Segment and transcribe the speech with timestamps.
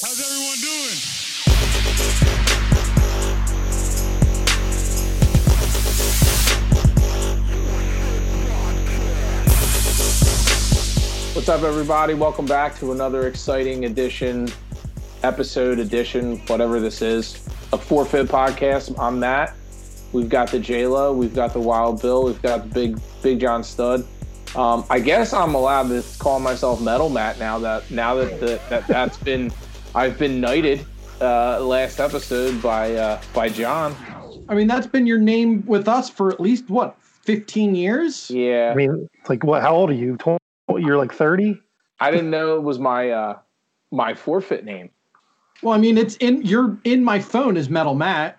[0.00, 0.98] How's everyone doing?
[11.34, 12.14] What's up, everybody?
[12.14, 14.48] Welcome back to another exciting edition,
[15.24, 18.96] episode edition, whatever this is, of Forfeit Podcast.
[19.00, 19.56] I'm Matt.
[20.12, 23.64] We've got the J-Lo, we've got the Wild Bill, we've got the Big Big John
[23.64, 24.06] Stud.
[24.54, 28.60] Um, I guess I'm allowed to call myself Metal Matt now that now that the,
[28.70, 29.52] that that's been
[29.94, 30.84] I've been knighted
[31.20, 33.94] uh, last episode by uh, by John.
[34.48, 38.30] I mean, that's been your name with us for at least what, 15 years?
[38.30, 39.62] Yeah, I mean, like, what?
[39.62, 40.16] How old are you?
[40.16, 40.38] Tw-
[40.78, 41.60] You're like 30.
[42.00, 43.38] I didn't know it was my uh,
[43.90, 44.90] my forfeit name.
[45.62, 48.38] Well, I mean, it's in you're in my phone is Metal Matt.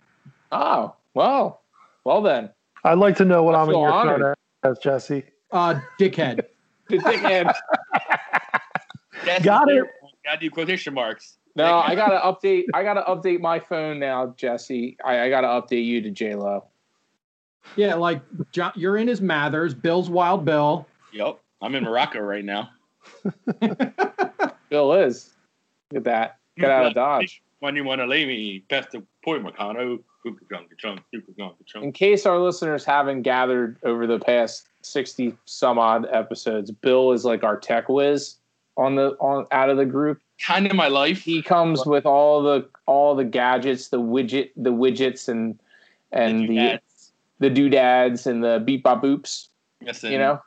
[0.52, 1.62] Oh well,
[2.06, 2.50] well then.
[2.86, 4.22] I'd like to know what I I'm in your honored.
[4.64, 5.24] phone as, Jesse.
[5.52, 6.42] Uh, dickhead.
[6.90, 7.22] The thing
[9.44, 9.84] Got it.
[10.30, 10.40] Clear one.
[10.40, 11.38] Do quotation marks.
[11.56, 12.66] No, I gotta update.
[12.74, 14.98] I gotta update my phone now, Jesse.
[15.04, 16.66] I, I gotta update you to J Lo.
[17.76, 18.22] Yeah, like
[18.52, 19.74] John, you're in his Mathers.
[19.74, 20.88] Bill's Wild Bill.
[21.14, 21.40] Yep.
[21.62, 22.70] I'm in Morocco right now.
[24.70, 25.32] Bill is.
[25.92, 26.38] Look at that.
[26.58, 27.42] Get out of Dodge.
[27.60, 30.00] When you want to leave me, past the point, Macano.
[31.76, 37.24] In case our listeners haven't gathered over the past sixty some odd episodes, Bill is
[37.24, 38.36] like our tech whiz
[38.80, 40.22] on the on out of the group.
[40.42, 41.22] Kind of my life.
[41.22, 45.60] He comes with all the all the gadgets, the widget, the widgets, and
[46.12, 47.12] and the Doodads.
[47.40, 49.50] the doodads and the beep bop boops.
[49.82, 50.42] Listen, you know?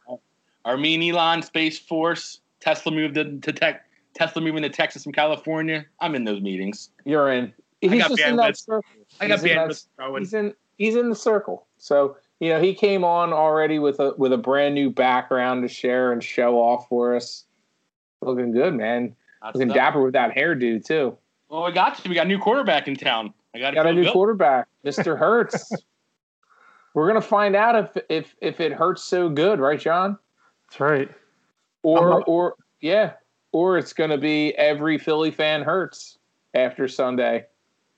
[0.64, 2.40] Armin Elon Space Force.
[2.60, 3.84] Tesla moved to, to tech.
[4.14, 5.84] Tesla moving to Texas from California.
[6.00, 6.90] I'm in those meetings.
[7.04, 7.52] You're in.
[7.82, 8.56] I got just in that bandwidth.
[8.64, 8.90] circle.
[9.20, 11.66] I got He's in that- bandwidth he's in he's in the circle.
[11.78, 15.68] So you know he came on already with a with a brand new background to
[15.68, 17.44] share and show off for us.
[18.22, 19.14] Looking good, man.
[19.42, 19.76] That's Looking stuff.
[19.76, 21.16] dapper with that hairdo too.
[21.48, 22.08] Well, we got you.
[22.08, 23.34] We got a new quarterback in town.
[23.54, 25.18] I got, Got a new quarterback, Mr.
[25.18, 25.70] Hurts.
[26.94, 30.18] We're gonna find out if if if it hurts so good, right, John?
[30.68, 31.10] That's right.
[31.82, 33.14] Or I'm- or yeah,
[33.52, 36.18] or it's gonna be every Philly fan hurts
[36.54, 37.46] after Sunday.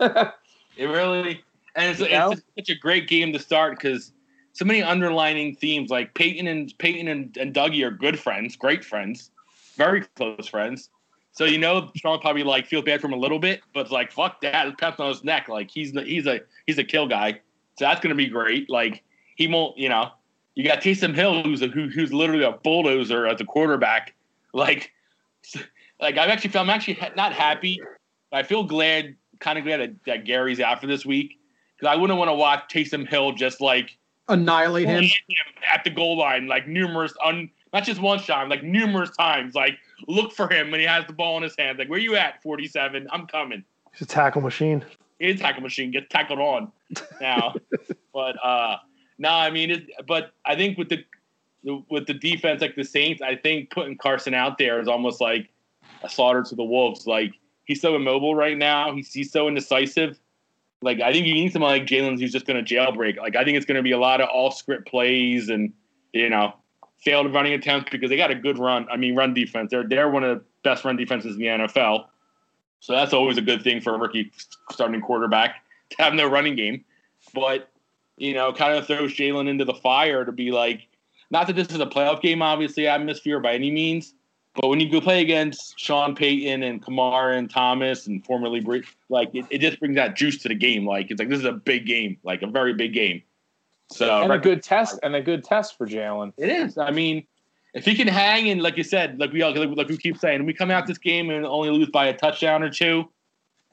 [0.76, 1.40] It really,
[1.76, 4.12] and it's, it's such a great game to start because
[4.54, 5.90] so many underlining themes.
[5.90, 9.30] Like Payton and Payton and, and Dougie are good friends, great friends,
[9.74, 10.90] very close friends.
[11.32, 13.90] So you know, Sean probably like feels bad for him a little bit, but it's
[13.90, 15.48] like fuck that, pat on his neck.
[15.48, 17.40] Like he's he's a he's a kill guy,
[17.76, 18.70] so that's gonna be great.
[18.70, 19.02] Like
[19.34, 20.10] he won't, you know,
[20.54, 24.14] you got Taysom Hill who's a, who, who's literally a bulldozer as a quarterback.
[24.52, 24.92] Like,
[26.00, 27.80] like I've actually felt I'm actually ha- not happy.
[28.30, 31.38] But I feel glad, kind of glad that, that Gary's out for this week
[31.76, 33.98] because I wouldn't want to watch Taysom Hill just like
[34.28, 35.02] Annihilate him.
[35.02, 35.10] him
[35.72, 39.54] at the goal line like numerous, un, not just one shot, like numerous times.
[39.54, 39.76] Like
[40.06, 41.78] look for him when he has the ball in his hand.
[41.78, 43.08] Like where you at, forty seven?
[43.10, 43.64] I'm coming.
[43.92, 44.84] He's a tackle machine.
[45.18, 46.72] He's a tackle machine gets tackled on
[47.20, 47.54] now,
[48.14, 48.76] but uh,
[49.18, 51.04] no, I mean, it, but I think with the
[51.90, 55.50] with the defense like the Saints, I think putting Carson out there is almost like
[56.02, 57.06] a slaughter to the wolves.
[57.06, 57.32] Like
[57.64, 58.94] he's so immobile right now.
[58.94, 60.18] He's, he's so indecisive.
[60.80, 63.16] Like I think you need someone like Jalen who's just going to jailbreak.
[63.16, 65.72] Like I think it's going to be a lot of all script plays and
[66.12, 66.54] you know
[67.04, 68.86] failed running attempts because they got a good run.
[68.90, 69.70] I mean, run defense.
[69.70, 72.06] They're they're one of the best run defenses in the NFL.
[72.80, 74.30] So that's always a good thing for a rookie
[74.70, 76.84] starting quarterback to have no running game.
[77.32, 77.70] But
[78.16, 80.86] you know, kind of throws Jalen into the fire to be like,
[81.30, 84.14] not that this is a playoff game, obviously, atmosphere by any means.
[84.54, 88.60] But when you go play against Sean Payton and Kamara and Thomas and formerly
[89.08, 90.86] like it, it just brings that juice to the game.
[90.86, 93.22] Like it's like this is a big game, like a very big game.
[93.90, 96.32] So and a good test and a good test for Jalen.
[96.36, 96.78] it is.
[96.78, 97.26] I mean,
[97.74, 100.18] if he can hang and like you said, like we all like, like we keep
[100.18, 103.08] saying, we come out this game and only lose by a touchdown or two,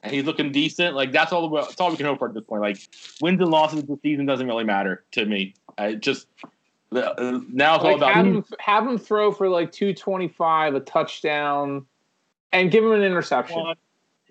[0.02, 0.94] and he's looking decent.
[0.94, 1.48] Like that's all.
[1.48, 2.62] That's all we can hope for at this point.
[2.62, 2.78] Like
[3.20, 5.54] wins and losses this season doesn't really matter to me.
[5.78, 6.26] I just
[6.94, 10.74] uh, now it's all about have him have him throw for like two twenty five,
[10.74, 11.86] a touchdown,
[12.52, 13.60] and give him an interception.
[13.60, 13.76] one.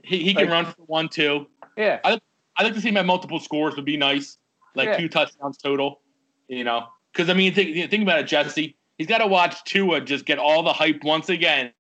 [0.04, 1.48] He, he can run for one two.
[1.78, 2.20] Yeah, I'd
[2.60, 4.38] like to see him at multiple scores would be nice,
[4.76, 4.98] like Yeah.
[4.98, 6.02] two touchdowns total.
[6.48, 8.76] You know, because I mean, think, think about it, Jesse.
[8.98, 11.72] He's got to watch Tua just get all the hype once again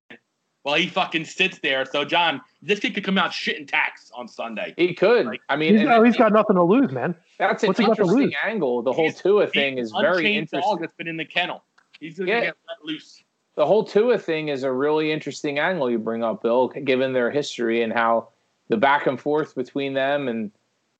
[0.63, 1.85] while he fucking sits there.
[1.85, 4.73] So, John, this kid could come out shitting tax on Sunday.
[4.77, 5.25] he could.
[5.25, 7.15] Like, I mean, He's, and- no, he's got nothing to lose, man.
[7.37, 8.35] that's an what's he got to interesting lose?
[8.43, 8.81] angle.
[8.81, 10.61] The whole He's- Tua thing is very interesting.
[10.61, 11.63] Dog that's been in the kennel.
[11.99, 12.39] He's gonna Yeah.
[12.41, 13.23] get let loose.
[13.55, 17.29] the whole Tua thing is a really interesting angle you bring up, Bill, given their
[17.29, 18.29] history and how
[18.69, 20.51] the back and forth between them and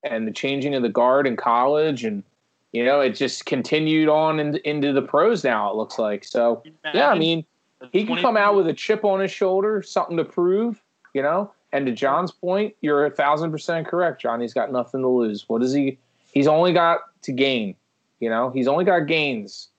[0.03, 2.24] and the changing of the guard in college and
[2.71, 6.63] you know it just continued on in, into the pros now it looks like so
[6.94, 7.44] yeah i mean
[7.92, 10.81] he can come out with a chip on his shoulder something to prove
[11.13, 14.42] you know And to John's point, you're a thousand percent correct, John.
[14.42, 15.48] He's got nothing to lose.
[15.48, 15.98] What is he?
[16.33, 17.75] He's only got to gain.
[18.19, 19.69] You know, he's only got gains.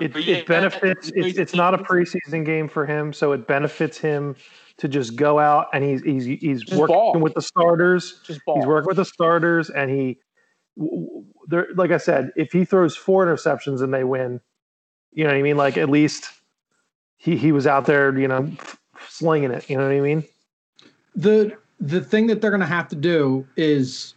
[0.00, 1.12] It, it benefits.
[1.14, 4.34] It's, it's not a preseason game for him, so it benefits him
[4.78, 7.18] to just go out and he's he's he's Just working ball.
[7.18, 8.20] with the starters.
[8.24, 8.56] Just ball.
[8.56, 10.18] He's working with the starters, and he,
[10.78, 11.68] w- w- there.
[11.74, 14.40] Like I said, if he throws four interceptions and they win,
[15.12, 15.56] you know what I mean.
[15.56, 16.30] Like at least
[17.16, 18.50] he he was out there, you know,
[19.08, 19.68] slinging it.
[19.70, 20.24] You know what I mean?
[21.14, 24.14] the the thing that they're going to have to do is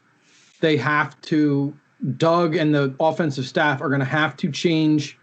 [0.61, 1.73] they have to
[2.17, 5.17] Doug and the offensive staff are going to have to change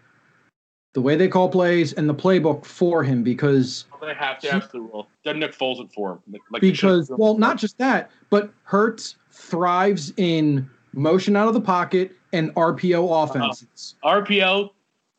[0.97, 4.71] the way they call plays and the playbook for him because They have to have
[4.71, 5.07] the rule.
[5.23, 6.19] Then Nick Foles it for him.
[6.27, 11.61] Like, like because well not just that but Hurts thrives in motion out of the
[11.61, 13.31] pocket and RPO uh-huh.
[13.31, 13.93] offenses.
[14.03, 14.71] RPO,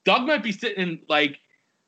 [0.05, 1.39] Doug might be sitting like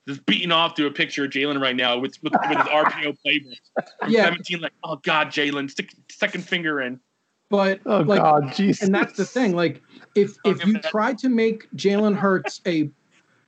[0.07, 3.19] just beating off to a picture of Jalen right now with with, with his RPO
[3.27, 3.57] playbook.
[3.99, 4.27] From Yeah.
[4.27, 7.01] 17, like, oh God, Jalen, stick second finger in.
[7.49, 8.83] But Oh like God, jeez.
[8.83, 9.57] and that's the thing.
[9.57, 9.83] Like,
[10.15, 12.89] if if you try to make Jalen Hurts a,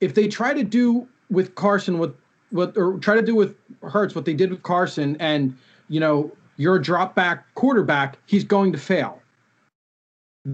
[0.01, 2.15] if they try to do with Carson what
[2.51, 5.57] what or try to do with Hurts what they did with Carson, and
[5.89, 9.21] you know you're a drop back quarterback, he's going to fail.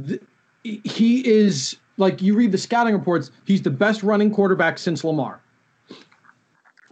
[0.07, 0.21] Th-
[0.63, 3.31] he is like you read the scouting reports.
[3.45, 5.41] He's the best running quarterback since Lamar.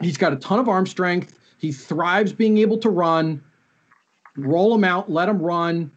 [0.01, 1.39] He's got a ton of arm strength.
[1.57, 3.44] He thrives being able to run.
[4.35, 5.91] Roll him out, let him run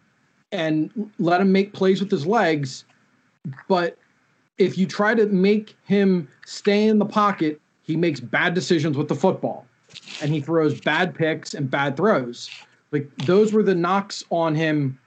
[0.53, 2.85] and let him make plays with his legs.
[3.69, 3.99] But
[4.59, 9.09] if you try to make him stay in the pocket, he makes bad decisions with
[9.09, 9.67] the football
[10.23, 12.51] and he throws bad picks and bad throws.
[12.93, 14.99] Like those were the knocks on him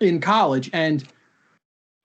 [0.00, 0.70] in college.
[0.72, 1.04] And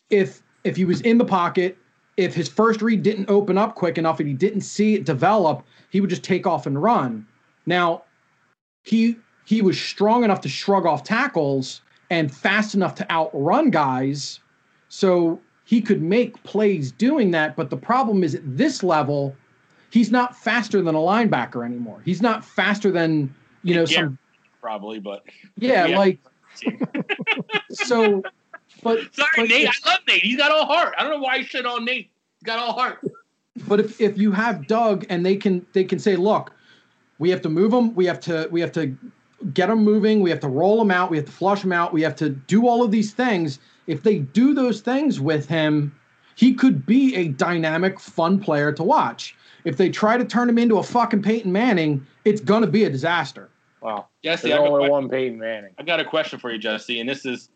[0.09, 1.77] if if he was in the pocket,
[2.17, 5.63] if his first read didn't open up quick enough and he didn't see it develop,
[5.89, 7.25] he would just take off and run.
[7.65, 8.03] Now,
[8.83, 14.39] he he was strong enough to shrug off tackles and fast enough to outrun guys.
[14.89, 17.55] So he could make plays doing that.
[17.55, 19.35] But the problem is at this level,
[19.89, 22.01] he's not faster than a linebacker anymore.
[22.05, 23.33] He's not faster than,
[23.63, 24.01] you know, Yeah.
[24.01, 24.17] some
[24.61, 25.23] Probably, but
[25.59, 25.97] yeah, Yeah.
[25.97, 26.19] like
[27.71, 28.23] so
[28.81, 29.67] but sorry, but Nate.
[29.67, 30.23] I love Nate.
[30.23, 30.95] He's got all heart.
[30.97, 32.09] I don't know why I shit on Nate.
[32.39, 32.99] He's got all heart.
[33.67, 36.51] But if, if you have Doug and they can they can say, look,
[37.19, 38.95] we have to move them, we have to we have to
[39.53, 41.93] get them moving, we have to roll them out, we have to flush them out,
[41.93, 43.59] we have to do all of these things.
[43.87, 45.97] If they do those things with him,
[46.35, 49.35] he could be a dynamic, fun player to watch.
[49.63, 52.89] If they try to turn him into a fucking Peyton Manning, it's gonna be a
[52.89, 53.49] disaster.
[53.81, 54.07] Wow.
[54.23, 55.71] Jesse, There's I got, a only one Peyton Manning.
[55.77, 57.49] I got a question for you, Jesse, and this is,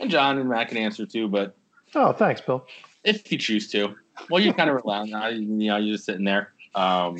[0.00, 1.56] and John and Matt can answer too, but
[1.94, 2.66] oh, thanks, Bill.
[3.04, 3.94] if you choose to,
[4.30, 5.28] well, you're kind of around now.
[5.28, 6.52] You know, you're just sitting there.
[6.74, 7.16] Um,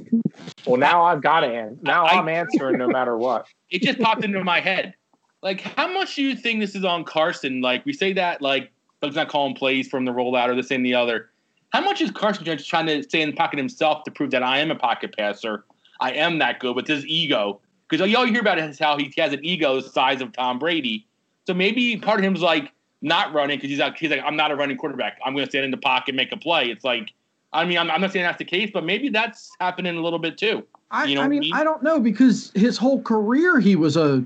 [0.66, 1.78] Well, now I've got to answer.
[1.82, 3.46] Now I- I'm answering no matter what.
[3.70, 4.94] it just popped into my head.
[5.42, 7.60] Like, how much do you think this is on Carson?
[7.60, 8.72] Like, we say that, like,
[9.02, 11.30] Doug's not calling plays from the rollout or this and the other.
[11.72, 14.42] How much is Carson just trying to stay in the pocket himself to prove that
[14.42, 15.64] I am a pocket passer?
[16.00, 17.60] I am that good with his ego.
[17.88, 20.58] Because all you hear about is how he has an ego the size of Tom
[20.58, 21.06] Brady.
[21.46, 22.72] So maybe part of him's like
[23.02, 25.18] not running because he's like, he's like, I'm not a running quarterback.
[25.24, 26.70] I'm going to stand in the pocket, and make a play.
[26.70, 27.12] It's like,
[27.52, 30.18] I mean, I'm, I'm not saying that's the case, but maybe that's happening a little
[30.18, 30.64] bit too.
[30.90, 31.54] I, You know I what I mean, mean?
[31.54, 34.24] I don't know because his whole career he was a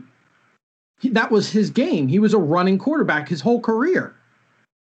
[1.03, 2.09] that was his game.
[2.09, 4.15] He was a running quarterback his whole career.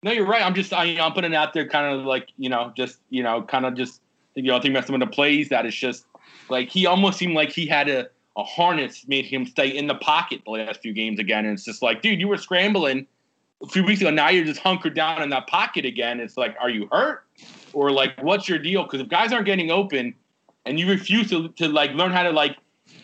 [0.04, 0.44] No, you're right.
[0.44, 3.24] I'm just I, I'm putting it out there, kind of like you know, just you
[3.24, 4.02] know, kind of just
[4.36, 6.06] you know, thinking about some of the plays that it's just
[6.50, 8.08] like he almost seemed like he had a,
[8.38, 11.66] a harness made him stay in the pocket the last few games again, and it's
[11.66, 13.08] just like, dude, you were scrambling
[13.64, 14.12] a few weeks ago.
[14.12, 16.20] Now you're just hunkered down in that pocket again.
[16.20, 17.26] It's like, are you hurt
[17.74, 18.84] or like what's your deal?
[18.84, 20.14] Because if guys aren't getting open
[20.66, 22.58] and you refuse to to like learn how to like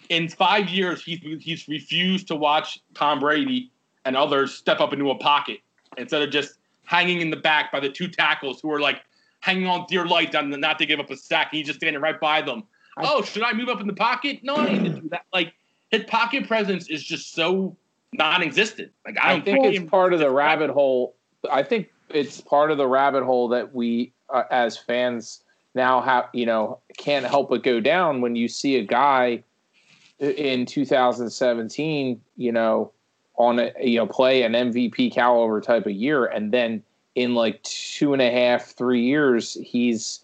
[0.10, 3.72] in five years he's he's refused to watch Tom Brady
[4.06, 5.60] and others step up into a pocket
[5.98, 9.02] instead of just hanging in the back by the two tackles who are like
[9.40, 11.50] hanging on dear life on the, not to give up a sack.
[11.52, 12.64] He's just standing right by them.
[12.98, 14.40] I- oh, should I move up in the pocket?
[14.44, 15.26] No, I need to do that.
[15.34, 15.54] Like
[15.90, 17.76] his pocket presence is just so
[18.14, 18.92] non-existent.
[19.06, 21.16] Like I I don't think think it's part of the rabbit hole.
[21.52, 25.44] I think it's part of the rabbit hole that we, uh, as fans,
[25.76, 26.26] now have.
[26.34, 29.44] You know, can't help but go down when you see a guy
[30.24, 32.22] in 2017.
[32.38, 32.92] You know,
[33.36, 36.84] on a you know play an MVP caliber type of year, and then
[37.16, 40.24] in like two and a half, three years, he's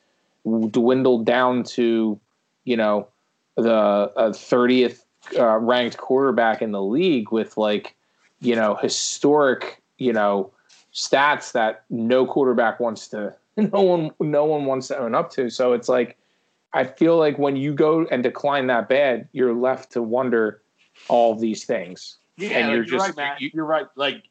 [0.71, 2.19] dwindled down to
[2.65, 3.07] you know
[3.55, 5.05] the thirtieth
[5.37, 7.95] uh, ranked quarterback in the league with like
[8.41, 10.51] you know historic you know
[10.93, 15.49] stats that no quarterback wants to no one no one wants to own up to
[15.49, 16.17] so it's like
[16.73, 20.61] i feel like when you go and decline that bad you're left to wonder
[21.07, 23.41] all these things Yeah, And you're you're, just- right, Matt.
[23.41, 23.85] you- You, are right.
[23.95, 24.23] Like,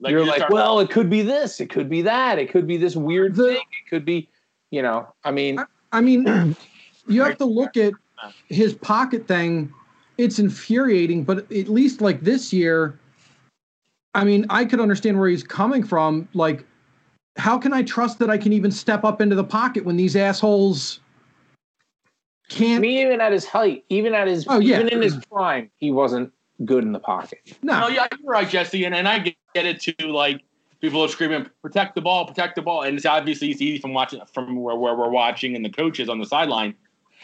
[0.00, 2.50] like you're you like, start- well, it could be this, it could be that, it
[2.50, 4.28] could be this weird The- thing, it could be,
[4.70, 5.58] you know, I mean,
[5.92, 6.56] I mean,
[7.08, 7.92] you have to look at
[8.48, 9.72] his pocket thing.
[10.18, 12.98] It's infuriating, but at least like this year,
[14.14, 16.28] I mean, I could understand where he's coming from.
[16.34, 16.64] Like,
[17.36, 20.16] how can I trust that I can even step up into the pocket when these
[20.16, 21.05] assholes I
[22.48, 22.80] can't?
[22.80, 24.76] mean, even at his height, even at his, Oh, yeah.
[24.76, 26.32] even in his prime, he wasn't
[26.64, 27.40] good in the pocket.
[27.62, 29.94] no, No, yeah, you're right, Jesse, and, and I get, get it too.
[30.06, 30.42] Like
[30.80, 33.92] people are screaming, "Protect the ball, protect the ball," and it's obviously it's easy from
[33.92, 36.74] watching from where, where we're watching and the coaches on the sideline.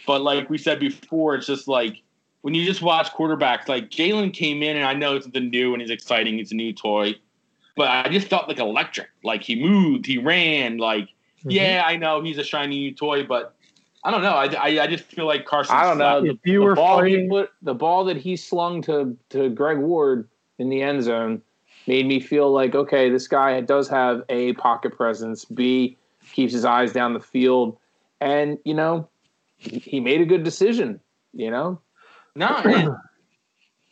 [0.07, 2.03] But like we said before, it's just like
[2.43, 3.69] when you just watch quarterbacks.
[3.69, 6.39] Like Jalen came in, and I know it's something new and he's exciting.
[6.39, 7.15] It's a new toy,
[7.77, 9.09] but I just felt like electric.
[9.25, 10.79] Like he moved, he ran.
[10.79, 11.51] Like mm-hmm.
[11.51, 13.55] yeah, I know he's a shiny new toy, but
[14.05, 14.33] I don't know.
[14.33, 15.77] I, I, I just feel like Carson.
[15.77, 16.25] I don't know.
[16.25, 19.79] If you were ball he fighting- put, the ball that he slung to to Greg
[19.79, 20.29] Ward
[20.59, 21.43] in the end zone
[21.87, 25.45] made me feel like okay, this guy does have a pocket presence.
[25.45, 25.97] B
[26.33, 27.77] keeps his eyes down the field,
[28.21, 29.09] and you know,
[29.57, 31.01] he, he made a good decision.
[31.33, 31.81] You know,
[32.35, 32.97] No, and,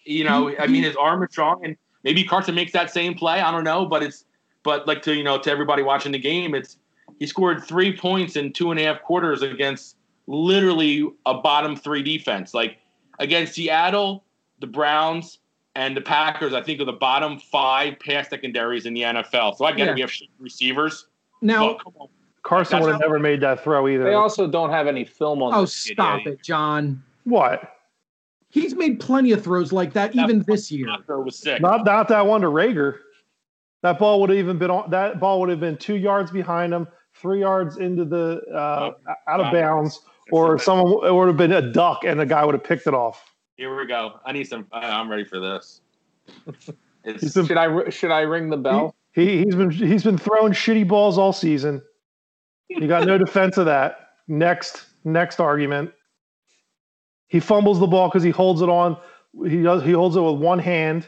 [0.04, 3.40] you know, I mean, his arm is strong, and maybe Carson makes that same play.
[3.40, 4.24] I don't know, but it's
[4.64, 6.78] but like to you know to everybody watching the game, it's
[7.20, 9.96] he scored three points in two and a half quarters against
[10.26, 12.54] literally a bottom three defense.
[12.54, 12.78] Like
[13.18, 14.24] against Seattle,
[14.60, 15.38] the Browns,
[15.76, 19.56] and the Packers, I think are the bottom five pass secondaries in the NFL.
[19.56, 19.92] So I get Yeah.
[19.92, 19.94] it.
[19.94, 21.06] We have shit receivers.
[21.42, 22.08] now, but come on.
[22.42, 24.02] Carson That's would have never made that throw either.
[24.04, 25.52] they also don't have any film on.
[25.54, 26.34] oh this stop yet.
[26.34, 27.02] it, John.
[27.24, 27.76] what?
[28.48, 30.86] He's made plenty of throws like that even this year.
[30.86, 31.60] That throw was sick.
[31.60, 32.98] Not not that one to Reagor.
[33.82, 34.90] That ball would have even been on.
[34.90, 38.92] That ball would have been two yards behind him, three yards into the uh,
[39.28, 40.00] out of bounds,
[40.32, 42.94] or someone it would have been a duck, and the guy would have picked it
[42.94, 43.24] off.
[43.56, 44.20] Here we go.
[44.24, 44.66] I need some.
[44.72, 45.80] I- I'm ready for this.
[47.02, 48.94] It's, been- Should I should I ring the bell?
[49.12, 51.80] He he's been he's been throwing shitty balls all season.
[52.68, 54.10] You got no defense of that.
[54.28, 55.92] Next next argument.
[57.28, 58.98] He fumbles the ball because he holds it on.
[59.48, 59.82] He does.
[59.82, 61.06] He holds it with one hand.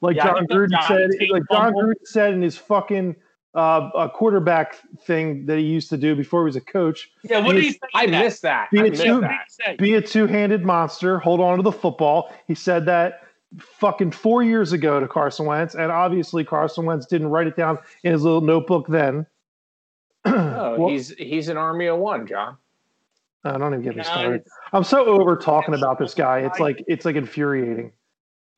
[0.00, 1.10] Like Yeah, Jon Gruden John said.
[1.30, 3.14] Like John fumble- Gruden said in his fucking
[3.56, 7.10] uh, a quarterback thing that he used to do before he was a coach.
[7.24, 7.38] yeah.
[7.40, 7.78] What did he say?
[7.94, 8.24] I that?
[8.24, 8.70] missed that.
[8.70, 9.78] Be I it two- that.
[9.78, 11.18] Be a two-handed monster.
[11.18, 12.32] Hold on to the football.
[12.46, 13.22] He said that
[13.58, 17.78] fucking four years ago to Carson Wentz, and obviously Carson Wentz didn't write it down
[18.04, 19.24] in his little notebook then.
[20.26, 22.56] Oh, Well, he's he's an army of one, John.
[23.44, 24.42] I don't even get me No, started.
[24.72, 26.40] I'm so over talking about this guy.
[26.40, 27.92] It's like it's like infuriating.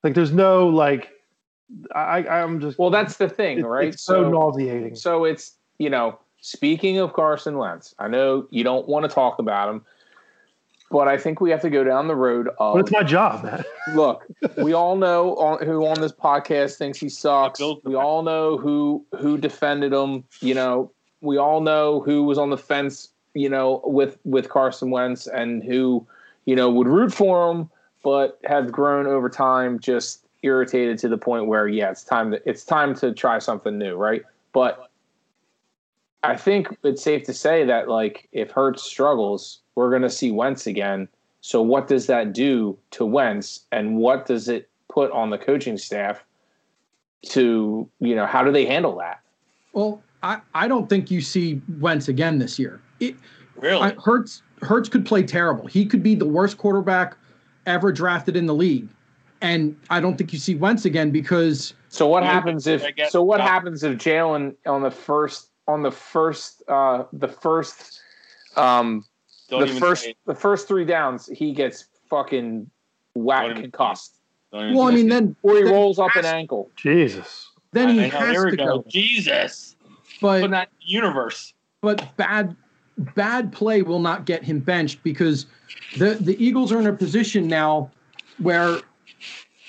[0.02, 1.10] Like there's no like
[1.94, 3.88] I I'm just Well, that's the thing, it's, right?
[3.88, 4.94] it's so, nauseating.
[4.94, 9.38] So it's you know, speaking of Carson Wentz, I know you don't want to talk
[9.38, 9.84] about him,
[10.90, 13.44] but I think we have to go down the road of But it's my job,
[13.44, 13.64] man.
[13.94, 14.26] look.
[14.56, 17.60] We all know on, who on this podcast thinks he sucks.
[17.84, 20.24] We all know who who defended him.
[20.40, 23.08] You know, we all know who was on the fence.
[23.34, 26.06] You know, with with Carson Wentz and who
[26.46, 27.70] you know would root for him,
[28.02, 32.48] but have grown over time just irritated to the point where yeah, it's time to
[32.48, 34.22] it's time to try something new, right?
[34.52, 34.90] But
[36.22, 40.30] I think it's safe to say that like if Hurts struggles, we're going to see
[40.30, 41.08] Wentz again.
[41.40, 45.78] So what does that do to Wentz, and what does it put on the coaching
[45.78, 46.24] staff
[47.26, 49.20] to you know how do they handle that?
[49.72, 52.80] Well, I, I don't think you see Wentz again this year.
[52.98, 53.14] It,
[53.60, 53.82] Really?
[53.82, 55.66] I, Hurts Hurts could play terrible.
[55.66, 57.16] He could be the worst quarterback
[57.66, 58.88] ever drafted in the league,
[59.40, 63.22] and I don't think you see Wentz again because So what happens if I so
[63.22, 63.46] what yeah.
[63.48, 68.00] happens if Jalen on the first on the first uh the first
[68.56, 69.04] um
[69.48, 72.70] Don't the first say the first three downs he gets fucking
[73.14, 74.14] Don't whacked even- concussed
[74.50, 76.70] well, I mean then or he then rolls up an ankle.
[76.74, 77.50] Jesus.
[77.72, 78.64] then he I has to go.
[78.78, 78.84] go.
[78.88, 79.76] Jesus.
[80.22, 81.52] But in that universe.
[81.82, 82.56] but bad
[83.14, 85.44] bad play will not get him benched because
[85.98, 87.90] the the Eagles are in a position now
[88.38, 88.78] where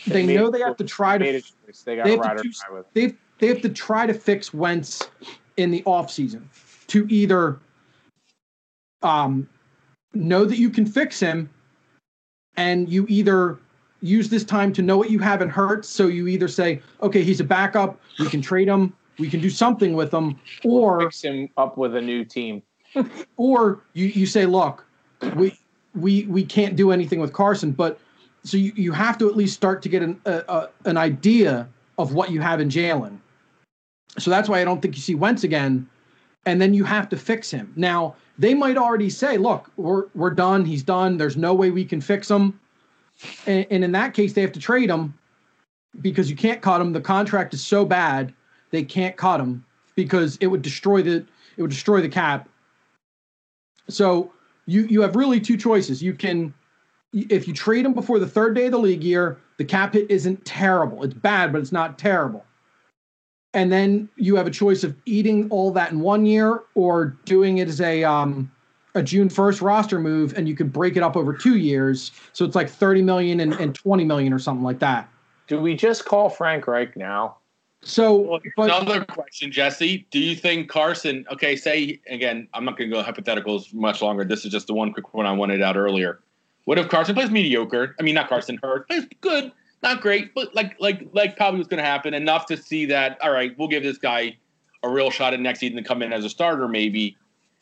[0.08, 1.42] they, made know they have to try to.
[1.86, 2.86] They got they have to ride or do- die with.
[2.86, 2.94] it.
[2.94, 5.10] they they have to try to fix Wentz
[5.58, 6.44] in the offseason
[6.88, 7.60] to either
[9.02, 9.48] um
[10.14, 11.50] know that you can fix him
[12.58, 13.60] and you either
[14.02, 17.22] use this time to know what you have in Hurts so you either say okay
[17.22, 21.22] he's a backup we can trade him we can do something with him or Fix
[21.22, 22.64] him up with a new team.
[23.38, 24.86] or you, you say, look,
[25.36, 25.56] we
[25.94, 28.00] we we can't do anything with Carson, but
[28.44, 31.68] so you, you have to at least start to get an a, a, an idea
[31.98, 33.20] of what you have in Jalen.
[34.18, 35.88] So that's why I don't think you see Wentz again,
[36.46, 37.74] and then you have to fix him.
[37.76, 40.66] Now they might already say, look, we're we're done.
[40.66, 41.18] He's done.
[41.18, 42.60] There's no way we can fix him.
[43.46, 45.14] and, and in that case, they have to trade him
[46.02, 46.94] because you can't cut him.
[46.94, 48.34] The contract is so bad
[48.72, 49.66] they can't cut him
[49.96, 51.26] because it would destroy the
[51.58, 52.48] it would destroy the cap.
[53.90, 54.32] So
[54.66, 56.02] you you have really two choices.
[56.02, 56.54] You can
[57.14, 60.10] if you trade him before the third day of the league year, the cap hit
[60.10, 61.04] isn't terrible.
[61.04, 62.46] It's bad, but it's not terrible.
[63.54, 67.58] And then you have a choice of eating all that in one year or doing
[67.58, 68.52] it as a um,
[68.96, 72.12] a June 1st roster move and you could break it up over two years.
[72.34, 75.10] So it's like 30 million and, and 20 million or something like that.
[75.48, 77.38] Do we just call Frank Reich now?
[77.82, 80.06] So, Well, but another question, Jesse.
[80.12, 81.26] Do you think Carson?
[81.32, 82.48] Okay, say again.
[82.54, 84.26] I'm not going to go hypotheticals much longer.
[84.26, 86.20] This is just the one quick one I wanted out earlier.
[86.70, 87.96] What if Carson plays mediocre?
[88.00, 88.60] I mean, not Carson.
[88.62, 92.46] Hurts plays good, not great, but like like like probably was going to happen enough
[92.46, 93.18] to see that.
[93.24, 94.38] All right, we'll give this guy
[94.84, 97.18] a real shot at next season to come in as a starter, maybe.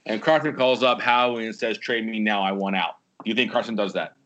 [0.08, 2.44] And Carson calls up Howie and says, "Trade me now.
[2.44, 4.18] I want out." Do you think Carson does that?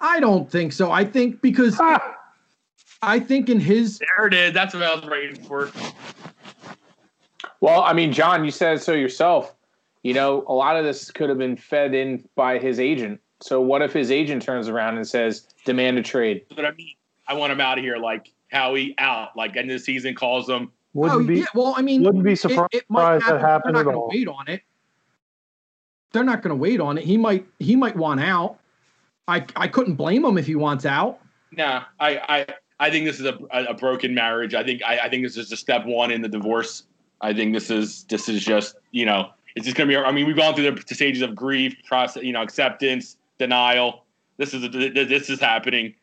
[0.00, 0.90] I don't think so.
[0.90, 2.16] I think because Ah,
[3.02, 4.54] I think in his There it is.
[4.54, 5.70] That's what I was waiting for.
[7.60, 9.54] Well, I mean, John, you said so yourself.
[10.02, 13.20] You know, a lot of this could have been fed in by his agent.
[13.42, 16.44] So what if his agent turns around and says, demand a trade?
[16.54, 16.94] But I mean,
[17.26, 17.96] I want him out of here.
[17.96, 19.36] Like Howie out.
[19.36, 20.70] Like end of the season calls him.
[20.94, 23.40] wouldn't oh, be yeah, well, I mean, wouldn't be it- surprised it might that happen.
[23.40, 24.10] happened They're at not going all.
[24.10, 24.62] to wait on it.
[26.12, 27.04] They're not going to wait on it.
[27.04, 28.58] He might he might want out.
[29.28, 31.20] I I couldn't blame him if he wants out.
[31.52, 32.46] Nah, I, I,
[32.80, 34.54] I think this is a, a broken marriage.
[34.54, 36.84] I think, I, I think this is just a step one in the divorce.
[37.20, 39.96] I think this is, this is just, you know, it's just gonna be.
[39.96, 44.04] I mean, we've gone through the stages of grief, process, you know, acceptance, denial.
[44.38, 45.94] This is this is happening.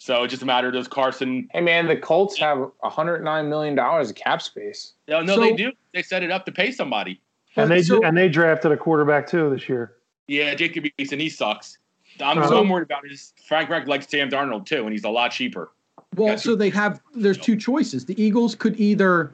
[0.00, 1.48] So it's just a matter of does Carson?
[1.52, 4.92] Hey, man, the Colts have $109 million of cap space.
[5.08, 5.72] No, no, So- they do.
[5.92, 7.20] They set it up to pay somebody.
[7.56, 9.94] and they So- and they drafted a quarterback too this year.
[10.28, 11.78] Yeah, Jacob Eason, he sucks.
[12.20, 12.48] I'm Uh-huh.
[12.48, 15.72] so worried about is Frank Reich likes Sam Darnold too, and he's a lot cheaper.
[16.16, 18.04] Well, so they have there's two choices.
[18.04, 19.32] The Eagles could either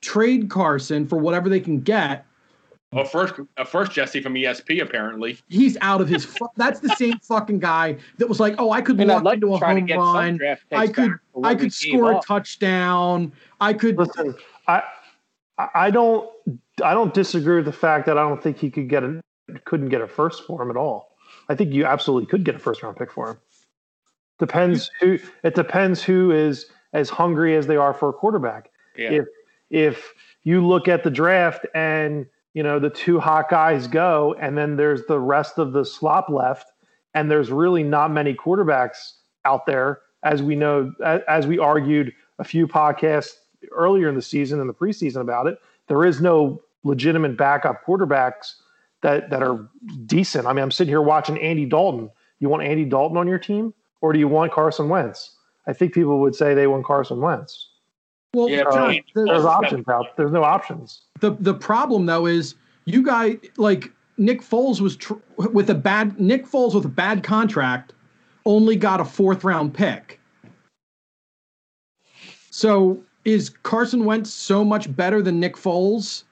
[0.00, 2.24] trade Carson for whatever they can get.
[2.92, 5.38] Oh, first, uh, first Jesse from ESP apparently.
[5.48, 6.24] He's out of his.
[6.24, 9.22] Fu- that's the same fucking guy that was like, "Oh, I could I mean, walk
[9.22, 10.40] like into to a try to home run.
[10.72, 13.32] I could, back for what I could gave score a up." touchdown.
[13.60, 14.34] I could." Listen,
[14.66, 14.82] I
[15.74, 16.28] I don't
[16.82, 19.22] I don't disagree with the fact that I don't think he could get a
[19.64, 21.16] couldn't get a first for him at all.
[21.48, 23.38] I think you absolutely could get a first round pick for him.
[24.40, 28.70] Depends who it depends who is as hungry as they are for a quarterback.
[28.96, 29.10] Yeah.
[29.10, 29.26] If
[29.70, 34.56] if you look at the draft and you know the two hot guys go and
[34.56, 36.72] then there's the rest of the slop left
[37.14, 39.12] and there's really not many quarterbacks
[39.44, 40.00] out there.
[40.22, 40.92] As we know
[41.28, 43.32] as we argued a few podcasts
[43.72, 45.58] earlier in the season in the preseason about it
[45.88, 48.54] there is no legitimate backup quarterbacks
[49.02, 49.68] that that are
[50.06, 50.46] decent.
[50.46, 52.10] I mean i'm sitting here watching andy dalton.
[52.38, 55.36] You want andy dalton on your team or do you want carson wentz?
[55.66, 57.69] I think people would say they want carson wentz
[58.34, 58.64] well, Yeah,
[59.14, 64.42] there's options out there's no options the the problem though is you guys like Nick
[64.42, 67.92] Foles was tr- with a bad Nick Foles with a bad contract
[68.46, 70.18] only got a fourth round pick.
[72.50, 76.24] So is Carson Wentz so much better than Nick Foles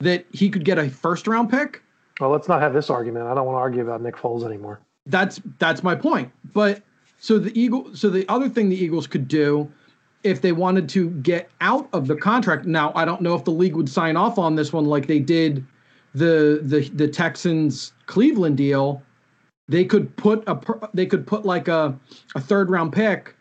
[0.00, 1.82] that he could get a first round pick?
[2.20, 4.80] well let's not have this argument i don't want to argue about nick foles anymore
[5.06, 6.32] That's that's my point.
[6.52, 6.82] But
[7.20, 9.70] so the Eagle so the other thing the Eagles could do
[10.22, 12.66] if they wanted to get out of the contract.
[12.66, 15.18] Now, I don't know if the league would sign off on this one like they
[15.18, 15.64] did
[16.14, 19.02] the the the Texans Cleveland deal.
[19.68, 20.58] They could put a
[20.94, 21.98] they could put like a
[22.34, 23.34] a third round pick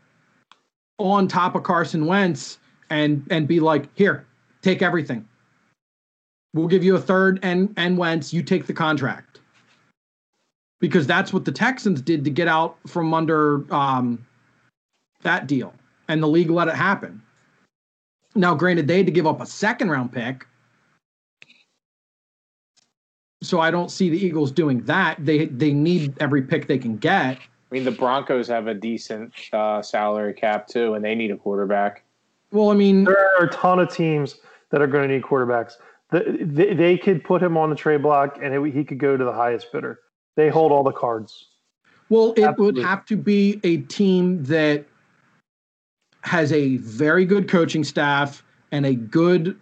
[0.98, 2.60] on top of Carson Wentz
[2.90, 4.26] and and be like, "Here,
[4.62, 5.28] take everything.
[6.54, 9.28] We'll give you a third and and Wentz, you take the contract."
[10.80, 14.26] because that's what the Texans did to get out from under um,
[15.22, 15.74] that deal,
[16.08, 17.22] and the league let it happen.
[18.36, 20.46] Now, granted, they had to give up a second round pick,
[23.42, 25.18] so I don't see the Eagles doing that.
[25.20, 27.38] They they need every pick they can get.
[27.38, 31.38] I mean, the Broncos have a decent uh, salary cap, too, and they need a
[31.38, 32.04] quarterback.
[32.52, 34.38] Well, I mean, there are a ton of teams
[34.70, 35.74] that are going to need quarterbacks
[36.12, 39.18] the, they, they could put him on the trade block and it, he could go
[39.18, 40.00] to the highest bidder
[40.36, 41.48] they hold all the cards
[42.10, 42.82] well, it Absolutely.
[42.82, 44.86] would have to be a team that
[46.22, 49.58] has a very good coaching staff and a good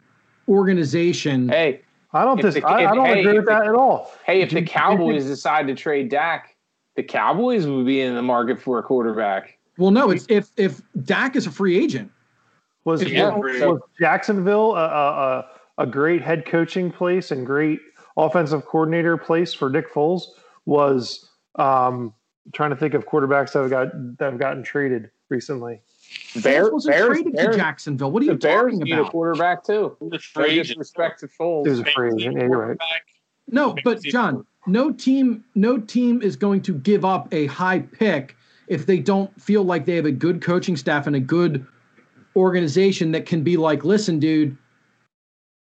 [0.47, 1.49] organization.
[1.49, 1.81] Hey,
[2.13, 3.67] i don't If dis- the- I, if- I don't hey, agree if with the- that
[3.67, 6.55] at all hey, if Do the you- do Cowboys decide to trade Dak,
[6.95, 9.57] the Cowboys would be in the market for a quarterback.
[9.77, 12.11] Well, no, it's if if Dak is a free agent.
[12.85, 15.45] Was, Yeah, was, was Jacksonville a, a, a,
[15.79, 17.79] a great head coaching place and great
[18.15, 20.21] offensive coordinator place for Nick Foles?
[20.65, 22.13] Was um,
[22.53, 25.81] trying to think of quarterbacks that have got that have gotten traded recently.
[26.43, 28.11] Bear, wasn't Bears, traded Bears, to Jacksonville.
[28.11, 29.11] What are you Bears talking need a about?
[29.11, 29.95] quarterback too.
[30.01, 30.67] The No free agent.
[30.79, 31.87] disrespect to It was Foles.
[31.87, 32.35] a free agent.
[32.37, 32.77] Yeah, you're right.
[33.47, 38.35] No, but John, no team, no team is going to give up a high pick
[38.67, 41.65] if they don't feel like they have a good coaching staff and a good
[42.35, 44.57] organization that can be like, listen, dude,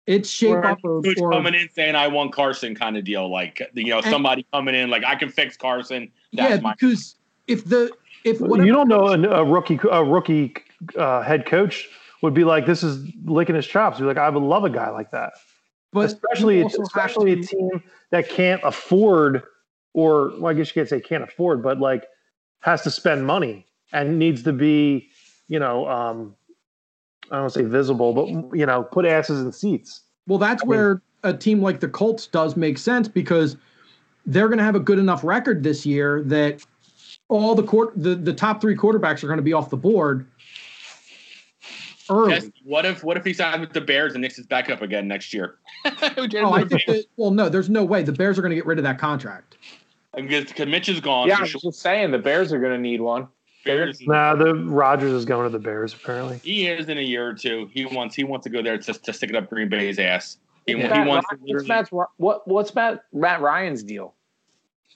[0.05, 3.03] it's shape Or up or, coach or coming in saying I want Carson kind of
[3.03, 3.29] deal.
[3.31, 6.11] Like you know, And- somebody coming in like I can fix Carson.
[6.33, 7.15] That's yeah, my because
[7.47, 7.91] if the
[8.27, 10.53] if You don't know a, a rookie a rookie
[10.97, 11.87] uh, head coach
[12.21, 13.99] would be like this is licking his chops.
[13.99, 15.33] Be like I would love a guy like that,
[15.93, 19.43] but especially you also have especially to- a team that can't afford
[19.93, 22.05] or well, I guess you can't say can't afford, but like
[22.61, 25.09] has to spend money and needs to be
[25.47, 26.35] you know um,
[27.31, 30.01] I don't want to say visible, but you know put asses in seats.
[30.27, 33.57] Well, that's I mean- where a team like the Colts does make sense because
[34.27, 36.63] they're going to have a good enough record this year that
[37.29, 40.25] all the court the, the top three quarterbacks are going to be off the board
[42.09, 42.33] early.
[42.33, 44.81] Yes, what if what if he signs with the Bears and Knicks is back up
[44.81, 45.55] again next year?
[46.19, 48.65] Oh, I think that, well, no, there's no way the Bears are going to get
[48.65, 49.57] rid of that contract.
[50.15, 51.27] because because Mitch is gone.
[51.27, 51.61] Yeah, I for was sure.
[51.71, 53.27] just saying the Bears are going to need one.
[53.65, 56.39] Bears, Nah, the Rodgers is going to the Bears apparently.
[56.43, 57.69] he is in a year or two.
[57.73, 60.37] He wants he wants to go there to, to stick it up Green Bay's ass.
[60.65, 64.13] He, What's he Matt wants Ryan- what's literally, Matt's, what what's Matt Matt Ryan's deal?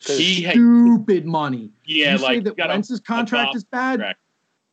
[0.06, 1.72] 'Cause he had, Stupid money.
[1.86, 3.92] yeah you say like that got a- contract gob is bad.
[4.00, 4.20] contract.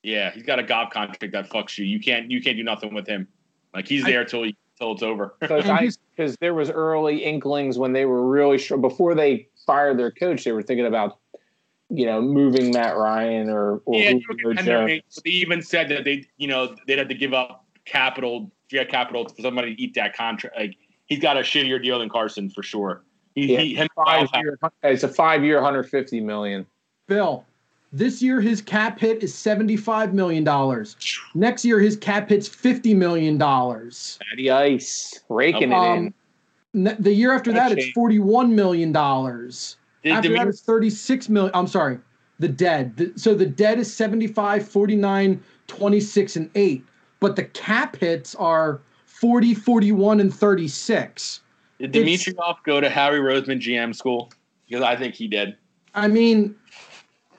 [0.03, 1.85] yeah he's got a gob contract that fucks you.
[1.85, 3.29] You can't you can't do nothing with him.
[3.75, 5.35] Like he's I- there till he till it's over.
[5.41, 9.15] Because And I he's- because there was early inklings when they were really sure before
[9.15, 11.19] they fired their coach, they were thinking about
[11.91, 15.21] you know moving Matt Ryan or or yeah, you and they're- Jones.
[15.25, 19.29] they even said that they you know they'd have to give up capital, yeah, capital
[19.29, 20.57] for somebody to eat that contract.
[20.57, 23.03] Like he's got a shittier deal than Carson for sure.
[23.39, 26.67] He, Yeah, he himself Five year, it's a five year, hundred fifty million.
[27.07, 27.45] Bill,
[27.93, 30.45] this year his cap hit is $75 million.
[31.35, 33.39] Next year his cap hit's $50 million.
[33.39, 36.13] Matty Ice raking it Um,
[36.75, 36.97] in.
[37.01, 38.95] the year after that, it's $41 million.
[38.95, 41.51] After that, it's 36 million.
[41.55, 41.99] I'm sorry,
[42.41, 42.95] the dead.
[42.99, 46.85] The- so the dead is 75, 49, 26, and 8.
[47.21, 51.41] But the cap hits are 40, 41, and 36.
[51.81, 54.31] Did It's- Dimitroff go to Harry Roseman GM school?
[54.69, 55.57] Because I think he did.
[55.95, 56.55] I mean,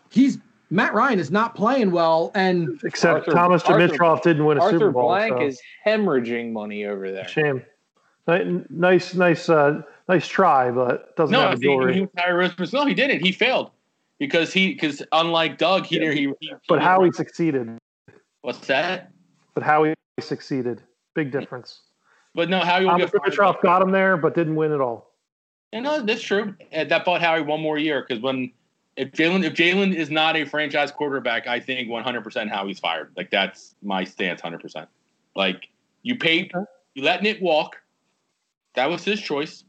[0.09, 0.37] he's
[0.71, 4.61] Matt Ryan is not playing well, and Except Arthur- Thomas Arthur- Dimitroff didn't win a
[4.61, 5.09] Arthur Super Bowl.
[5.09, 7.27] Arthur Blank so is hemorrhaging money over there.
[7.27, 7.63] shame.
[8.27, 11.93] Nice, nice, uh, nice try, but doesn't No, have I the think glory.
[11.95, 12.71] he, Harry Roseman.
[12.73, 13.25] No, he didn't.
[13.25, 13.71] He failed
[14.19, 16.15] because he because unlike Doug, he didn't.
[16.17, 17.77] He, he, but how he succeeded.
[18.41, 19.11] What's that?
[19.55, 20.81] But how he succeeded.
[21.15, 21.81] Big difference.
[22.35, 23.33] But no, Howie will Thomas get fired.
[23.33, 25.11] Dimitroff got him there, but didn't win at all.
[25.73, 26.55] Yeah, no, that's true.
[26.71, 28.51] That bought Howie one more year because when
[28.97, 33.11] if Jalen if Jalen is not a franchise quarterback, I think 100 percent Howie's fired.
[33.15, 34.61] Like that's my stance, 100.
[34.61, 34.89] percent
[35.35, 35.69] Like
[36.03, 36.51] you paid,
[36.95, 37.77] you let Nick walk.
[38.75, 39.63] That was his choice.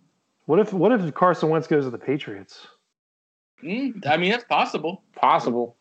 [0.46, 2.66] What if what if Carson Wentz goes to the Patriots?
[3.62, 5.02] Mm, I mean, that's possible.
[5.14, 5.76] Possible.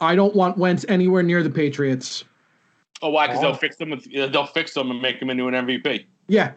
[0.00, 2.24] I don't want Wentz anywhere near the Patriots.
[3.00, 3.26] Oh, why?
[3.26, 3.42] Because Oh.
[3.48, 3.90] they'll fix them.
[3.90, 6.04] With, they'll fix them and make them into an MVP.
[6.32, 6.52] Yeah,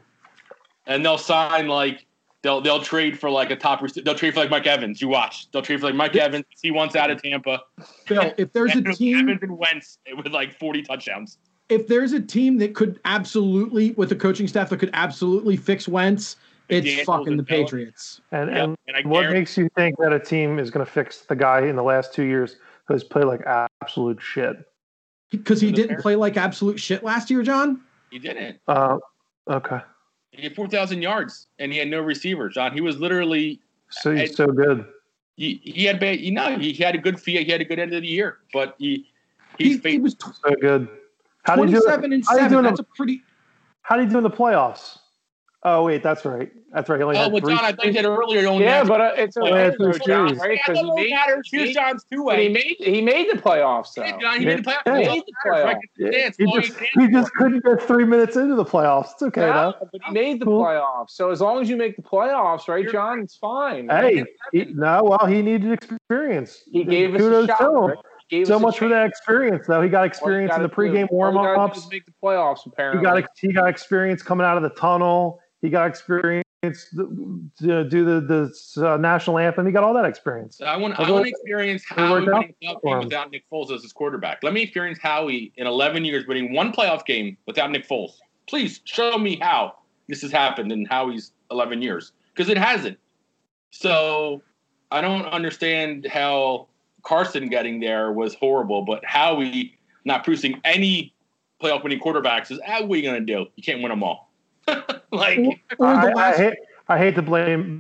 [0.88, 2.06] and they'll sign like
[2.42, 5.02] they'll they'll trade for like a top rec- they'll trade for like Mike Evans.
[5.02, 5.52] You watch.
[5.52, 6.46] They'll trade for like Mike Evans.
[6.62, 7.62] He wants out of Tampa.
[8.08, 8.32] Bill.
[8.38, 11.38] If there's a And it'll team, Evans and Wentz with like forty touchdowns.
[11.68, 15.88] if there's a team that could absolutely, with a coaching staff that could absolutely fix
[15.88, 16.38] Wentz,
[16.70, 17.64] it's Daniels fucking and the Bell.
[17.64, 18.22] Patriots.
[18.32, 20.92] And Yeah, and and I what makes you think that a team is going to
[20.92, 23.42] fix the guy in the last two years who has played like
[23.82, 24.56] absolute shit?
[25.32, 26.02] Because he didn't Bears?
[26.04, 27.82] play like absolute shit last year, John.
[28.12, 28.60] he didn't.
[28.68, 29.00] Uh,
[29.47, 29.79] okay,
[30.31, 32.55] He had four thousand yards and he had no receivers.
[32.55, 34.86] John, he was literally so he's I- so good.
[35.38, 36.19] he, he had bad.
[36.19, 37.43] You know, he had a good fee.
[37.43, 39.10] He had a good end of the year, but he
[39.58, 40.88] He, he's he was tw- So good.
[41.43, 41.81] How did he do?
[41.81, 42.63] 27 and how did he do 7.
[42.65, 43.21] That's a pretty.
[43.84, 44.97] How did he do in the playoffs?
[45.67, 46.51] Oh wait, that's right.
[46.71, 46.97] That's right.
[46.97, 47.56] He only Oh, had well, three.
[47.56, 48.47] John, I think that earlier.
[48.47, 50.38] he Yeah, but uh, it's okay, it's John, series.
[50.39, 50.51] right?
[50.51, 51.41] Yeah, Because that he made, matter.
[51.43, 54.04] he Choose John's two but he made he made the playoffs though.
[54.21, 54.49] John, he Yeah.
[54.51, 54.75] didn't play.
[54.86, 54.97] Yeah.
[54.99, 55.80] He He made the playoffs.
[56.38, 59.13] he, just, he just couldn't get three minutes into the playoffs.
[59.13, 59.88] It's okay Yeah, though.
[59.91, 60.62] but he made the Cool.
[60.62, 61.10] playoffs.
[61.10, 63.89] So as long as you make the playoffs, right, John, it's fine.
[63.89, 66.62] Hey, he, no, well, he needed experience.
[66.71, 67.60] he gave us a shot.
[67.88, 67.97] right?
[68.30, 69.82] Gave So a much for that experience, though.
[69.82, 71.88] He got experience in the pregame warm ups.
[71.91, 72.99] Make the playoffs, apparently.
[72.99, 75.39] He got he got experience coming out of the tunnel.
[75.65, 76.45] He got experience
[76.91, 79.65] to do the the uh, national anthem.
[79.65, 80.62] He got all that experience.
[80.62, 80.99] I want.
[80.99, 83.04] I want to experience it Howie worked out winning a playoff for game him.
[83.06, 84.43] without Nick Foles as his quarterback.
[84.43, 88.12] Let me experience Howie in 11 years winning one playoff game without Nick Foles.
[88.47, 89.75] Please show me how
[90.08, 92.99] this has happened in Howie's 11 years because it hasn't.
[93.71, 94.43] So
[94.91, 96.67] I don't understand how
[97.01, 101.13] Carson getting there was horrible, but how Howie not producing any
[101.62, 103.47] playoff winning quarterbacks is ah, what are you gonna do?
[103.56, 104.25] You can't win them all.
[105.12, 105.39] like
[105.80, 106.54] I, I hate,
[106.88, 107.80] I hate to blame,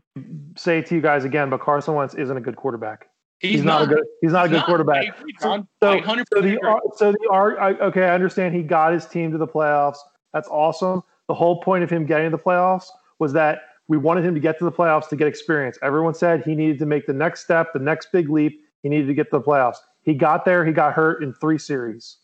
[0.55, 3.09] say to you guys again, but Carson Wentz isn't a good quarterback.
[3.39, 4.03] he's, He's, not, a good.
[4.21, 4.65] He's not a good not.
[4.65, 5.17] quarterback.
[5.19, 5.35] Agree.
[5.39, 6.01] So, so
[6.41, 9.97] the so the ar- I, okay, I understand he got his team to the playoffs.
[10.33, 11.03] That's awesome.
[11.27, 12.87] The whole point of him getting to the playoffs
[13.19, 15.77] was that we wanted him to get to the playoffs to get experience.
[15.81, 18.61] Everyone said he needed to make the next step, the next big leap.
[18.83, 19.77] He needed to get to the playoffs.
[20.03, 20.65] He got there.
[20.65, 22.17] He got hurt in three series.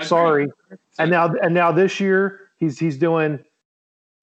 [0.00, 0.48] Sorry.
[0.98, 3.38] And now and now this year he's he's doing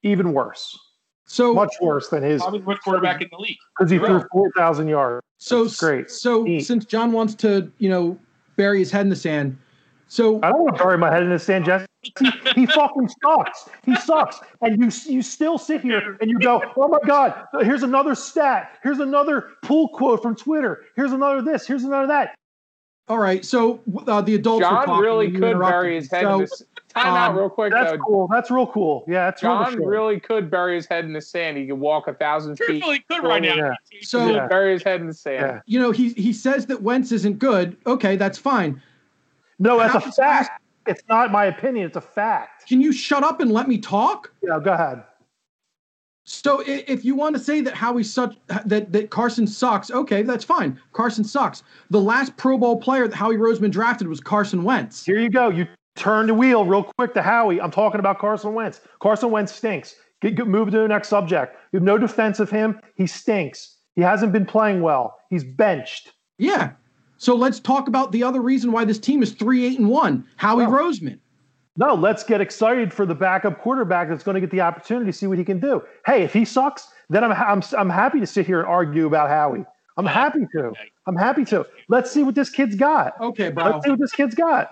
[0.03, 0.77] even worse,
[1.25, 3.57] so much worse than his Probably the worst quarterback in the league.
[3.77, 4.25] because he threw right.
[4.31, 5.25] four thousand yards.
[5.37, 6.09] so That's great.
[6.11, 6.61] So Neat.
[6.61, 8.17] since John wants to, you know,
[8.57, 9.57] bury his head in the sand,
[10.07, 11.85] so I don't want to bury my head in the sand, Jesse.
[12.55, 13.69] He fucking sucks.
[13.85, 14.39] He sucks.
[14.61, 18.77] And you you still sit here and you go, oh my God, here's another stat.
[18.83, 20.85] Here's another pull quote from Twitter.
[20.95, 21.65] Here's another this.
[21.67, 22.33] Here's another that.
[23.07, 23.45] all right.
[23.45, 25.03] So uh, the adults were John talking.
[25.03, 26.63] really could bury his head So, in this.
[26.93, 27.97] Time out um, real quick That's though.
[27.99, 28.27] cool.
[28.31, 29.05] That's real cool.
[29.07, 29.51] Yeah, that's real.
[29.63, 29.87] John sure.
[29.89, 31.57] really could bury his head in the sand.
[31.57, 32.65] He could walk a thousand feet.
[32.65, 33.55] Truthfully, could right now.
[33.55, 33.73] Yeah.
[34.01, 34.47] So Yeah.
[34.47, 35.41] Bury his head in the sand.
[35.45, 35.59] Yeah.
[35.65, 37.77] you know, he he says that Wentz isn't good.
[37.85, 38.81] Okay, that's fine.
[39.59, 40.61] No, that's a How- fact.
[40.87, 41.85] It's not my opinion.
[41.85, 42.67] It's a fact.
[42.67, 44.33] Can you shut up and let me talk?
[44.41, 45.03] Yeah, go ahead.
[46.23, 50.43] So if you want to say that Howie such that that Carson sucks, okay, that's
[50.43, 50.79] fine.
[50.93, 51.63] Carson sucks.
[51.89, 55.03] The last Pro Bowl player that Howie Roseman drafted was Carson Wentz.
[55.05, 55.49] Here you go.
[55.49, 57.59] You turn the wheel real quick to Howie.
[57.61, 58.81] I'm talking about Carson Wentz.
[58.99, 59.95] Carson Wentz stinks.
[60.21, 61.55] Get, get move to the next subject.
[61.71, 62.79] You have no defense of him.
[62.95, 63.77] He stinks.
[63.95, 65.17] He hasn't been playing well.
[65.29, 66.13] He's benched.
[66.37, 66.71] Yeah.
[67.17, 70.25] So let's talk about the other reason why this team is three eight and one.
[70.37, 70.69] Howie Oh.
[70.71, 71.19] Roseman.
[71.77, 75.13] No, let's get excited for the backup quarterback that's going to get the opportunity to
[75.17, 75.81] see what he can do.
[76.05, 79.29] Hey, if he sucks, then I'm I'm I'm happy to sit here and argue about
[79.29, 79.65] Howie.
[79.97, 80.73] I'm happy to.
[81.07, 81.65] I'm happy to.
[81.87, 83.19] Let's see what this kid's got.
[83.21, 83.65] Okay, bro.
[83.65, 84.71] Let's see what this kid's got.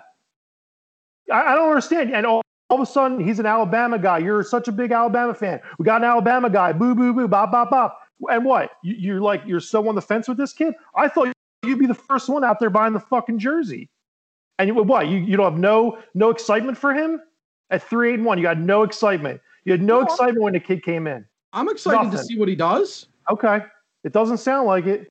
[1.31, 2.13] I, I don't understand.
[2.13, 4.19] And all, all of a sudden, he's an Alabama guy.
[4.19, 5.59] You're such a big Alabama fan.
[5.77, 6.73] We got an Alabama guy.
[6.73, 7.99] Boo, boo, boo, bop, bop, bop.
[8.29, 8.71] And what?
[8.83, 10.73] You, you're like, you're so on the fence with this kid?
[10.95, 13.89] I thought you'd be the first one out there buying the fucking jersey.
[14.57, 15.07] And you, what?
[15.07, 17.21] You, you don't have no no excitement for him
[17.69, 18.37] at three eight one.
[18.37, 19.39] You got no excitement.
[19.63, 20.05] You had no No.
[20.05, 21.25] excitement when the kid came in.
[21.53, 23.07] I'm excited to see what he does.
[23.29, 23.61] Okay.
[24.03, 25.07] It doesn't sound like it.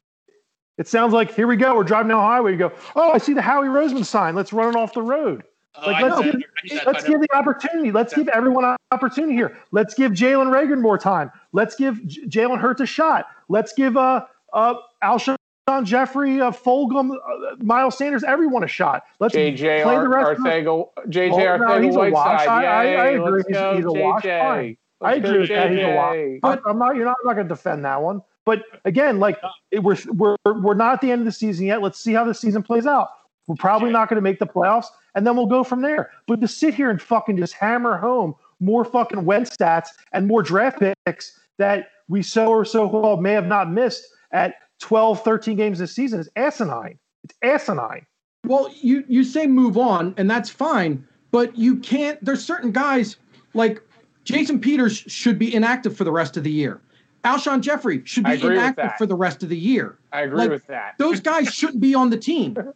[0.76, 1.74] It sounds like here we go.
[1.74, 2.52] We're driving down the highway.
[2.52, 4.34] You go, oh, I see the Howie Roseman sign.
[4.34, 5.42] Let's run it off the road.
[5.82, 7.92] Oh, Like, I let's give- I said- Let's give the opportunity.
[7.92, 9.56] Let's give everyone an opportunity here.
[9.72, 11.30] Let's give Jalen Reagor more time.
[11.52, 13.26] Let's give J- Jalen Hurts a shot.
[13.48, 15.36] Let's give uh, uh, Alshon
[15.84, 19.02] Jeffery, uh, Fulgham, uh, Miles Sanders, everyone a shot.
[19.20, 22.12] Let's JJ play the rest of the- Arcega, JJ Well, no, he's a wash.
[22.12, 22.48] Whiteside.
[22.48, 23.42] I- I- I agree.
[23.46, 24.22] He's- go, he's a wash.
[24.22, 24.76] Fine.
[25.00, 25.70] I agree with that.
[25.70, 26.12] He's a lot.
[26.14, 26.38] JJ.
[26.42, 26.96] But I'm not.
[26.96, 27.16] You're not.
[27.22, 28.20] I'm not going to defend that one.
[28.44, 29.38] But again, like
[29.70, 31.82] it, we're we're we're not at the end of the season yet.
[31.82, 33.10] Let's see how the season plays out.
[33.46, 34.86] We're probably not going to make the playoffs,
[35.18, 36.12] and then we'll go from there.
[36.28, 40.44] But to sit here and fucking just hammer home more fucking Wentz stats and more
[40.44, 45.56] draft picks that we so or so called may have not missed at 12, 13
[45.56, 47.00] games this season is asinine.
[47.24, 48.06] It's asinine.
[48.44, 52.24] Well, you you say move on, and that's fine, but you can't.
[52.24, 53.16] There's certain guys
[53.54, 53.82] like
[54.22, 56.80] Jason Peters should be inactive for the rest of the year.
[57.24, 59.98] Alshon Jeffery should be inactive for the rest of the year.
[60.12, 60.94] I agree Like, with that.
[60.98, 62.56] Those guys shouldn't be on the team.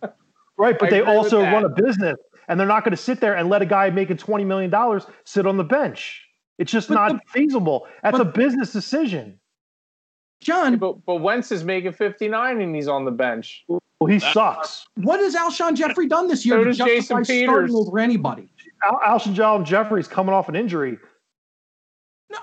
[0.58, 2.16] Right, but I they also run a business,
[2.48, 5.06] and they're not going to sit there and let a guy making twenty million dollars
[5.24, 6.22] sit on the bench.
[6.58, 7.86] It's just But not the- feasible.
[8.02, 9.38] That's a business decision.
[10.40, 13.64] John, But but Wentz is making 59 and he's on the bench.
[13.68, 14.86] Well, he That's- sucks.
[14.96, 17.74] what has Alshon Jeffery done this year So to does Jason justify starting Peters.
[17.74, 18.48] over anybody?
[18.84, 20.98] Al- Alshon John Jeffery's coming off an injury.
[22.30, 22.38] No,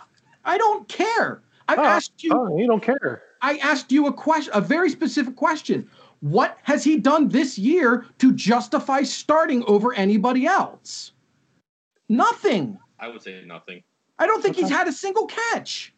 [0.45, 1.43] I don't care.
[1.67, 2.31] I Oh, ah, asked you.
[2.33, 3.23] Oh, you don't care.
[3.41, 5.89] I asked you a question, a very specific question.
[6.21, 11.13] What has he done this year to justify starting over anybody else?
[12.09, 12.77] Nothing.
[12.99, 13.83] I would say nothing.
[14.17, 15.93] I don't think he's had a single catch.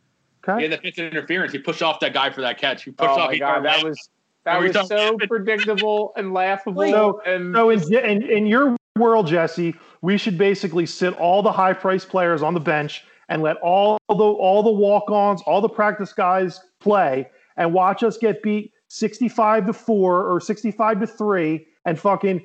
[0.46, 0.64] He Okay.
[0.64, 1.52] had that pitch interference.
[1.54, 2.84] He pushed off that guy for that catch.
[2.84, 3.28] He pushed Oh off.
[3.30, 4.10] my he god, that was
[4.44, 6.82] that was so predictable and laughable.
[6.90, 11.52] So- and So in, in in your world, Jesse, we should basically sit all the
[11.52, 15.62] high priced players on the bench and let all the all the walk ons, all
[15.62, 20.72] the practice guys play, and watch us get beat sixty five to four or sixty
[20.72, 22.42] five to three, and fucking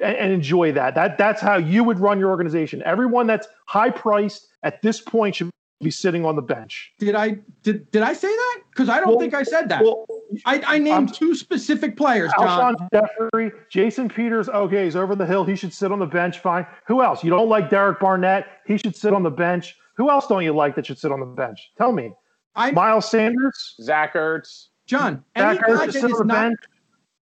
[0.00, 0.94] and, and enjoy that.
[0.94, 2.82] That that's how you would run your organization.
[2.84, 6.92] Everyone that's high priced at this point should be sitting on the bench.
[6.98, 8.60] Did I did did I say that?
[8.70, 9.82] Because I don't Well- think I said that.
[9.82, 10.06] Well,
[10.46, 12.74] I, I named I'm- two specific players, John.
[12.74, 15.44] Alshon Jeffery, Jason Peters, okay, he's over the hill.
[15.44, 16.38] He should sit on the bench.
[16.38, 16.66] Fine.
[16.86, 17.22] Who else?
[17.22, 18.46] You don't like Derek Barnett?
[18.66, 19.76] He should sit on the bench.
[19.96, 21.70] Who else don't you like that should sit on the bench?
[21.78, 22.12] Tell me.
[22.56, 23.74] I Miles Sanders?
[23.80, 24.68] Zach Ertz.
[24.86, 26.58] John, any guy Ertz that should sit is on the not bench.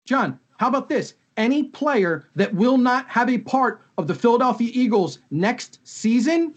[0.07, 1.15] John, How about this?
[1.37, 6.55] Any player that will not have a part of the Philadelphia Eagles next season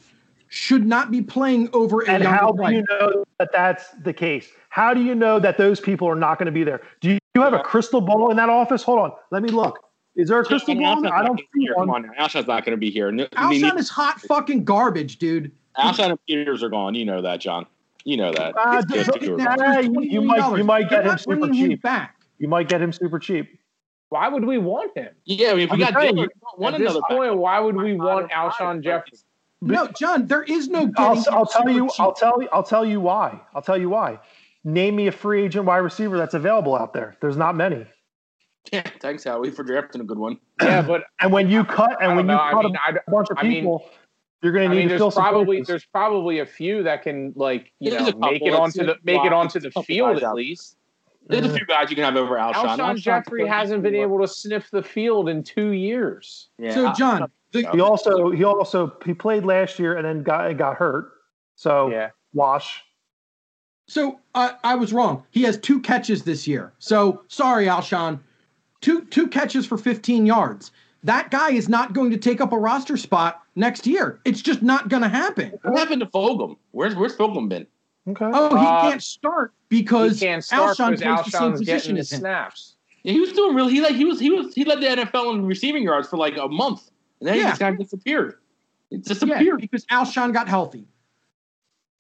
[0.50, 2.78] should not be playing over a And younger how do player.
[2.78, 4.50] you know that that's the case?
[4.70, 6.82] How do you know that those people are not going to be there?
[7.02, 8.84] Do you, you have a crystal ball in that office?
[8.84, 9.80] Hold on, let me look.
[10.16, 11.06] Is there a crystal Alshon's ball?
[11.06, 11.12] in?
[11.12, 11.74] I don't see here.
[11.76, 12.06] Come one.
[12.10, 12.16] on.
[12.16, 13.12] Alshon's not going to be here.
[13.12, 15.52] No- I mean, Alshon is hot fucking garbage, dude.
[15.78, 16.96] Alshon and Peters are gone.
[16.96, 17.66] You know that, John.
[18.08, 18.54] You know that.
[18.58, 19.70] Uh, It's so- just two are Now, gone.
[19.74, 21.82] Nah, you- you might- you might They're get him super bringing him cheap.
[21.82, 22.16] back.
[22.38, 23.60] You might get him super cheap.
[24.08, 25.10] Why would we want him?
[25.26, 27.02] Yeah, I mean, if we I'm got telling Dillon, you, we don't At this another
[27.10, 27.38] point, backup.
[27.40, 28.82] why would we Fine, want fine, Alshon fine.
[28.82, 29.12] Jeffery?
[29.60, 31.90] No, John, there is no I'll, I'll tell you.
[31.90, 32.00] cheap.
[32.00, 32.48] I'll tell you.
[32.54, 33.42] I'll tell you why.
[33.54, 34.20] I'll tell you why.
[34.64, 37.18] Name me a free agent wide receiver that's available out there.
[37.20, 37.86] There's not many.
[38.72, 40.38] Yeah, thanks, Howie, for drafting a good one.
[40.62, 42.40] Yeah, but And when you cut, and don't when you know.
[42.40, 43.90] I cut mean, I, a bunch of I mean- people,
[44.42, 47.72] you're going to need mean, to there's probably there's probably a few that can like
[47.80, 50.78] you There's know make it onto the make it onto the field at least.
[51.30, 52.54] There's a few guys you can have over Alshon.
[52.54, 53.50] Alshon Alshon's Jeffery good.
[53.50, 56.48] hasn't been able to sniff the field in two years.
[56.58, 60.56] Yeah, So, John, the, He also he also he played last year and then got
[60.58, 61.12] got hurt.
[61.56, 62.84] So Yeah, wash.
[63.88, 65.24] So I I was wrong.
[65.32, 66.74] He has two catches this year.
[66.80, 68.20] So sorry, Alshon.
[68.82, 70.72] Two two catches for 15 yards.
[71.04, 74.20] That guy is not going to take up a roster spot next year.
[74.26, 75.54] It's just not going to happen.
[75.62, 76.58] What happened to Fulgham?
[76.72, 77.68] Where's Where's Fulgham been?
[78.10, 78.26] Okay.
[78.34, 81.60] Oh, he Uh, can't start he because can't start Alshon because plays the same Alshon's
[81.60, 82.76] position getting the as snaps.
[83.04, 83.74] Yeah, he was doing really.
[83.74, 86.38] He like he was he was he led the NFL in receiving yards for like
[86.38, 88.36] a month, and then he just kind of disappeared.
[88.92, 89.62] It Yeah, disappeared.
[89.62, 90.86] because Alshon got healthy.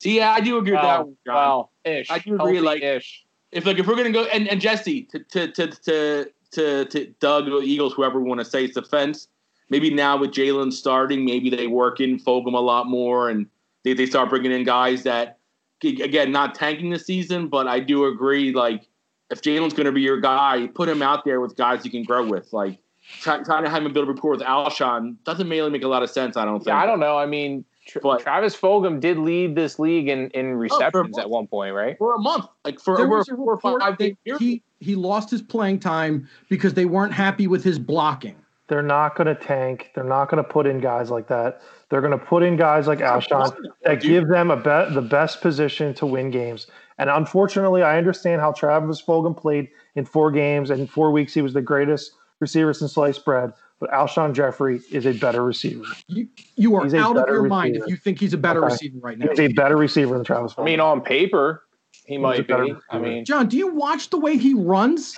[0.01, 0.99] See, yeah, I do agree with that.
[0.99, 1.35] Well, one, John.
[1.35, 2.09] well, ish.
[2.11, 3.25] I do agree, like- ish.
[3.51, 7.05] if like if we're gonna go and, and Jesse to to to to to, to
[7.19, 9.27] Doug or Eagles, whoever we want to say it's defense,
[9.69, 13.47] maybe now with Jalen starting, maybe they work in Fulgham a lot more and
[13.83, 15.37] they, they start bringing in guys that
[15.83, 18.87] again not tanking the season, but I do agree like
[19.29, 22.25] if Jalen's gonna be your guy, put him out there with guys you can grow
[22.27, 22.51] with.
[22.51, 22.79] Like
[23.21, 26.01] try, trying to have him build a rapport with Alshon doesn't really make a lot
[26.01, 26.67] of sense, I don't think.
[26.67, 27.17] Yeah, I don't know.
[27.17, 31.19] I mean, Tra- But- Travis Fulgham did lead this league in, in oh, receptions month.
[31.19, 31.97] at one point, right?
[31.97, 32.45] for a month.
[32.65, 34.39] Like for There over was a four or five that game period.
[34.41, 38.35] he he lost his playing time because they weren't happy with his blocking.
[38.67, 39.91] They're not going to tank.
[39.95, 41.61] They're not going to put in guys like that.
[41.89, 45.39] They're going to put in guys like Alshon that give them a bet the best
[45.41, 46.67] position to win games.
[46.97, 51.33] And unfortunately, I understand how Travis Fulgham played in four games and in four weeks.
[51.33, 53.53] He was the greatest receiver since sliced bread.
[53.79, 55.83] But Alshon Jeffery is a better receiver.
[56.07, 58.73] You you are out of better your mind if you think he's a better Okay.
[58.73, 59.27] receiver right now.
[59.29, 60.61] He's a better receiver than Travis Fulgham.
[60.61, 61.63] I mean, on paper,
[62.05, 62.75] he a might better be.
[62.89, 65.17] I mean, John, do you watch the way he runs?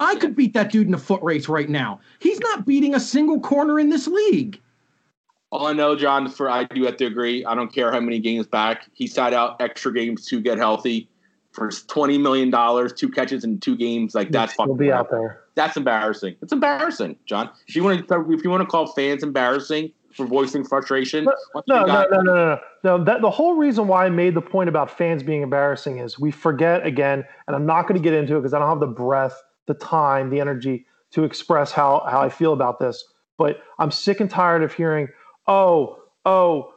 [0.00, 2.00] I could beat that dude in a foot race right now.
[2.20, 4.60] He's not beating a single corner in this league.
[5.50, 7.44] All I know, John, for I do have to agree.
[7.44, 11.08] I don't care how many games back he sat out extra games to get healthy
[11.52, 14.14] for twenty million dollars, two catches in two games.
[14.14, 15.42] Like that's He'll fucking be out there.
[15.58, 16.36] That's embarrassing.
[16.40, 17.50] It's embarrassing, John.
[17.66, 21.32] If you want to, if you want to call fans embarrassing for voicing frustration, No,
[21.66, 23.04] No, you no, no, no, no, no.
[23.04, 26.30] That, the whole reason why I made the point about fans being embarrassing is we
[26.30, 28.86] forget again, and I'm not going to get into it because I don't have the
[28.86, 29.34] breath,
[29.66, 33.04] the time, the energy to express how, how I feel about this.
[33.36, 35.08] But I'm sick and tired of hearing,
[35.48, 36.72] oh, oh,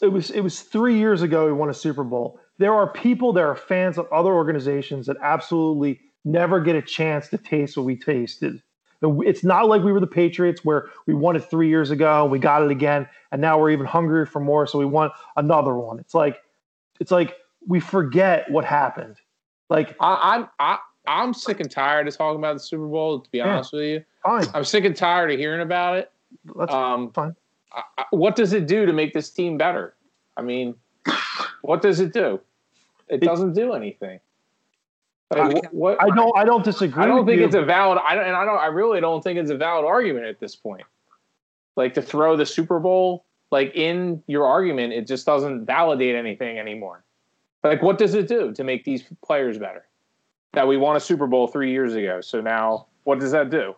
[0.00, 2.38] it was it was three years ago we won a Super Bowl.
[2.58, 7.28] There are people, there are fans of other organizations that absolutely never get a chance
[7.28, 8.62] to taste what we tasted.
[9.02, 12.38] It's not like we were the Patriots where we won it three years ago, we
[12.40, 16.00] got it again, and now we're even hungrier for more, so we want another one.
[16.00, 16.42] It's like
[17.00, 17.36] it's like
[17.66, 19.16] we forget what happened.
[19.70, 23.20] Like, I, I'm I, I'm sick and tired of talking about the Super Bowl.
[23.20, 23.54] To be Yeah.
[23.54, 26.10] honest with you, fine, I'm sick and tired of hearing about it.
[26.56, 27.36] that's Um, fine.
[27.72, 29.94] I, I- what does it do to make this team better?
[30.36, 30.74] I mean,
[31.62, 32.40] what does it do?
[33.08, 34.18] It It- doesn't do anything.
[35.30, 37.02] Like, wh- what, I don't I don't disagree.
[37.02, 37.46] I don't with think you.
[37.46, 37.98] it's a valid.
[38.06, 38.58] I don't, and I don't.
[38.58, 40.84] I really don't think it's a valid argument at this point.
[41.76, 46.58] Like to throw the Super Bowl like in your argument, it just doesn't validate anything
[46.58, 47.04] anymore.
[47.64, 49.84] Like, what does it do to make these players better?
[50.52, 52.20] That we won a Super Bowl three years ago.
[52.20, 53.74] So now, what does that do?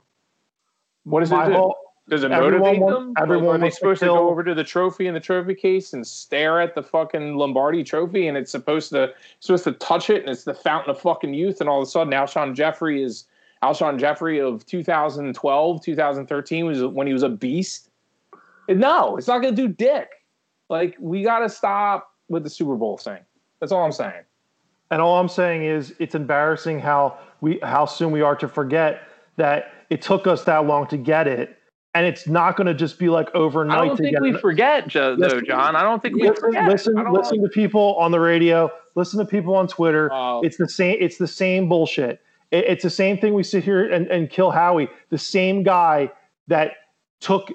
[1.04, 1.54] What does My it do?
[1.54, 1.76] whole-
[2.10, 3.08] Does it everyone motivate them?
[3.14, 5.20] Like, everyone are they wants to supposed to, go over to the trophy in the
[5.20, 9.72] trophy case and stare at the fucking Lombardi trophy and it's supposed to supposed to
[9.72, 12.54] touch it and it's the fountain of fucking youth and all of a sudden Alshon
[12.54, 13.26] Jeffery is
[13.62, 17.90] Alshon Jeffery of 2012, 2013 was when he was a beast.
[18.68, 20.08] And no, it's not going to do dick.
[20.68, 23.20] Like we got to stop with the Super Bowl thing.
[23.60, 24.22] That's all I'm saying.
[24.90, 29.02] And all I'm saying is it's embarrassing how we how soon we are to forget
[29.36, 31.56] that it took us that long to get it.
[31.92, 35.16] And it's not going to just be like overnight I don't think we forget, Joe,
[35.16, 35.74] though, John.
[35.74, 36.68] I don't think we Listen, forget.
[36.68, 38.70] listen, listen to people on the radio.
[38.94, 40.08] Listen to people on Twitter.
[40.12, 40.40] Oh.
[40.42, 40.96] It's the same.
[41.00, 42.20] It's the same bullshit.
[42.52, 44.88] It, it's the same thing we sit here and, and kill Howie.
[45.08, 46.12] The same guy
[46.46, 46.72] that
[47.20, 47.52] took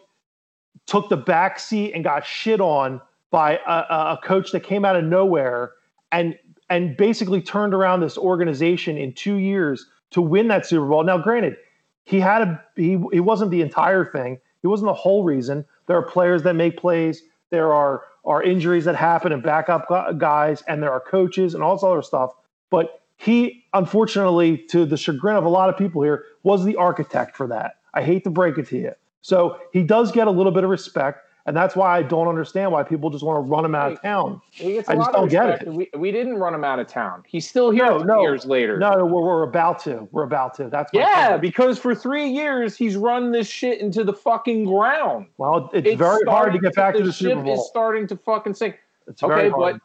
[0.86, 3.72] took the back seat and got shit on by a,
[4.14, 5.72] a coach that came out of nowhere
[6.12, 6.38] and
[6.70, 11.04] and basically turned around this organization in two years to win that Super Bowl.
[11.04, 11.58] Now, granted,
[12.06, 14.40] he had a he he wasn't the entire thing.
[14.62, 15.66] He wasn't the whole reason.
[15.88, 17.24] There are players that make plays.
[17.50, 19.88] There are are injuries that happen and backup
[20.18, 22.32] guys, and there are coaches and all this other stuff.
[22.72, 27.36] But he, unfortunately, to the chagrin of a lot of people here, was the architect
[27.36, 27.76] for that.
[27.94, 28.92] I hate to break it to you.
[29.22, 31.25] So he does get a little bit of respect.
[31.48, 34.02] And that's why I don't understand why people just want to run him out of
[34.02, 34.42] town.
[34.60, 35.68] I just don't get it.
[35.68, 37.24] We, we didn't run him out of town.
[37.28, 38.80] He's still here no, no, years later.
[38.80, 40.08] No, we're, we're about to.
[40.12, 40.70] We're about to.
[40.70, 41.42] That's yeah, point.
[41.42, 45.28] because for three years he's run this shit into the fucking ground.
[45.38, 47.62] Well, it's, it's very hard to get back to the, the Super Bowl.
[47.62, 48.80] Is starting to fucking sink.
[49.08, 49.80] It's okay, but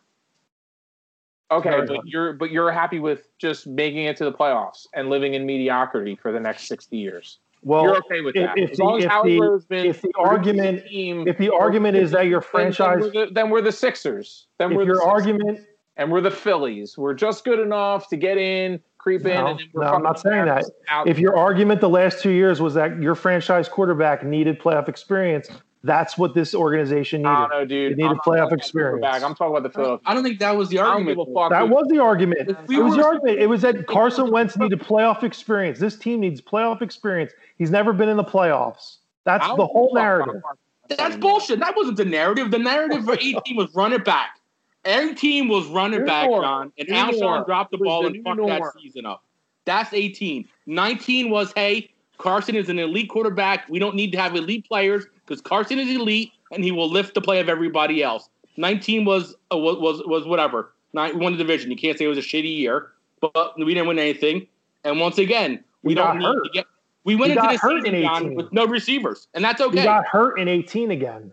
[1.51, 5.35] okay, but you're but you're happy with just making it to the playoffs and living
[5.35, 7.39] in mediocrity for the next sixty years.
[7.63, 8.57] Well, you're okay with that.
[8.57, 11.97] If, as long the, as Howie the, been if the argument team, if the argument
[11.97, 14.47] is that your franchise, then we're the, then we're the Sixers.
[14.59, 15.61] Then if we're your the argument,
[15.97, 16.97] and we're the Phillies.
[16.97, 20.65] We're just good enough to get in, creep in, no, no, I'm not saying that.
[21.07, 25.51] If your argument the last two years was that your franchise quarterback needed playoff experience,
[25.83, 27.49] that's what this organization needed.
[27.51, 27.93] No, dude.
[27.93, 29.05] It needed playoff experience.
[29.05, 30.03] I'm talking about the Philadelphia.
[30.05, 31.19] I don't think that was the argument.
[31.51, 32.51] That was the argument.
[32.51, 33.39] it was the argument.
[33.39, 35.79] It was that Carson Wentz needed playoff experience.
[35.79, 37.33] This team needs playoff experience.
[37.57, 38.99] He's never been in the playoffs.
[39.25, 40.43] That's the whole narrative.
[40.89, 41.61] That's bullshit.
[41.61, 42.51] That wasn't the narrative.
[42.51, 44.41] The narrative for 18 was run it back.
[44.85, 49.07] Every team was running back, John, and Alshon dropped the ball and fucked that season
[49.07, 49.23] up.
[49.67, 50.49] That's 18.
[50.67, 51.91] 19 was, hey,
[52.21, 53.69] Carson is an elite quarterback.
[53.69, 57.15] We don't need to have elite players because Carson is elite and he will lift
[57.15, 58.29] the play of everybody else.
[58.57, 60.73] 19 was uh, was was whatever.
[60.93, 61.71] Nine, we won the division.
[61.71, 62.89] You can't say it was a shitty year,
[63.21, 64.47] but we didn't win anything.
[64.85, 66.45] And once again, we, we don't need hurt.
[66.45, 66.67] to get.
[67.05, 69.79] We went we into the season John, with no receivers, and that's okay.
[69.79, 71.33] We got hurt in 18 again.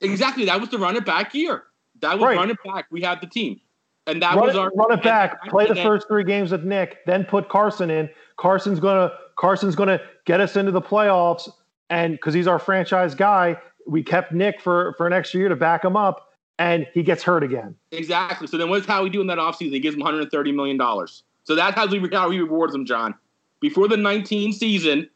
[0.00, 0.44] Exactly.
[0.46, 1.64] That was the run it back year.
[2.00, 2.36] That was right.
[2.36, 2.86] run it back.
[2.90, 3.60] We had the team.
[4.06, 5.44] And that run was our run it back.
[5.48, 8.10] Play the first three games with Nick, then put Carson in.
[8.36, 11.48] Carson's gonna Carson's gonna get us into the playoffs
[11.90, 13.56] and because he's our franchise guy,
[13.86, 17.22] we kept Nick for for an extra year to back him up, and he gets
[17.22, 17.74] hurt again.
[17.92, 18.46] Exactly.
[18.46, 19.72] So then, what's Howie do in that offseason?
[19.72, 21.22] He gives him 130 million dollars.
[21.44, 23.14] So that's how we how he rewards him, John.
[23.60, 25.08] Before the 19 season,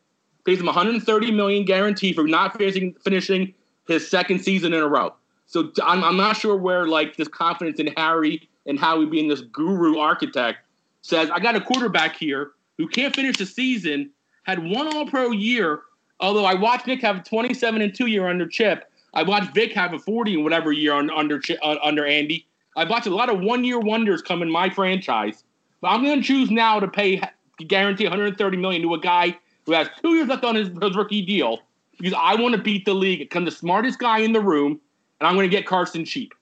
[0.45, 3.55] pays him 130 million guarantee for not finishing finishing
[3.87, 5.15] his second season in a row.
[5.47, 9.41] So I'm, I'm not sure where like this confidence in Harry and Howie being this
[9.41, 10.59] guru architect
[11.01, 14.11] says I got a quarterback here who can't finish the season,
[14.45, 15.83] had one All Pro year,
[16.21, 19.73] Although I watched Nick have a 27 and two year under Chip, I watched Vick
[19.73, 22.47] have a 40 and whatever year on, under uh, under Andy.
[22.77, 25.45] I've watched a lot of one year wonders come in my franchise,
[25.81, 27.21] but I'm going to choose now to pay
[27.67, 31.25] guarantee 130 million to a guy who has two years left on his, his rookie
[31.25, 31.59] deal
[31.99, 33.29] because I want to beat the league.
[33.35, 34.81] I'm the smartest guy in the room,
[35.21, 36.35] and I'm going to get Carson cheap.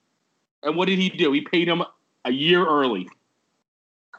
[0.63, 1.31] And what did he do?
[1.31, 1.83] He paid him
[2.25, 3.07] a year early.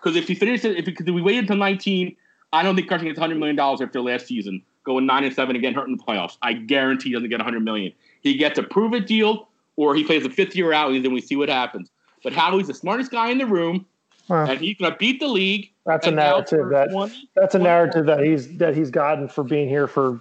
[0.02, 2.16] Because if he finished it, if, he, if we wait until 19,
[2.52, 5.54] I don't think Carson gets 100 million dollars after last season going nine and seven
[5.54, 6.38] again, hurt in the playoffs.
[6.42, 7.92] I guarantee he doesn't get 100 million.
[8.22, 11.12] He gets a prove it deal, or he plays a fifth year out, and then
[11.12, 11.90] we see what happens.
[12.24, 13.86] But Howie's the smartest guy in the room,
[14.28, 15.70] and he's going to beat the league.
[15.86, 19.68] That's a narrative that 20, that's a narrative that he's that he's gotten for being
[19.68, 20.20] here for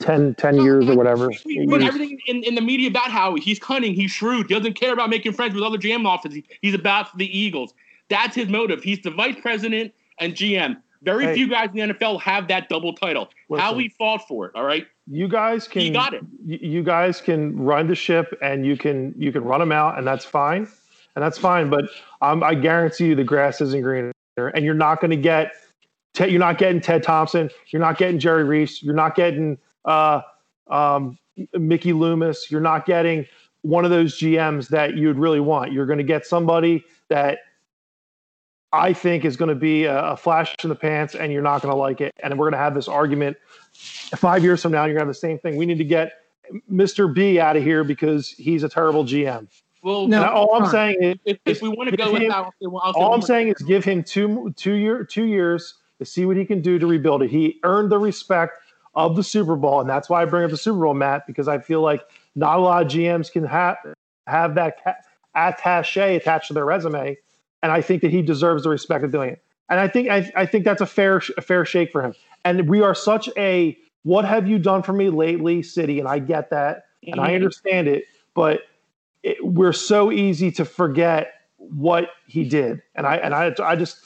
[0.00, 1.30] 10, 10 years or whatever.
[1.44, 3.40] We put everything in, in the media about Howie.
[3.40, 3.94] He's cunning.
[3.94, 4.48] He's shrewd.
[4.48, 6.42] He doesn't care about making friends with other GM offices.
[6.60, 7.72] He's about the Eagles.
[8.08, 8.82] That's his motive.
[8.82, 10.76] He's the vice president and GM.
[11.02, 13.28] Very hey, few guys in the NFL have that double title.
[13.48, 14.86] Listen, How we fought for it, all right?
[15.06, 16.22] You guys can he got it.
[16.44, 20.06] You guys can run the ship and you can you can run them out and
[20.06, 20.68] that's fine.
[21.14, 21.86] And that's fine, but
[22.20, 25.52] um, I guarantee you the grass isn't greener and you're not going to get
[26.18, 30.22] you're not getting Ted Thompson, you're not getting Jerry Reese, you're not getting uh,
[30.68, 31.18] um,
[31.52, 33.26] Mickey Loomis, you're not getting
[33.62, 35.72] one of those GMs that you'd really want.
[35.72, 37.38] You're going to get somebody that
[38.76, 41.62] I think is going to be a, a, flash in the pants and you're not
[41.62, 42.12] going to like it.
[42.22, 43.36] And we're going to have this argument
[44.16, 44.84] five years from now.
[44.84, 45.56] You're going to have the same thing.
[45.56, 46.12] We need to get
[46.70, 47.12] Mr.
[47.12, 49.48] B out of here because he's a terrible GM.
[49.82, 52.52] Well, no, all I'm saying is, if, if we want to go him, without,
[52.96, 56.44] all I'm saying is give him two two year two years to see what he
[56.44, 57.30] can do to rebuild it.
[57.30, 58.58] He earned the respect
[58.96, 61.46] of the Super Bowl, and that's why I bring up the Super Bowl, Matt, because
[61.46, 62.00] I feel like
[62.34, 63.76] not a lot of GMs can have
[64.26, 65.04] have that
[65.36, 67.16] attache attached to their resume
[67.62, 69.42] and I think that he deserves the respect of doing it.
[69.68, 72.14] And I think I, I think that's a fair a fair shake for him.
[72.44, 76.20] And we are such a what have you done for me lately city, and I
[76.20, 77.34] get that, and I mm-hmm.
[77.34, 78.04] understand it,
[78.34, 78.60] but
[79.24, 82.82] it, we're so easy to forget what he did.
[82.94, 83.98] And I and I I just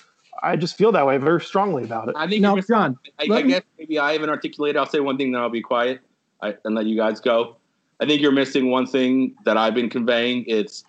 [0.43, 2.15] I just feel that way very strongly about it.
[2.17, 4.79] I think Now, you're John, I, let I me- guess maybe I haven't articulated.
[4.79, 6.01] I'll say one thing, then I'll be quiet
[6.41, 7.57] I, and let you guys go.
[8.01, 10.45] I think you're missing one thing that I've been conveying.
[10.47, 10.85] It's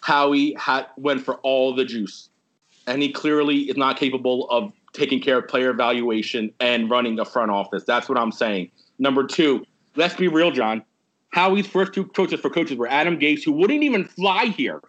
[0.00, 2.28] Howie had went for all the juice,
[2.86, 7.24] and he clearly is not capable of taking care of player evaluation and running the
[7.24, 7.84] front office.
[7.84, 8.70] That's what I'm saying.
[8.98, 9.64] Number two,
[9.96, 10.82] let's be real, John.
[11.30, 14.80] Howie's first two coaches for coaches were Adam Gase, who wouldn't even fly here.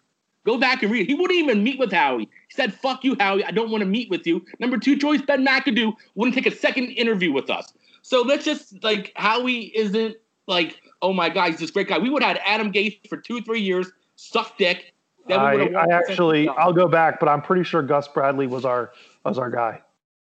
[0.44, 1.02] Go back and read.
[1.02, 1.08] it.
[1.08, 2.24] He wouldn't even meet with Howie.
[2.24, 3.46] He said, "Fuck you, Howie.
[3.46, 6.56] I don't want to meet with you." Number two choice, Ben McAdoo, wouldn't take a
[6.56, 7.72] second interview with us.
[8.02, 10.16] So let's just like Howie isn't
[10.48, 12.00] like, oh my god, he's this great guy.
[12.00, 14.91] We would have had Adam Gase for two, three years, suck dick.
[15.28, 18.66] Then we I, I actually, I'll go back, but I'm pretty sure Gus Bradley was
[18.66, 18.92] our
[19.26, 19.82] was our guy.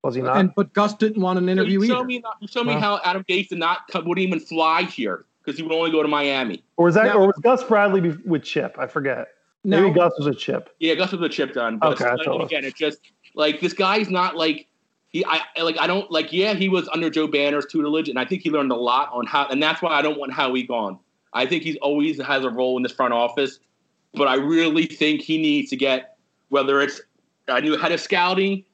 [0.03, 0.37] Was he not?
[0.37, 2.05] and but Gus didn't want an So interview you show either.
[2.05, 2.81] me, you show me Well.
[2.81, 6.03] how Adam Gase did not come, wouldn't even fly here because he would only go
[6.03, 6.65] to Miami.
[6.77, 8.77] or was that, Now- or was Gus Bradley be- with Chip?
[8.81, 9.29] I forget.
[9.65, 10.75] Maybe Gus was a Chip.
[10.81, 11.79] Yeah, Gus was a chip done.
[11.79, 12.43] But Okay, that's like, all.
[12.43, 12.99] again, it's just
[13.37, 14.67] like this guy's not like
[15.11, 15.25] he.
[15.25, 15.77] I I- like.
[15.79, 16.33] I don't like.
[16.33, 19.25] Yeah, he was under Joe Banner's tutelage, and I think he learned a lot on
[19.25, 19.47] how.
[19.47, 20.99] And that's why I don't want Howie gone.
[21.33, 23.61] I think he's always has a role in this front office,
[24.15, 26.17] but I really think he needs to get
[26.49, 27.01] whether it's
[27.49, 28.65] a new head of scouting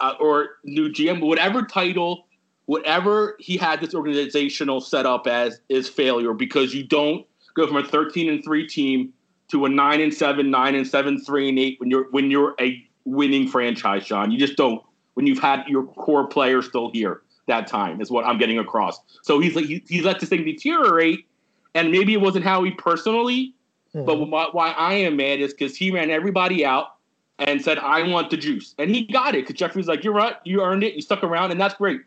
[0.00, 2.26] uh, or new GM, whatever title,
[2.66, 7.84] whatever he had this organizational setup as is failure because you don't go from a
[7.84, 9.12] 13 and 3 team
[9.48, 12.54] to a 9 and 7 9 and 7 3 and 8 when you're when you're
[12.60, 14.30] a winning franchise John.
[14.30, 14.82] You just don't
[15.14, 19.00] when you've had your core players still here that time is what I'm getting across.
[19.22, 21.26] So he's like he, he's let this thing deteriorate
[21.74, 23.54] and maybe it wasn't how he personally
[23.92, 24.30] but hmm.
[24.30, 26.96] why, why I am mad is because he ran everybody out
[27.38, 28.74] and said, I want the juice.
[28.78, 30.36] And he got it because Jeffrey's like, You're right.
[30.44, 30.94] You earned it.
[30.94, 32.00] You stuck around, and that's great.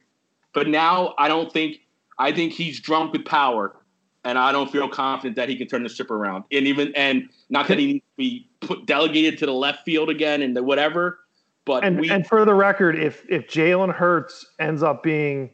[0.54, 1.82] But now I don't think,
[2.18, 3.76] I think he's drunk with power.
[4.24, 6.46] And I don't feel confident that he can turn the ship around.
[6.52, 10.10] And even, and not that he needs to be put delegated to the left field
[10.10, 11.20] again and the whatever,
[11.66, 15.50] but and we, and for the record, if if Jalen Hurts ends up being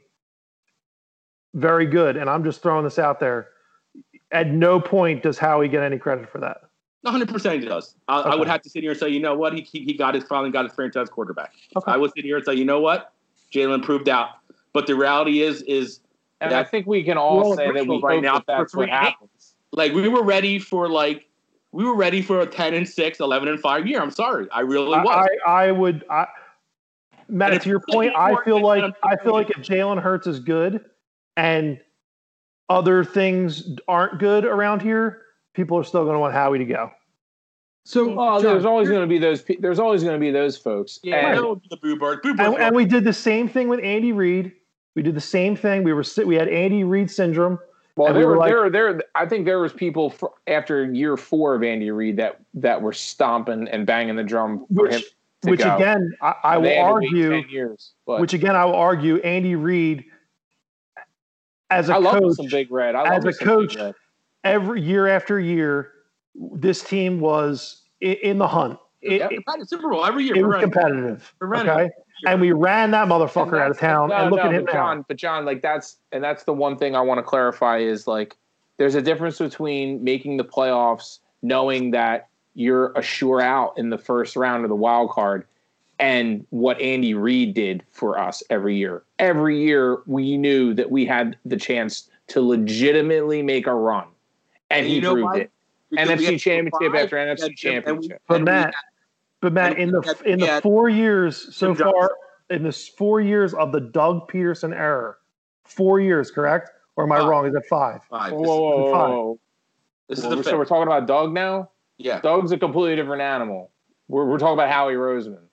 [1.53, 3.47] very good, and I'm just throwing this out there,
[4.31, 6.61] at no point does Howie get any credit for that.
[7.05, 7.95] 100% he does.
[8.07, 9.53] I, I would have to sit here and say, you know what?
[9.53, 11.51] He, he, he got his, finally got his franchise quarterback.
[11.75, 11.91] Okay.
[11.91, 13.13] I would sit here and say, you know what?
[13.51, 14.29] Jalen proved out.
[14.71, 15.99] But the reality is, is
[16.39, 18.89] And I think we can all say that we right hope now that that's what
[18.89, 19.55] happens.
[19.71, 21.27] like we were ready for like
[21.71, 24.59] we were ready for a 10 and 6 11 and 5 year i'm sorry i
[24.59, 26.27] really I, was I, I would, I,
[27.31, 30.39] Matt, And to your point, I feel like I feel like if Jalen Hurts is
[30.39, 30.83] good
[31.37, 31.79] and
[32.71, 35.21] other things aren't good around here,
[35.53, 36.91] people are still going to want Howie to go.
[37.85, 39.43] so Well, John, there's always going to be those.
[39.59, 40.99] There's always going to be those folks.
[41.03, 43.47] yeah And- that would be the boo bird boo bird and we did the same
[43.47, 44.53] thing with Andy Reid.
[44.95, 45.83] We did the same thing.
[45.83, 47.59] We were we had Andy Reid syndrome.
[47.97, 49.01] Well, And there we were were like- there, there.
[49.15, 52.93] I think there was people fr after year four of Andy Reid that that were
[52.93, 55.01] stomping and banging the drum for Which- him.
[55.43, 55.75] To which go.
[55.75, 57.43] again, I, I will had to wait argue.
[57.49, 59.17] years, but Which again, I will argue.
[59.21, 60.05] Andy Reid,
[61.71, 62.95] as a I love coach, some big red.
[62.95, 63.95] I love as a some Big coach, Red.
[64.43, 65.91] every year after year,
[66.35, 68.77] this team was in, in the hunt.
[69.01, 70.71] It, yeah, it, a super bowl every year it was running.
[70.71, 71.33] competitive.
[71.39, 71.71] We're running.
[71.71, 71.89] Okay,
[72.27, 74.09] and we ran that motherfucker out of town.
[74.09, 74.79] no, and look no, at him but now.
[74.79, 78.05] John, but John, like that's and that's the one thing I want to clarify is
[78.05, 78.37] like
[78.77, 83.97] there's a difference between making the playoffs, knowing that you're a sure out in the
[83.97, 85.47] first round of the wild card,
[86.01, 89.03] and what Andy Reid did for us every year.
[89.19, 94.07] Every year we knew that we had the chance to legitimately make a run,
[94.69, 95.37] and he you know proved why?
[95.41, 95.51] it.
[95.91, 98.21] Because NFC championship five, after NFC and- and championship.
[98.27, 98.73] But and Matt,
[99.41, 102.11] but Matt, in the in the four years so far,
[102.49, 105.15] in this four years of the Doug Pederson era,
[105.65, 106.71] four years, correct?
[106.95, 107.27] Or am I Five.
[107.27, 107.45] wrong?
[107.47, 108.01] Is it five?
[108.09, 108.31] Five.
[108.33, 109.11] Whoa, This- whoa, whoa, whoa, Fine.
[109.11, 109.39] whoa.
[110.09, 111.69] This is the so we're talking about Doug now.
[111.97, 112.19] Yeah.
[112.21, 113.71] Doug's a completely different animal.
[114.07, 115.43] We're, we're talking about Howie Roseman.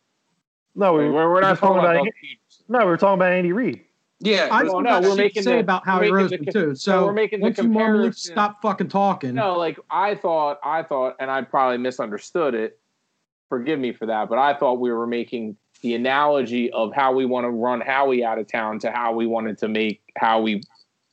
[0.78, 2.96] No, we, We're, we're, we're not just talking about, talking Doug about no, we were
[2.96, 3.80] talking about Andy Reid.
[4.20, 4.48] Yeah.
[4.50, 6.52] I Well, well, no, got we're shit making say the- about we're Howie making the
[6.52, 6.74] Roseman too.
[6.76, 8.32] So we're making the once you normally comparison.
[8.32, 9.34] stop fucking talking.
[9.34, 12.78] No, like I thought, I thought, and I probably misunderstood it.
[13.48, 17.24] Forgive me for that, but I thought we were making the analogy of how we
[17.24, 20.62] want to run Howie out of town to how we wanted to make Howie,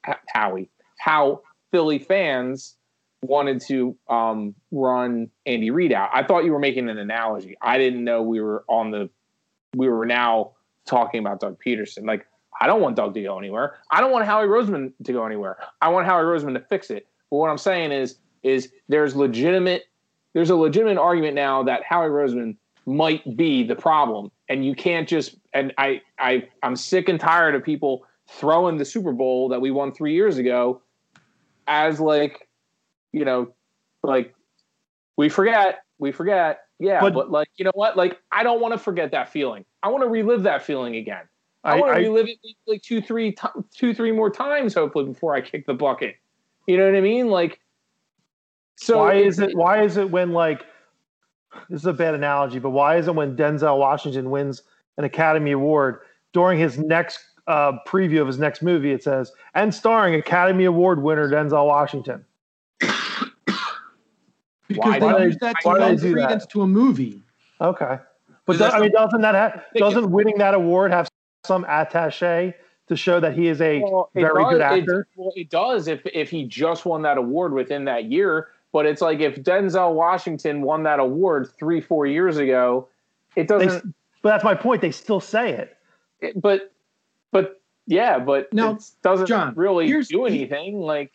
[0.08, 1.42] H- Howie, how
[1.72, 2.76] Philly fans
[3.22, 6.10] wanted to um, run Andy Reid out.
[6.14, 7.56] I thought you were making an analogy.
[7.62, 9.10] I didn't know we were on the,
[9.76, 10.52] we were now
[10.86, 12.06] talking about Doug Pederson.
[12.06, 12.26] Like
[12.62, 13.78] I don't want Doug to go anywhere.
[13.92, 15.58] I don't want Howie Roseman to go anywhere.
[15.82, 17.08] I want Howie Roseman to fix it.
[17.30, 19.84] But what I'm saying is, is there's legitimate,
[20.34, 22.56] there's a legitimate argument now that Howie Roseman
[22.86, 25.36] might be the problem, and you can't just.
[25.54, 29.72] And I, I, I'm sick and tired of people throwing the Super Bowl that we
[29.72, 30.82] won three years ago
[31.68, 32.48] as like,
[33.12, 33.54] you know,
[34.04, 34.36] like
[35.18, 36.65] we forget we forget.
[36.80, 37.96] Yeah, But- but, like you know what?
[37.96, 39.66] Like I don't want to forget that feeling.
[39.84, 41.24] I want to relive that feeling again.
[41.64, 45.06] I, I- want to relive it like two, three, ti- two, three more times, hopefully,
[45.06, 46.16] before I kick the bucket.
[46.68, 47.30] You know what I mean?
[47.30, 47.60] Like,
[48.76, 49.56] so why is it?
[49.56, 50.66] Why is it when like
[51.70, 54.64] this is a bad analogy, but why is it when Denzel Washington wins
[54.98, 56.02] an Academy Award
[56.34, 58.92] during his next uh, preview of his next movie?
[58.92, 62.26] It says and starring Academy Award winner Denzel Washington.
[64.68, 66.22] Because Why they do they- use that to why do they lend do that?
[66.22, 67.22] credence to a movie.
[67.62, 67.86] Okay,
[68.46, 71.08] but Because that, I mean, doesn't that have, doesn't winning that award have
[71.46, 72.54] some attaché
[72.88, 75.08] to show that he is a Well, it very good does- it- actor?
[75.16, 78.50] well, it does if if he just won that award within that year.
[78.72, 82.90] But it's like if Denzel Washington won that award three, four years ago,
[83.38, 83.96] it doesn't.
[84.22, 84.82] but that's my point.
[84.82, 85.78] They still say it.
[86.20, 86.72] it- but,
[87.32, 90.80] but yeah, but no, it doesn't John, really do anything.
[90.82, 91.14] Like,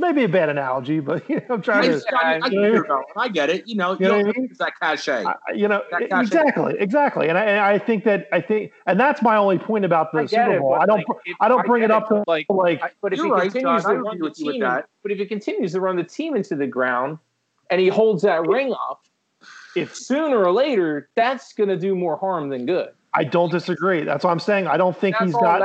[0.00, 1.88] Maybe a bad analogy, but you know, I'm I, trying to.
[1.92, 3.04] just- I, I get you're going.
[3.16, 3.68] I get it.
[3.68, 4.48] You know, you, You know don't I mean?
[4.48, 5.24] use that cachet.
[5.26, 8.72] I- you know That cash- exactly exactly and I, and I think that i think
[8.86, 11.48] and that's my only point about the super bowl but, i don't like, br- i
[11.48, 13.42] don't bring get it up to but, like, like I- but if You're he right,
[13.52, 13.94] continues John.
[13.94, 14.86] To run the with you with team, that.
[15.02, 17.18] but if he continues to run the team into the ground,
[17.70, 19.02] and he holds that ring up,
[19.76, 22.88] if sooner or later that's going to do more harm than good.
[23.14, 25.62] i don't disagree that's what i'm saying i don't think That's he's all- got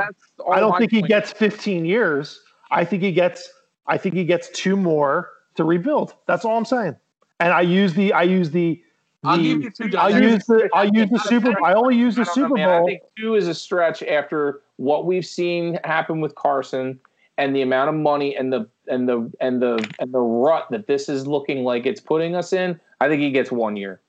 [0.52, 1.08] i don't think he point.
[1.08, 3.50] gets 15 years i think he gets
[3.88, 6.96] i think he gets two more to rebuild that's all i'm saying
[7.40, 8.82] and i use the i use the,
[9.24, 9.90] I'll give you two.
[9.98, 12.54] I'll use the I use the super I only use the I don't know, Super
[12.54, 12.68] man.
[12.68, 12.86] I Bowl.
[12.86, 17.00] think two is a stretch after what we've seen happen with Carson
[17.36, 20.86] and the amount of money and the and the and the and the rut that
[20.86, 22.78] this is looking like it's putting us in.
[23.00, 24.00] I think he gets one year.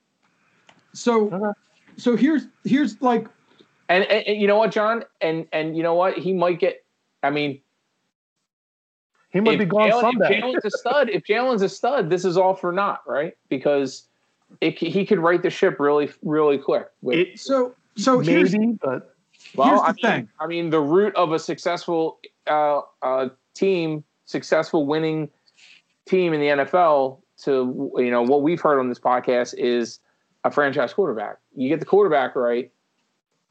[0.92, 1.58] So, Okay.
[1.96, 3.28] so here's here's like
[3.88, 5.02] And, and, and you know what, John?
[5.20, 6.16] And and you know what?
[6.16, 6.84] He might get.
[7.22, 7.60] I mean,
[9.30, 10.38] He might if be gone Jalen- Sunday.
[10.38, 13.36] If Jalen's a stud, if Jalen's a stud, this is all for naught, right?
[13.48, 14.04] Because
[14.60, 16.86] it, he could right the ship really, really quick.
[17.02, 19.14] With, It, so so here's maybe, but
[19.54, 19.94] well, here's the I mean,
[20.26, 20.28] thing.
[20.40, 25.28] I mean, the root of a successful uh, uh, team, successful winning
[26.06, 30.00] team in the NFL, to you know what we've heard on this podcast is
[30.44, 31.36] a franchise quarterback.
[31.54, 32.70] You get the quarterback right,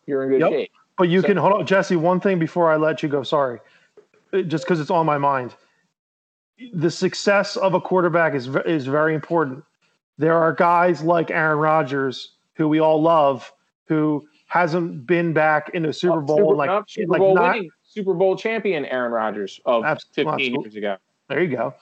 [0.07, 0.51] you're in good Yep.
[0.51, 0.71] shape.
[0.97, 1.95] But you So- can hold on, Jesse.
[1.95, 3.21] One thing before I let you go.
[3.21, 3.59] Sorry,
[4.47, 5.53] just because it's on my mind.
[6.73, 9.63] The success of a quarterback is is very important.
[10.17, 13.51] There are guys like Aaron Rodgers who we all love
[13.85, 17.69] who hasn't been back in a Super Bowl Super, like Super like Bowl not- winning
[17.83, 20.63] Super Bowl champion Aaron Rodgers of Abs- 15 absolutely.
[20.65, 20.97] years ago.
[21.29, 21.73] There you go.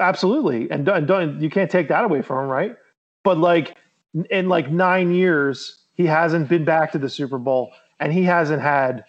[0.00, 2.76] Absolutely, and don't, don't you can't take that away from him, right?
[3.22, 3.76] But like
[4.30, 8.62] in like nine years, he hasn't been back to the Super Bowl, and he hasn't
[8.62, 9.04] had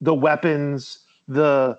[0.00, 1.78] the weapons, the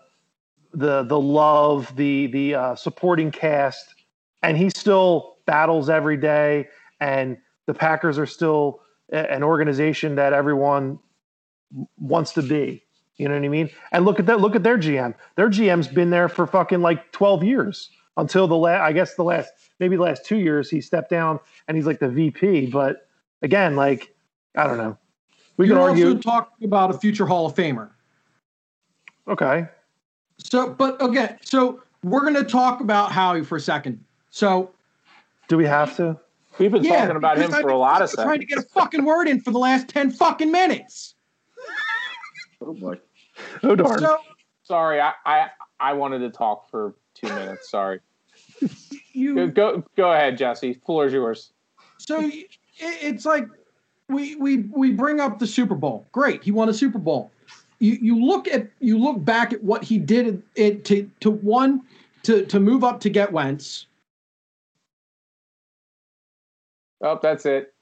[0.74, 3.96] the the love, the the uh, supporting cast,
[4.44, 6.68] and he still battles every day.
[7.00, 11.00] And the Packers are still an organization that everyone
[11.98, 12.84] wants to be.
[13.18, 13.70] You know what I mean?
[13.92, 14.40] And look at that.
[14.40, 15.14] Look at their GM.
[15.36, 18.82] Their GM's been there for fucking like twelve years until the last.
[18.82, 22.00] I guess the last maybe the last two years he stepped down and he's like
[22.00, 22.68] the VP.
[22.68, 23.08] But
[23.42, 24.14] again, like
[24.56, 24.98] I don't know.
[25.58, 26.08] We you're can argue.
[26.08, 27.92] also talking about a future Hall of Famer.
[29.28, 29.68] okay.
[30.44, 34.04] So, but again, so we're going to talk about Howie for a second.
[34.30, 34.72] So,
[35.48, 36.20] Do we have to?
[36.58, 38.64] We've been yeah, talking about him I've for a lot of trying to get a
[38.64, 41.16] fucking word in for the last ten fucking minutes.
[42.62, 43.00] Oh boy.
[43.64, 44.00] Oh darn.
[44.00, 44.18] So,
[44.64, 45.48] Sorry, I, I
[45.80, 47.70] I wanted to talk for two minutes.
[47.70, 48.00] Sorry.
[48.62, 48.68] Go
[49.14, 50.74] you go, go ahead, Jesse.
[50.86, 51.52] Floor's yours.
[51.98, 53.48] so it, it's like
[54.08, 56.06] we we we bring up the Super Bowl.
[56.12, 57.32] Great, he won a Super Bowl.
[57.82, 61.82] You you look at you look back at what he did it to to one
[62.24, 63.88] to to move up to get Wentz.
[67.02, 67.74] Oh, that's it.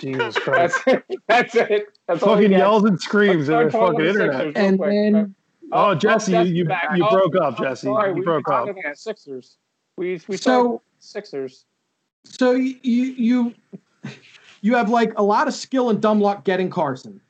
[0.00, 0.78] Jesus Christ.
[0.86, 1.20] That's it.
[1.28, 1.86] That's it.
[2.08, 2.58] That's all fucking gets.
[2.58, 4.32] yells and screams in the fucking internet.
[4.32, 4.90] Sixers And quick.
[4.90, 5.34] then
[5.74, 6.96] Oh, oh, oh Jesse, you you, back.
[6.96, 7.86] you Oh, broke up, oh, Jesse.
[7.86, 8.66] Sorry, you we broke were up.
[8.66, 9.58] talking about Sixers.
[9.96, 11.64] We we So- talked Sixers.
[12.24, 13.54] so you you
[14.62, 17.20] you have like a lot of skill and dumb luck getting Carson.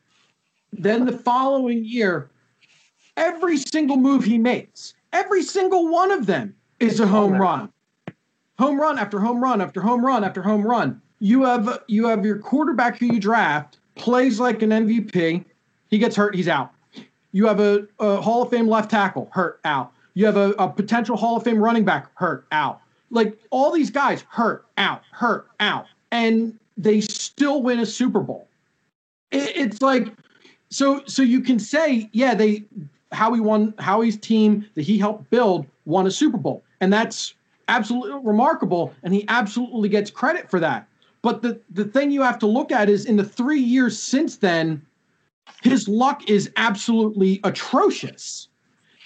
[0.73, 2.31] Then the following year,
[3.17, 7.73] every single move he makes, every single one of them is a home run.
[8.59, 11.01] Home run after home run after home run after home run.
[11.21, 15.45] You have you have your quarterback who you draft plays like an MVP.
[15.91, 16.73] He gets hurt, he's out.
[17.33, 19.93] You have a, a Hall of Fame left tackle hurt out.
[20.15, 22.81] You have a, a potential Hall of Fame running back hurt out.
[23.11, 28.49] Like all these guys hurt out, hurt out, and they still win a Super Bowl.
[29.31, 30.09] It, it's like
[30.73, 32.65] so so you can say yeah they
[33.13, 37.35] Howie won Howie's team that he helped build won a Super Bowl, and that's
[37.69, 40.89] absolutely remarkable, and he absolutely gets credit for that.
[41.23, 44.37] But the, the thing you have to look at is in the three years since
[44.37, 44.85] then,
[45.63, 48.49] his luck is absolutely atrocious.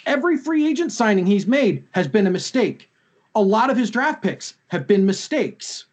[0.06, 2.90] Every free agent signing he's made has been a mistake.
[3.34, 5.86] A lot of his draft picks have been mistakes.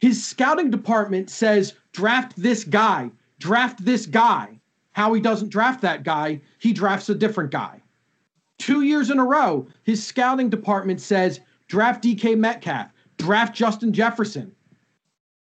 [0.00, 3.10] His scouting department says draft this guy,
[3.40, 4.60] draft this guy.
[4.92, 7.82] Howie doesn't draft that guy, he drafts a different guy.
[8.58, 14.52] Two years in a row, his scouting department says draft DK Metcalf, draft Justin Jefferson.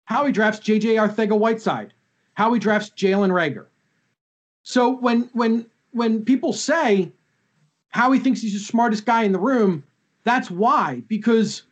[0.06, 1.94] Howie drafts JJ Arcega-Whiteside,
[2.36, 3.66] how he drafts Jalen Reagor.
[4.64, 7.12] So when when when people say
[7.90, 9.84] how he thinks he's the smartest guy in the room,
[10.24, 11.64] that's why because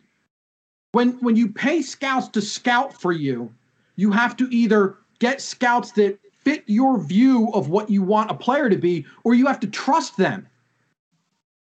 [0.93, 3.53] when when you pay scouts to scout for you,
[3.95, 8.33] you have to either get scouts that fit your view of what you want a
[8.33, 10.47] player to be, or you have to trust them.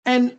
[0.06, 0.36] And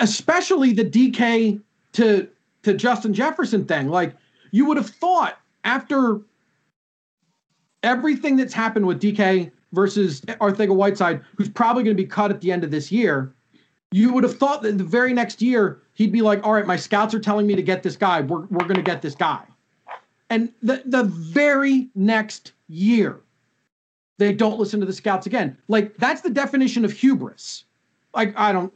[0.00, 1.60] especially the DK
[1.92, 2.28] to
[2.62, 4.14] to Justin Jefferson thing, like
[4.50, 6.20] you would have thought after
[7.82, 12.50] everything that's happened with DK versus Arcega-Whiteside, who's probably going to be cut at the
[12.50, 13.34] end of this year,
[13.92, 16.76] you would have thought that the very next year he'd be like, all right, my
[16.76, 18.20] scouts are telling me to get this guy.
[18.22, 19.42] We're, we're going to get this guy.
[20.30, 23.20] And the, the very next year,
[24.18, 25.56] they don't listen to the scouts again.
[25.68, 27.64] Like, that's the definition of hubris.
[28.14, 28.72] Like, I don't,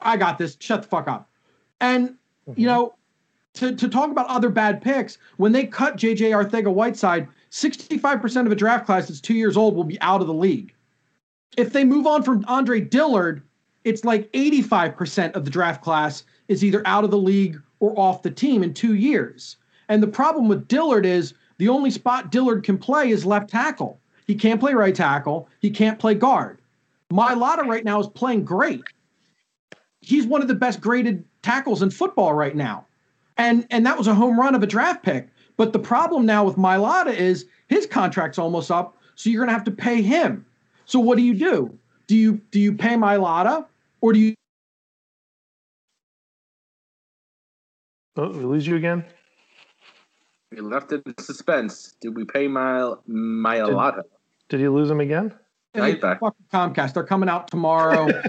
[0.00, 0.56] I got this.
[0.60, 1.28] Shut the fuck up.
[1.80, 2.16] And,
[2.46, 2.64] you mm-hmm.
[2.64, 2.94] know,
[3.54, 8.54] to, to talk about other bad picks, when they cut JJ Arcega-Whiteside, 65% of a
[8.54, 10.74] draft class that's two years old will be out of the league.
[11.56, 13.42] If they move on from Andre Dillard,
[13.84, 18.22] it's like 85% of the draft class is either out of the league or off
[18.22, 19.56] the team in two years.
[19.88, 24.00] And the problem with Dillard is the only spot Dillard can play is left tackle.
[24.26, 25.48] He can't play right tackle.
[25.60, 26.60] He can't play guard.
[27.10, 28.82] Mailata right now is playing great.
[30.00, 32.86] He's one of the best graded tackles in football right now.
[33.38, 35.28] And and that was a home run of a draft pick.
[35.56, 39.54] But the problem now with Mailata is his contract's almost up, so you're going to
[39.54, 40.44] have to pay him.
[40.84, 41.76] So what do you do?
[42.06, 43.66] Do you do you pay Mailata
[44.00, 44.34] or do you
[48.16, 49.04] Oh, we lose you again.
[50.50, 51.94] We left it in suspense.
[52.00, 53.98] Did we pay my my a lot?
[54.48, 55.34] Did you lose him again?
[55.74, 56.20] Right Hey, back.
[56.52, 56.94] Comcast?
[56.94, 58.08] They're coming out tomorrow.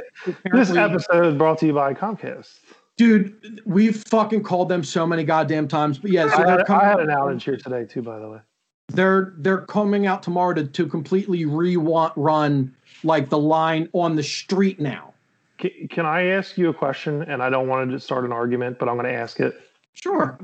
[0.53, 2.59] This episode is brought to you by Comcast.
[2.97, 5.97] dude, we've fucking called them so many goddamn times.
[5.97, 6.85] But yeah, so I they're had, coming.
[6.85, 8.39] I had an outage here today too, by the way.
[8.91, 14.23] they're they're coming out tomorrow to, to completely re-want run like the line on the
[14.23, 15.13] street now.
[15.57, 17.21] Can, can I ask you a question?
[17.23, 19.57] And I don't want to start an argument, but I'm going to ask it.
[19.93, 20.37] Sure.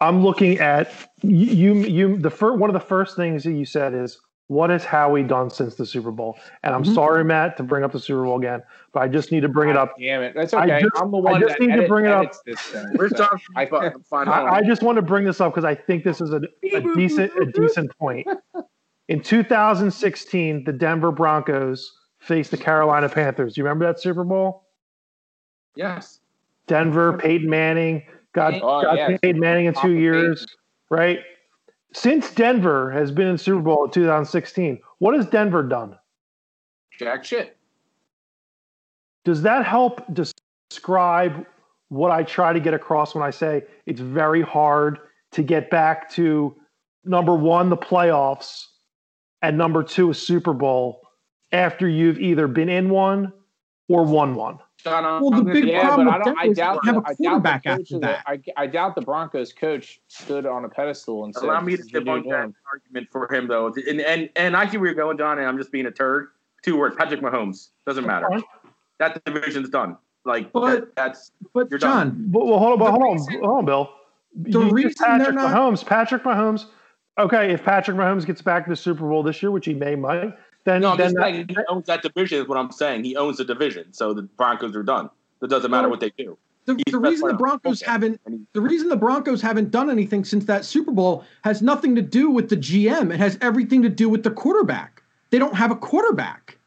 [0.00, 0.90] I'm looking at
[1.22, 1.74] you.
[1.74, 4.84] You, you the first one of the first things that you said is, "What has
[4.84, 6.94] Howie done since the Super Bowl?" And I'm Mhm.
[6.94, 9.70] sorry, Matt, to bring up the Super Bowl again, but I just need to bring
[9.70, 9.94] it up.
[9.98, 10.34] Damn it.
[10.34, 10.80] That's I okay.
[10.82, 12.22] just- I'm the I just that need to bring it up.
[12.22, 13.40] edits This thing, Where's so John?
[13.56, 14.28] I, Fine.
[14.28, 16.40] I, I just want to bring this up because I think this is a,
[16.74, 18.26] a decent a decent point.
[19.08, 23.56] In 2016, the Denver Broncos faced the Carolina Panthers.
[23.56, 24.64] You remember that Super Bowl?
[25.74, 26.20] yes.
[26.66, 28.02] Denver, Peyton Manning
[28.38, 29.18] got, Oh, got yes.
[29.22, 30.46] Peyton Manning in two years,
[30.90, 31.20] right?
[31.92, 35.96] Since Denver has been in Super Bowl in 2016, what has Denver done?
[36.98, 37.56] Jack shit.
[39.24, 41.46] Does that help describe
[41.88, 44.98] what I try to get across when I say it's very hard
[45.32, 46.54] to get back to
[47.04, 48.66] number one, the playoffs,
[49.42, 51.00] and number two, a Super Bowl
[51.52, 53.32] after you've either been in one
[53.88, 54.58] or won one?
[54.84, 56.38] John, I'm Well, the gonna- big yeah, problem but I don't.
[56.38, 56.82] I doubt.
[56.84, 58.22] don't have a the- I doubt quarterback the after of the- that.
[58.26, 61.78] I, I doubt the Broncos coach stood on a pedestal and said, Allow me to
[61.78, 63.66] "This is what debunk that doing." argument for him, though.
[63.88, 65.38] And and and I see where you're going, John.
[65.38, 66.28] And I'm just being a turd.
[66.62, 67.70] Two words: Patrick Mahomes.
[67.86, 68.28] Doesn't matter.
[68.30, 68.42] fine.
[69.00, 69.96] That division's done.
[70.24, 72.10] Like But- that, that's But You're done.
[72.10, 73.90] John, But, well, hold on, but hold on, reason- hold on, Bill.
[74.34, 76.66] the You just reason they're Patrick not- Mahomes, Patrick Mahomes.
[77.18, 79.96] Okay, if Patrick Mahomes gets back to the Super Bowl this year, which he may
[79.96, 80.36] might,
[80.68, 80.90] then, no.
[80.92, 82.42] I'm then just that- saying he owns that division.
[82.42, 83.04] Is what I'm saying.
[83.04, 85.10] He owns the division, so the Broncos are done.
[85.42, 86.36] It doesn't matter what they do.
[86.66, 88.20] the, the reason the Broncos haven't
[88.52, 92.30] the reason the Broncos haven't done anything since that Super Bowl has nothing to do
[92.30, 93.12] with the GM.
[93.12, 95.02] It has everything to do with the quarterback.
[95.30, 96.58] They don't have a quarterback.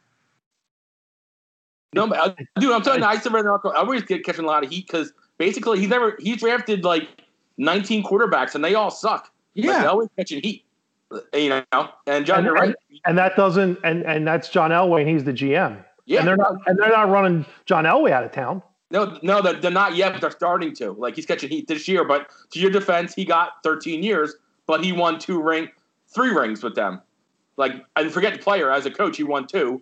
[1.94, 3.46] No, but uh, dude, I'm telling you, I run.
[3.48, 7.10] I always get catching a lot of heat because basically he's never he's drafted like
[7.58, 9.32] 19 quarterbacks and they all suck.
[9.56, 9.80] Like, Yeah.
[9.82, 10.64] they're always catching heat.
[11.34, 12.76] You know, and John, And- you're right.
[13.06, 15.84] and that doesn't, and and that's John Elway, and he's the GM.
[16.06, 18.62] Yeah, And they're not, and they're not running John Elway out of town.
[18.92, 20.92] no, no, they're, they're not yet, but they're starting to.
[20.94, 22.04] Like he's catching heat this year.
[22.04, 24.36] But to your defense, he got 13 years,
[24.68, 25.70] but he won two ring,
[26.08, 27.02] three rings with them.
[27.58, 29.82] Like I forget the player as a coach, he won two,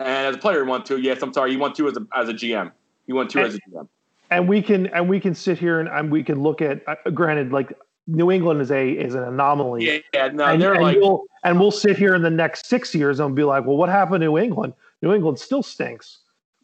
[0.00, 0.98] and as a player, he won two.
[0.98, 2.70] Yes, I'm sorry, he won two as a as a GM.
[3.06, 3.88] He won two And- as a GM.
[4.30, 6.82] And we can, and we can sit here and, and we can look at.
[6.88, 7.72] Uh, granted, like
[8.06, 9.86] New England is a is an anomaly.
[9.86, 12.66] Yeah, yeah no, and, they're and like we'll, and we'll sit here in the next
[12.66, 14.74] six years and be like, well, what happened to New England?
[15.02, 16.18] New England still stinks.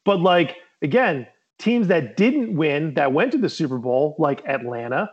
[0.04, 1.26] But like again,
[1.58, 5.10] teams that didn't win that went to the Super Bowl, like Atlanta,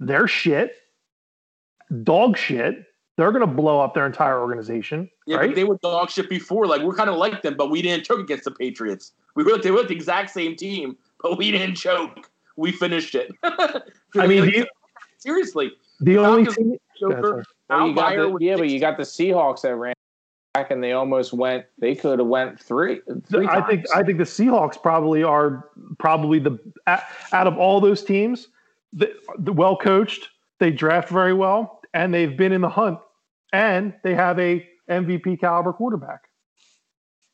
[0.00, 0.76] they're shit,
[2.02, 2.84] dog shit.
[3.16, 5.52] They're going to blow up their entire organization, yeah, right?
[5.52, 6.68] they were dog shit before.
[6.68, 9.10] Like we're kind of like them, but we didn't choke against the Patriots.
[9.34, 12.30] We were they were the exact same team, but we didn't choke.
[12.56, 13.32] We finished it.
[13.42, 14.66] I mean,
[15.18, 16.78] seriously, the only Falcons- team.
[16.98, 19.94] Joker, Well, you got the, with yeah, but you got the Seahawks that ran
[20.54, 21.64] back and they almost went.
[21.78, 23.00] They could have went three.
[23.30, 23.84] three I think.
[23.94, 28.48] I think the Seahawks probably are probably the out of all those teams,
[28.92, 30.28] the, the well coached.
[30.58, 32.98] They draft very well, and they've been in the hunt,
[33.52, 36.28] and they have a MVP caliber quarterback.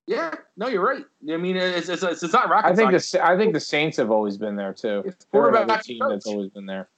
[0.06, 1.04] Yeah, no, you're right.
[1.32, 3.24] I mean, it's it's, it's, it's not rocket I think the science.
[3.24, 5.02] Sa- I think the Saints have always been there too.
[5.06, 6.10] It's quarterback team coach.
[6.10, 6.90] that's always been there.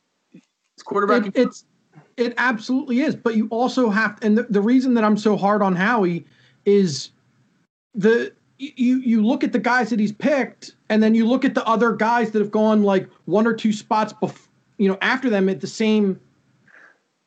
[0.76, 1.26] It's quarterback.
[1.26, 1.64] It, it's
[2.16, 5.62] it absolutely is, but you also have, and the, the reason that I'm so hard
[5.62, 6.24] on Howie
[6.64, 7.10] is
[7.94, 11.54] the you you look at the guys that he's picked, and then you look at
[11.54, 14.48] the other guys that have gone like one or two spots, before,
[14.78, 16.18] you know, after them at the same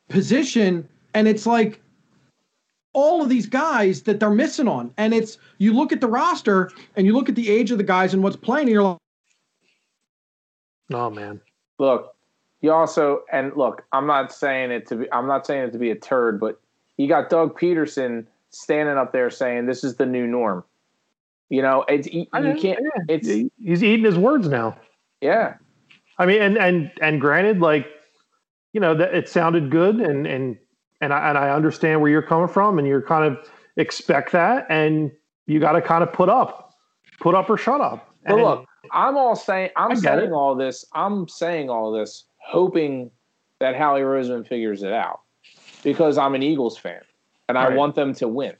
[0.08, 1.80] position, and it's like
[2.92, 6.70] all of these guys that they're missing on, and it's you look at the roster
[6.96, 8.98] and you look at the age of the guys and what's playing, and you're like.
[10.92, 11.40] Oh man,
[11.78, 12.16] Look,
[12.60, 13.84] you also and look.
[13.92, 15.12] I'm not saying it to be.
[15.12, 16.60] I'm not saying it to be a turd, but
[16.96, 20.64] you got Doug Pederson standing up there saying this is the new norm.
[21.48, 22.78] You know, it's you, you can't.
[23.08, 24.76] It's he's eating his words now.
[25.20, 25.54] yeah.
[26.18, 27.88] I mean, and and and granted, like
[28.72, 30.58] you know, that it sounded good, and and
[31.00, 34.66] and I and I understand where you're coming from, and you're kind of expect that,
[34.68, 35.10] and
[35.46, 36.74] you got to kind of put up,
[37.20, 38.14] put up or shut up.
[38.26, 40.32] But And- look, I'm all saying I'm saying it.
[40.32, 40.84] all this.
[40.92, 43.10] I'm saying all this, hoping
[43.60, 45.20] that Howie Roseman figures it out
[45.84, 47.00] because I'm an Eagles fan
[47.48, 47.76] and I Right.
[47.76, 48.54] want them to win.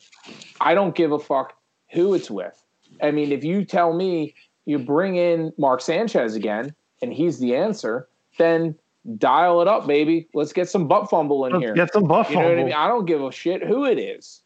[0.61, 1.55] I don't give a fuck
[1.93, 2.63] who it's with.
[3.03, 4.35] I mean, if you tell me
[4.67, 8.77] you bring in Mark Sanchez again and he's the answer, then
[9.19, 10.29] dial it up, baby.
[10.35, 11.75] Let's get some butt fumble in let's here.
[11.75, 12.31] get some buff.
[12.31, 12.73] You know what I mean?
[12.73, 14.43] I don't give a shit who it is.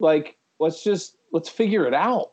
[0.00, 2.32] Like, let's just let's figure it out.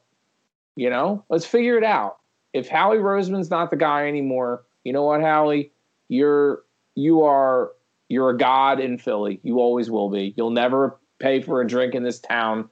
[0.76, 2.18] You know, let's figure it out.
[2.53, 5.72] If Howie Roseman's not the guy anymore, you know what, Howie?
[6.08, 6.64] You're
[6.95, 7.72] you are
[8.10, 9.39] you're a god in Philly.
[9.43, 10.34] You always will be.
[10.38, 12.70] You'll never pay for a drink in this town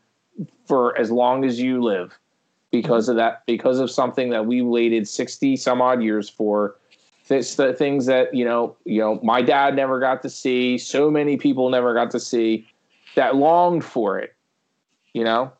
[0.65, 2.17] for as long as you live
[2.71, 6.75] because of that because of something that we waited 60 some odd years for
[7.27, 11.09] this, the things that you know you know my dad never got to see so
[11.09, 12.67] many people never got to see
[13.15, 14.35] that longed for it
[15.13, 15.51] you know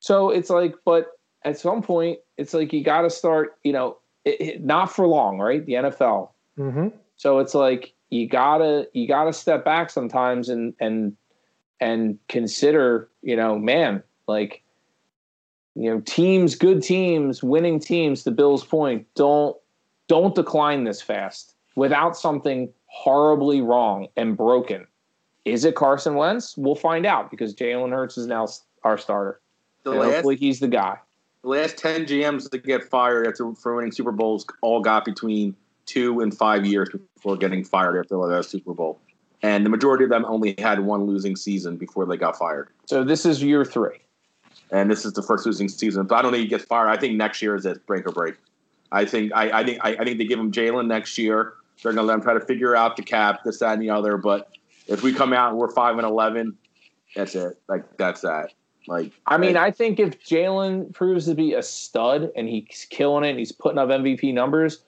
[0.00, 1.12] so it's like but
[1.44, 5.06] at some point it's like you got to start you know it, it, not for
[5.06, 6.28] long right the nfl
[6.58, 6.92] Mhm.
[7.16, 11.16] so it's like you gotta you gotta step back sometimes and and
[11.80, 14.62] and consider you know man like
[15.74, 19.56] you know teams good teams winning teams to bill's point don't
[20.08, 24.86] don't decline this fast without something horribly wrong and broken.
[25.44, 26.56] Is it carson wentz?
[26.56, 28.46] We'll find out because jalen hurts is now
[28.84, 29.40] our starter.
[29.84, 30.98] The last hopefully he's the guy.
[31.42, 35.56] The last ten GMs to get fired after for winning Super Bowls all got between
[35.86, 39.00] two and five years before getting fired after the Super Bowl,
[39.42, 42.68] and the majority of them only had one losing season before they got fired.
[42.86, 43.98] so this is year three
[44.70, 46.88] And this is the first losing season, but I don't think he gets fired.
[46.88, 48.36] I think next year is it break or break.
[48.90, 51.54] I think I, I think I, I think they give him Jalen next year.
[51.82, 54.16] They're gonna let him try to figure out the cap, this, that, and the other.
[54.16, 54.50] But
[54.86, 56.56] if we come out and we're five and eleven,
[57.16, 57.58] that's it.
[57.68, 58.50] Like that's that.
[58.86, 63.24] Like I mean, I think if Jalen proves to be a stud and he's killing
[63.24, 64.82] it and he's putting up MVP numbers,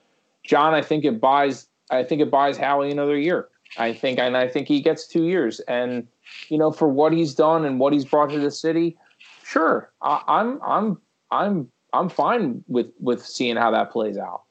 [0.44, 3.48] John, I think it buys I think it buys Howie another year.
[3.78, 5.60] I think and I think he gets two years.
[5.60, 6.06] And
[6.48, 8.96] you know, for what he's done and what he's brought to the city,
[9.44, 9.92] sure.
[10.02, 10.98] I, I'm I'm
[11.30, 14.42] I'm I'm fine with with seeing how that plays out.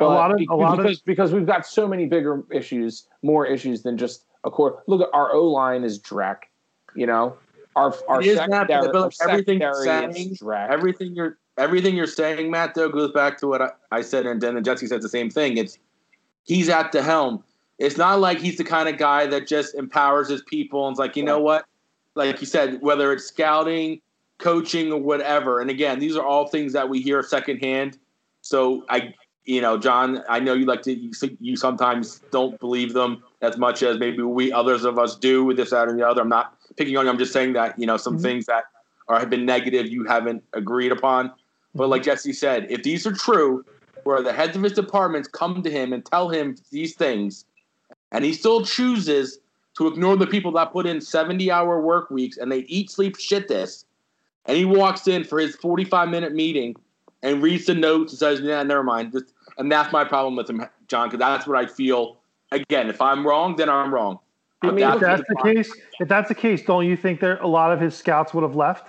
[0.00, 3.08] A lot of- be- a lot of- because because we've got so many bigger issues,
[3.22, 4.82] more issues than just a core.
[4.86, 6.42] Look at our O line is Drek,
[6.94, 7.36] you know.
[7.74, 10.70] Our our It is, Matt, secondary, but our everything secondary saying- is Drek.
[10.70, 14.40] everything you're everything you're saying, Matt, though, goes back to what I, I said, and
[14.40, 15.58] then Jesse said the same thing.
[15.58, 15.78] It's
[16.44, 17.44] he's at the helm.
[17.78, 20.98] It's not like he's the kind of guy that just empowers his people and is
[20.98, 21.66] like, you know what?
[22.14, 24.00] Like you said, whether it's scouting,
[24.38, 25.60] coaching, or whatever.
[25.60, 27.98] And again, these are all things that we hear secondhand.
[28.40, 32.94] So I, you know, John, I know you like to you, you sometimes don't believe
[32.94, 36.06] them as much as maybe we others of us do with this, that, and the
[36.06, 36.22] other.
[36.22, 37.10] I'm not picking on you.
[37.10, 38.22] I'm just saying that you know some Mhm.
[38.22, 38.64] things that
[39.06, 41.32] are have been negative you haven't agreed upon.
[41.78, 43.64] But like Jesse said, if these are true,
[44.02, 47.44] where the heads of his departments come to him and tell him these things,
[48.10, 49.38] and he still chooses
[49.76, 53.16] to ignore the people that put in 70 hour work weeks and they eat, sleep,
[53.16, 53.84] shit this.
[54.46, 56.74] And he walks in for his 45 minute meeting
[57.22, 59.12] and reads the notes and says, Yeah, never mind.
[59.12, 59.26] Just,
[59.56, 62.16] and that's my problem with him, John, because that's what I feel.
[62.50, 64.18] Again, if I'm wrong, then I'm wrong.
[64.62, 67.36] I mean, if that's that's the case, if that's the case, don't you think there
[67.38, 68.88] a lot of his scouts would have left?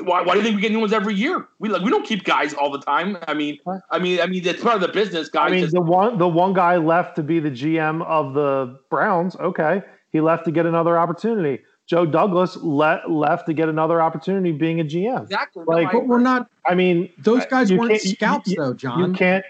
[0.00, 1.48] Why, why do you think we get new ones every year?
[1.58, 3.18] We like we don't keep guys all the time.
[3.26, 3.80] I mean, What?
[3.90, 5.28] I mean, I mean, it's part of the business.
[5.28, 8.34] Guys, I mean, just, the one the one guy left to be the GM of
[8.34, 9.36] the Browns.
[9.36, 11.62] Okay, he left to get another opportunity.
[11.86, 15.22] Joe Douglas le- left to get another opportunity being a GM.
[15.22, 15.64] exactly.
[15.66, 16.48] like, No, I But we're not.
[16.66, 19.14] I mean, Those guys weren't scouts, you- though, you John.
[19.14, 19.44] can't.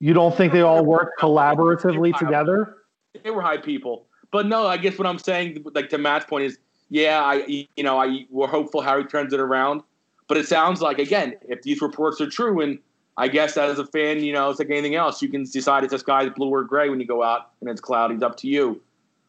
[0.00, 2.78] You don't think they all work collaboratively together?
[3.22, 4.06] they were high people.
[4.32, 6.58] But no, I guess what I'm saying, like to Matt's point, is
[6.92, 9.82] yeah, I you know I we're hopeful Harry turns it around,
[10.28, 12.78] but it sounds like again, if these reports are true, and
[13.16, 15.84] I guess that as a fan, you know, it's like anything else, you can decide
[15.84, 18.14] if the sky is blue or gray when you go out and it's cloudy.
[18.14, 18.78] It's up to you.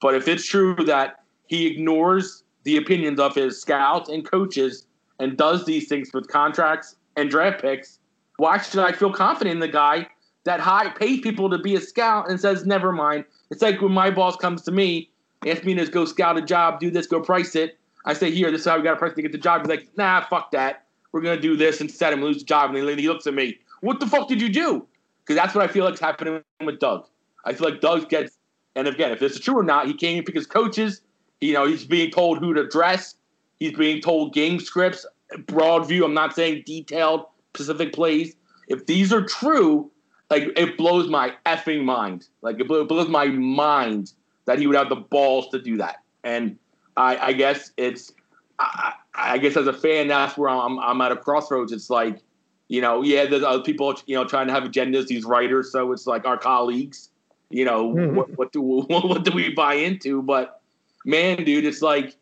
[0.01, 4.85] But if it's true that he ignores the opinions of his scouts and coaches
[5.19, 7.97] and does these things with contracts and draft picks,
[8.37, 10.07] why should I feel confident in the guy
[10.43, 13.23] that high pays people to be a scout and says, never mind.
[13.51, 15.09] It's like when my boss comes to me,
[15.47, 17.77] asks me to go scout a job, do this, go price it.
[18.05, 19.61] I say, here, this is how we got to price to get the job.
[19.61, 20.85] He's like, nah, fuck that.
[21.11, 22.73] We're going to do this instead and lose the job.
[22.73, 24.85] And he looks at me, what the fuck did you do?
[25.21, 27.07] Because that's what I feel like is happening with Doug.
[27.45, 28.37] I feel like Doug gets,
[28.75, 31.01] and again, if this is true or not, he can't even pick his coaches.
[31.39, 33.15] You know, he's being told who to dress.
[33.59, 35.05] He's being told game scripts,
[35.45, 36.03] broad view.
[36.03, 38.35] I'm not saying detailed, specific plays.
[38.67, 39.91] If these are true,
[40.29, 42.27] like it blows my effing mind.
[42.41, 44.13] Like it blows my mind
[44.45, 45.97] that he would have the balls to do that.
[46.23, 46.57] And
[46.97, 48.13] I, I guess it's,
[48.59, 51.71] I, I guess as a fan, that's where I'm, I'm at a crossroads.
[51.71, 52.19] It's like,
[52.67, 55.07] you know, yeah, there's other people, you know, trying to have agendas.
[55.07, 57.09] These writers, so it's like our colleagues.
[57.49, 58.13] You know, Mhm.
[58.15, 60.21] what, what do what do we buy into?
[60.23, 60.61] But
[61.05, 62.15] man, dude, it's like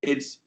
[0.00, 0.40] it's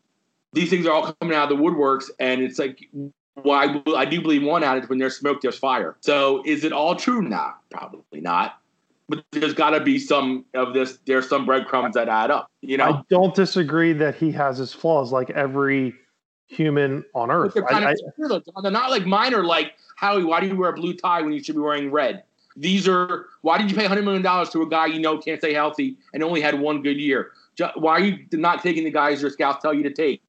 [0.54, 2.90] these things are all coming out of the woodworks, and it's like
[3.36, 5.96] why I do believe one adage when there's smoke, there's fire.
[6.02, 7.22] So is it all true?
[7.22, 8.60] Nah, probably not.
[9.08, 10.98] But there's got to be some of this.
[11.06, 12.50] There's some breadcrumbs that add up.
[12.62, 15.94] You know, I don't disagree that he has his flaws, like every
[16.48, 17.54] human on earth.
[17.54, 17.96] they're I, I.
[18.62, 21.34] They're not like mine are like, Howie, why do you wear a blue tie when
[21.34, 22.24] you should be wearing red?
[22.56, 25.54] These are why did you pay $100 million to a guy you know can't stay
[25.54, 27.32] healthy and only had one good year?
[27.76, 30.22] Why are you not taking the guys your scouts tell you to take?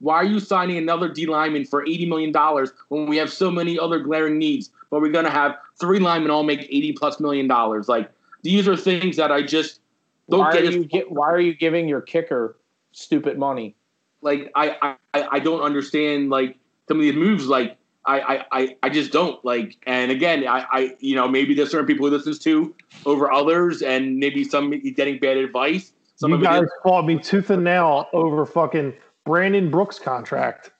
[0.00, 3.78] Why are you signing another D lineman for $80 million when we have so many
[3.78, 4.70] other glaring needs?
[4.90, 7.88] But we're going to have three linemen all make 80 plus million dollars.
[7.88, 8.10] Like,
[8.44, 9.80] these are things that I just
[10.30, 10.72] don't Why are get.
[10.72, 12.56] you get, Why are you giving your kicker
[12.92, 13.74] stupid money?
[14.24, 16.56] like I, I I don't understand like
[16.88, 17.46] some of these moves.
[17.46, 17.76] Like
[18.06, 19.76] I I, I, I just don't like.
[19.86, 22.74] And again, I, I you know maybe there's certain people who listens to
[23.06, 25.92] over others, and maybe some getting bad advice.
[26.16, 29.98] Some you of it guys is, fought me tooth and nail over fucking Brandon Brooks
[29.98, 30.70] contract.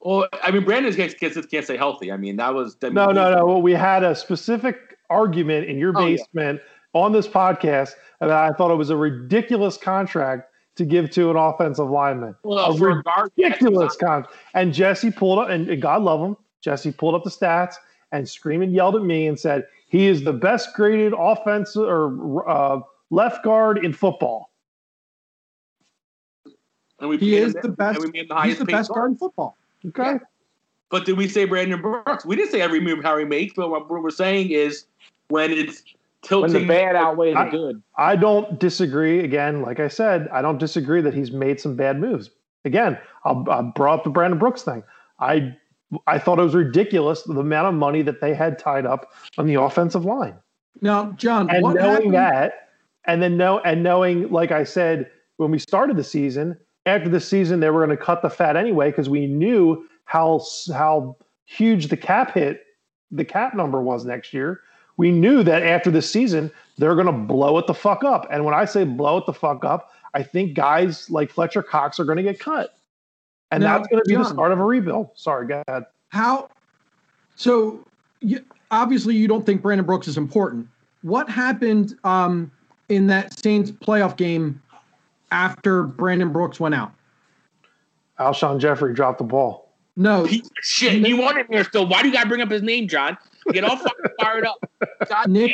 [0.00, 2.12] well, I mean, Brandon's can't, can't, can't stay healthy.
[2.12, 3.44] I mean, that was I mean, No, no, no.
[3.44, 6.16] Well, we had a specific argument in your Oh, yeah.
[6.16, 6.60] basement
[6.92, 11.36] on this podcast that I thought it was a ridiculous contract to give to an
[11.36, 12.34] offensive lineman.
[12.44, 14.34] Well, a for a guard, ridiculous contract.
[14.54, 16.36] And Jesse pulled up, and and God love him.
[16.60, 17.74] Jesse pulled up the stats
[18.12, 22.48] and screamed and yelled at me and said, "He is the best graded offensive or
[22.48, 22.80] uh,
[23.10, 24.50] left guard in football."
[27.00, 27.96] and we He is him- the best.
[28.00, 28.98] And we made the He's the best guard.
[28.98, 29.56] guard in football.
[29.86, 30.02] Okay.
[30.12, 30.18] Yeah.
[30.90, 32.24] But did we say Brandon Brooks?
[32.24, 34.86] We didn't say every move Harry makes, but what we're saying is
[35.28, 35.82] when it's
[36.22, 36.42] tilting.
[36.42, 36.68] When tilting.
[36.68, 37.82] the bad outweigh the I- good.
[37.96, 39.20] I don't disagree.
[39.20, 42.30] Again, like I said, I don't disagree that he's made some bad moves.
[42.64, 44.82] Again, I'll, I brought up the Brandon Brooks thing.
[45.20, 45.56] I
[46.06, 49.46] I thought it was ridiculous the amount of money that they had tied up on
[49.46, 50.34] the offensive line,
[50.82, 52.14] Now, John, and what knowing happened?
[52.14, 52.68] that,
[53.06, 57.20] and then know and knowing, like I said when we started the season, after the
[57.20, 60.42] season they were going to cut the fat anyway because we knew how
[60.74, 61.16] how
[61.46, 62.64] huge the cap hit,
[63.10, 64.60] the cap number was next year.
[64.98, 68.26] We knew that after the season they're going to blow it the fuck up.
[68.30, 71.98] And when I say blow it the fuck up, I think guys like Fletcher Cox
[71.98, 72.76] are going to get cut.
[73.50, 75.10] And Now, that's going to be the start of a rebuild.
[75.14, 75.84] Sorry, go ahead.
[76.10, 76.48] How?
[77.34, 77.84] So,
[78.20, 80.68] you, obviously, you don't think Brandon Brooks is important.
[81.02, 82.50] What happened um,
[82.88, 84.62] in that Saints playoff game
[85.30, 86.92] after Brandon Brooks went out?
[88.18, 89.68] Alshon Jeffery dropped the ball.
[89.96, 91.06] No, Piece of shit.
[91.06, 91.86] You want him here still.
[91.86, 93.18] Why do you gotta bring up his name, John?
[93.52, 94.58] Get all fucking fired up.
[95.08, 95.52] God Nick-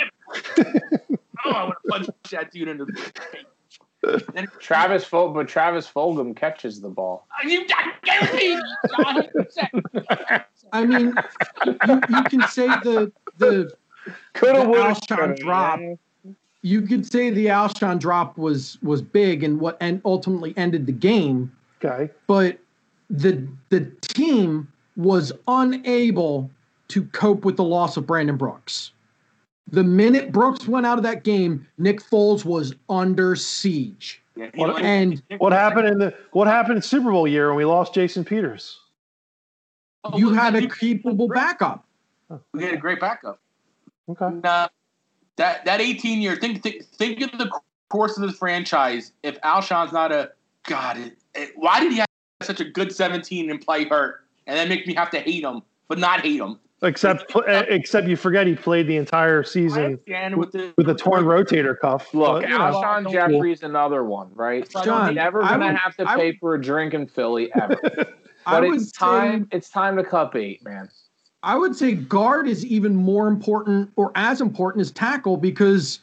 [0.56, 1.20] damn it.
[1.46, 4.22] Oh, I want to punch that dude in the face.
[4.34, 7.26] Then Travis Fol- but Travis Fulgham catches the ball.
[7.46, 7.66] you
[8.04, 8.58] guarantee
[8.96, 10.44] John 100%.
[10.72, 11.14] I mean,
[11.66, 13.72] you, you can say the the
[14.34, 15.80] Could The have Alshon drop.
[16.62, 20.92] you could say the Alshon drop was was big and what and ultimately ended the
[20.92, 21.50] game,
[21.82, 22.10] Okay.
[22.26, 22.58] but
[23.10, 26.50] the the team was unable
[26.88, 28.92] to cope with the loss of Brandon Brooks.
[29.70, 34.22] The minute Brooks went out of that game, Nick Foles was under siege.
[34.36, 37.56] Yeah, What- like- And What happened in the what happened in Super Bowl year when
[37.56, 38.78] we lost Jason Peters?
[40.04, 41.86] Oh, you had a capable backup.
[42.52, 43.38] We had a great backup.
[44.08, 44.28] Okay.
[44.42, 44.68] Nah,
[45.36, 47.50] that that 18 year think, think think of the
[47.88, 49.12] course of this franchise.
[49.22, 50.32] If Alshon's not a
[50.64, 52.06] God, it, it, why did he have
[52.42, 55.62] such a good 17 and play hurt, and that makes me have to hate him,
[55.88, 56.58] but not hate him.
[56.84, 59.98] Except except you forget he played the entire season
[60.36, 62.12] with the with a torn rotator cuff.
[62.14, 62.64] Look, but, you know.
[62.82, 64.68] Alshon Jeffery's another one, right?
[64.84, 67.50] John, He's never gonna would- have to I pay would- for a drink in Philly
[67.54, 67.78] ever.
[68.46, 69.44] But would it's time.
[69.44, 70.90] say It's time to cut bait, man.
[71.42, 76.00] I would say guard is even more important or as important as tackle because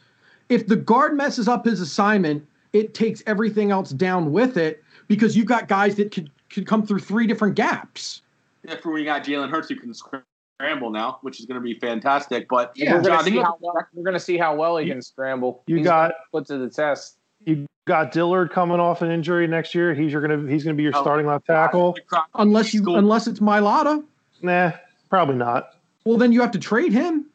[0.48, 5.36] if the guard messes up his assignment, it takes everything else down with it because
[5.36, 8.22] you've got guys that could could come through three different gaps.
[8.64, 10.26] If when you got Jalen Hurts, you can scramble
[10.60, 12.48] now, which is going to be fantastic.
[12.48, 15.02] But Yeah, we're gonna see how well, we're gonna see how well he You- can
[15.02, 15.62] scramble.
[15.66, 17.18] you He's got- put to the test.
[17.44, 19.92] You got Dillard coming off an injury next year.
[19.94, 21.96] He's your gonna he's gonna be your Oh, starting left tackle.
[22.34, 22.96] Unless you School.
[22.96, 24.04] unless it's Mailata,
[24.42, 24.70] Nah,
[25.10, 25.74] probably not.
[26.04, 27.26] well then you have to trade him.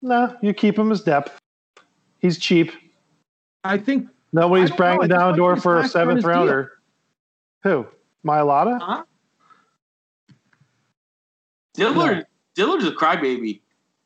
[0.00, 1.38] Nah, you keep him as depth.
[2.20, 2.72] He's cheap.
[3.64, 4.84] I think Nobody's I don't know.
[4.96, 6.32] Banging down thought the door for a seventh his deal.
[6.32, 6.72] rounder.
[7.64, 7.86] Who?
[8.26, 8.80] Mailata?
[8.80, 9.02] Huh?
[11.74, 13.60] Dillard, Dillard's a crybaby.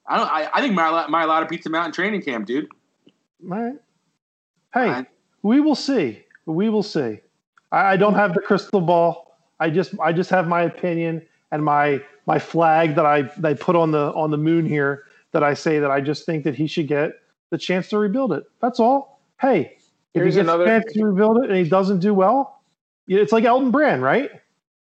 [0.07, 0.29] I don't.
[0.31, 2.69] I, I think Mailata, my lot of pizza mountain training camp, dude.
[3.51, 3.75] All right.
[4.73, 5.07] Hey, I-
[5.43, 6.25] we will see.
[6.47, 7.21] We will see.
[7.73, 9.37] I, I don't have the crystal ball.
[9.59, 13.55] I just I just have my opinion and my my flag that I that I
[13.55, 16.55] put on the on the moon here that I say that I just think that
[16.55, 17.13] he should get
[17.51, 18.45] the chance to rebuild it.
[18.61, 19.21] That's all.
[19.41, 19.77] Hey,
[20.15, 22.61] if Here's he gets another- a chance to rebuild it and he doesn't do well,
[23.09, 24.31] it's like Elton Brand, right?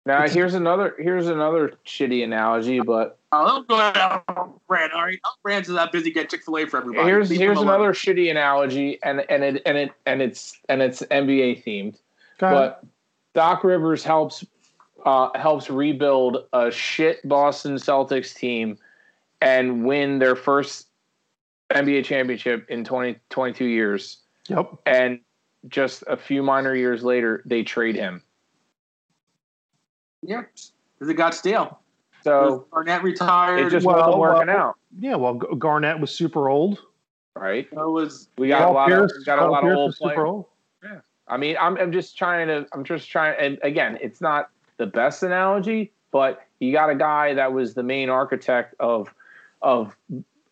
[0.07, 4.93] Now It's- here's another here's another shitty analogy, but don't go out Brand.
[4.93, 7.07] All right, Brand's is that busy getting Chick Fil A for everybody.
[7.09, 11.03] here's Leave here's another shitty analogy, and and it and it and it's and it's
[11.03, 11.99] NBA themed.
[12.39, 12.85] But
[13.35, 14.45] Doc Rivers helps
[15.05, 18.79] uh, helps rebuild a shit Boston Celtics team
[19.41, 20.89] and win their first
[21.71, 24.19] NBA championship in 20, 22 years.
[24.49, 24.71] yep.
[24.87, 25.21] And
[25.69, 28.23] just a few minor years later, they trade him.
[30.23, 30.43] Yeah,
[30.95, 31.81] because it got stale.
[32.25, 33.67] So Garnett retired.
[33.67, 36.79] it just Well, wasn't working well, out, Yeah, well, Garnett was super old.
[37.37, 37.69] right?
[37.71, 39.95] it was We got a lot Pierce, of we got a Paul lot of old
[39.95, 40.27] super players.
[40.29, 40.47] old.
[41.27, 44.85] I mean, I'm, I'm just trying to, I'm just trying, and again, it's not the
[44.87, 49.13] best analogy, but you got a guy that was the main architect of,
[49.63, 49.97] of,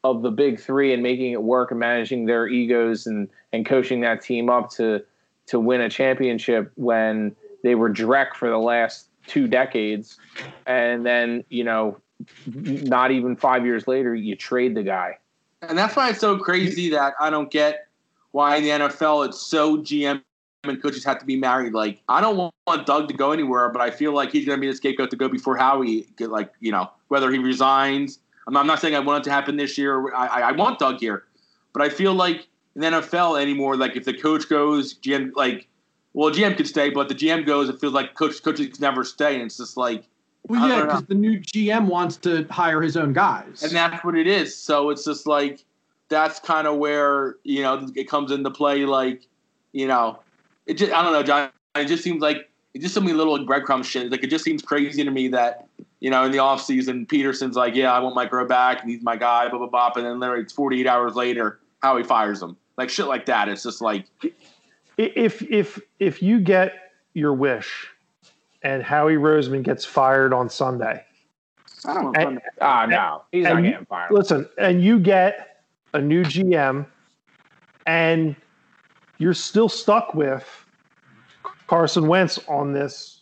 [0.02, 4.00] of the big three and making it work and managing their egos and, and coaching
[4.00, 5.02] that team up to,
[5.48, 10.18] to win a championship when they were dreck for the last two decades.
[10.66, 11.98] And then, you know,
[12.46, 15.18] not even five years later, you trade the guy.
[15.62, 17.86] And that's why it's so crazy that I don't get
[18.32, 20.22] why in the NFL it's so GM
[20.64, 21.72] and coaches have to be married.
[21.72, 24.60] Like, I don't want Doug to go anywhere, but I feel like he's going to
[24.60, 26.06] be the scapegoat to go before Howie.
[26.16, 28.18] Get like, you know, whether he resigns.
[28.46, 30.12] I'm not, saying I want it to happen this year.
[30.14, 31.24] I, I, I want Doug here,
[31.72, 35.68] but I feel like in the NFL anymore, like if the coach goes, GM like,
[36.14, 39.34] well, GM could stay, but the GM goes, it feels like coach coaches never stay,
[39.34, 40.04] and it's just like,
[40.48, 43.62] Well, yeah, because the new GM wants to hire his own guys.
[43.62, 44.56] and that's what it is.
[44.56, 45.64] So it's just like
[46.08, 48.84] that's kind of where you know it comes into play.
[48.84, 49.26] Like
[49.72, 50.18] you know,
[50.66, 51.50] it just I don't know, John.
[51.74, 54.10] It just seems like it just so many little breadcrumb shit.
[54.10, 55.66] Like it just seems crazy to me that
[56.00, 58.90] you know in the off season Pederson's like, yeah, I want Mike Groh back, and
[58.90, 59.92] he's my guy, blah blah blah.
[59.96, 62.56] And then literally it's 48 hours later, Howie fires him.
[62.76, 63.48] Like shit like that.
[63.48, 64.06] It's just like
[65.02, 66.74] if if if you get
[67.14, 67.88] your wish
[68.62, 71.04] and Howie Roseman gets fired on Sunday,
[71.84, 72.40] I don't And- know.
[72.60, 74.12] Ah, no, he's not getting fired.
[74.12, 75.64] listen, and you get
[75.94, 76.86] a new GM
[77.86, 78.34] and
[79.18, 80.46] you're still stuck with
[81.66, 83.20] Carson Wentz on this.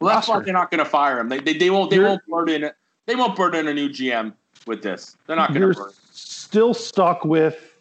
[0.00, 1.28] Well, that's why they're not going to fire him.
[1.28, 2.70] They, they, they won't they You're- won't burden
[3.06, 4.34] they won't burden a new GM
[4.66, 5.16] with this.
[5.26, 5.94] They're not going You're to burden.
[6.12, 7.71] still stuck with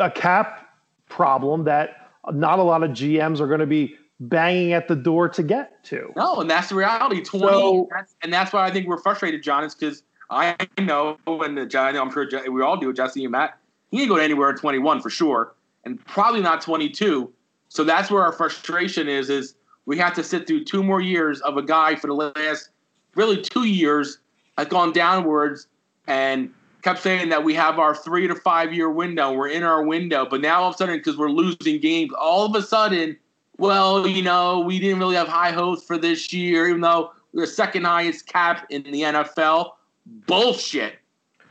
[0.00, 0.68] a cap
[1.08, 5.28] problem that not a lot of GMs are going to be banging at the door
[5.28, 6.12] to get to.
[6.16, 7.22] No, and that's the reality.
[7.22, 9.64] Twenty, So- that's, and that's why I think we're frustrated, John.
[9.64, 12.92] Is because I know, and the John, I'm sure we all do.
[12.92, 13.58] Jesse and Matt,
[13.90, 17.32] he ain't going anywhere at 21 for sure, and probably not 22.
[17.68, 19.30] So that's where our frustration is.
[19.30, 19.54] Is
[19.86, 22.70] we have to sit through two more years of a guy for the last
[23.14, 24.18] really two years
[24.58, 25.66] has gone downwards,
[26.06, 29.32] and kept saying that we have our three to five year window.
[29.32, 32.46] We're in our window, but now all of a sudden, because we're losing games, all
[32.46, 33.16] of a sudden,
[33.58, 37.42] well, you know, we didn't really have high hopes for this year, even though we're
[37.42, 39.72] the second highest cap in the NFL.
[40.26, 40.94] Bullshit.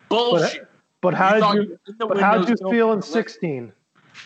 [0.09, 0.67] Bullshit.
[1.01, 1.61] But how You did you?
[1.61, 3.71] you were in the But how did you feel in 16?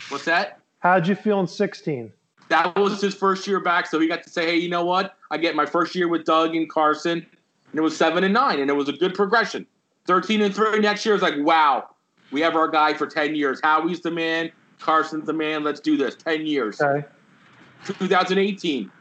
[0.10, 0.60] What's that?
[0.80, 2.12] How did you feel in 16?
[2.50, 5.16] That was his first year back, so he got to say, "Hey, you know what?
[5.32, 8.60] I get my first year with Doug and Carson, and it was seven and nine,
[8.60, 9.66] and it was a good progression.
[10.06, 11.90] Thirteen and three next year is like, wow,
[12.32, 13.60] we have our guy for ten years.
[13.64, 15.64] Howie's the man, Carson's the man.
[15.64, 16.16] Let's do this.
[16.16, 16.82] Ten years.
[16.82, 17.08] Okay.
[17.86, 18.92] 2018.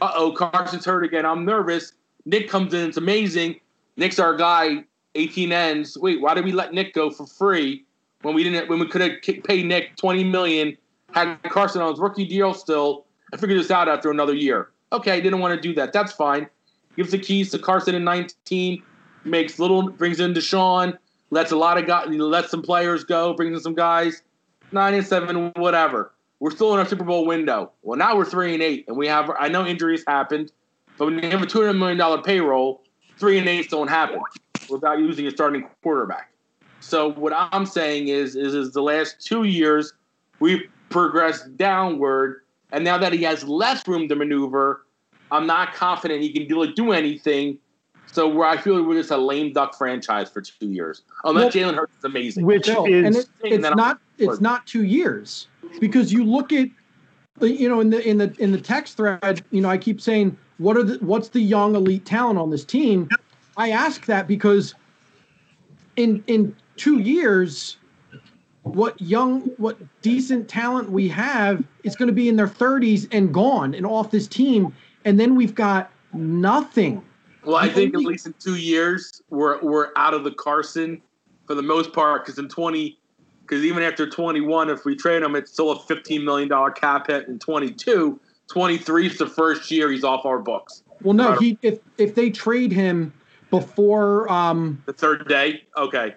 [0.00, 1.26] Uh oh, Carson's hurt again.
[1.26, 1.92] I'm nervous.
[2.24, 2.88] Nick comes in.
[2.88, 3.60] It's amazing.
[3.96, 4.84] Nick's our guy.
[5.14, 5.98] 18 ends.
[5.98, 7.84] Wait, why did we let Nick go for free
[8.22, 8.68] when we didn't?
[8.68, 10.76] When we could have paid Nick 20 million,
[11.12, 14.70] had Carson on his rookie deal still, and figured this out after another year.
[14.92, 15.92] Okay, didn't want to do that.
[15.92, 16.48] That's fine.
[16.96, 18.82] Gives the keys to Carson in 19.
[19.24, 20.98] Makes little brings in DeSean.
[21.30, 22.08] Lets a lot of guys.
[22.08, 23.34] Lets some players go.
[23.34, 24.22] Brings in some guys.
[24.72, 26.12] Nine and seven, whatever.
[26.40, 27.70] We're still in our Super Bowl window.
[27.82, 29.30] Well, now we're three and eight, and we have.
[29.38, 30.50] I know injuries happened,
[30.98, 32.82] but when you have a two hundred million dollar payroll,
[33.16, 34.20] three and eight don't happen
[34.68, 36.32] without using a starting quarterback.
[36.80, 39.92] So what I'm saying is, is, is the last two years
[40.40, 42.42] we've progressed downward,
[42.72, 44.84] and now that he has less room to maneuver,
[45.30, 47.58] I'm not confident he can really do anything.
[48.12, 51.74] So where I feel we're just a lame duck franchise for two years, unless Jalen
[51.74, 52.44] Hurts is amazing.
[52.44, 55.48] Which Bill, is and it, it's that I'm- not it's not two years.
[55.80, 56.68] Because you look at
[57.40, 60.36] you know in the in the in the text thread you know i keep saying
[60.58, 63.08] what are the what's the young elite talent on this team?
[63.56, 64.74] I ask that because
[65.96, 67.78] in in two years
[68.62, 73.34] what young what decent talent we have is going to be in their 30s and
[73.34, 74.72] gone and off this team.
[75.04, 77.02] And then we've got nothing
[77.44, 81.02] Well, I think at least in two years we're we're out of the Carson
[81.46, 82.98] for the most part because in twenty,
[83.42, 86.70] because even after twenty one, if we trade him, it's still a fifteen million dollar
[86.70, 87.28] cap hit.
[87.28, 90.82] In 22, 23 is the first year he's off our books.
[91.02, 93.12] well no he if if they trade him
[93.50, 96.14] before um The third day, okay,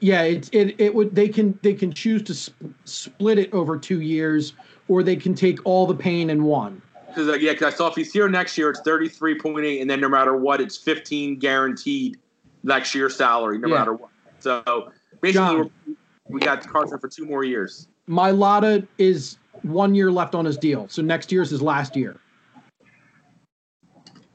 [0.00, 3.76] Yeah, it, it it would they can they can choose to sp- split it over
[3.78, 4.54] two years,
[4.88, 6.80] or they can take all the pain in one.
[7.14, 9.64] Because uh, yeah, because I saw if he's here next year, it's thirty three point
[9.64, 12.18] eight, and then no matter what, it's fifteen guaranteed
[12.62, 13.78] next year's salary, no Yeah.
[13.78, 14.10] matter what.
[14.40, 15.70] So basically, John.
[15.86, 15.94] we're,
[16.28, 17.88] we got Carson for two more years.
[18.08, 22.16] Mailata is one year left on his deal, so next year's his last year.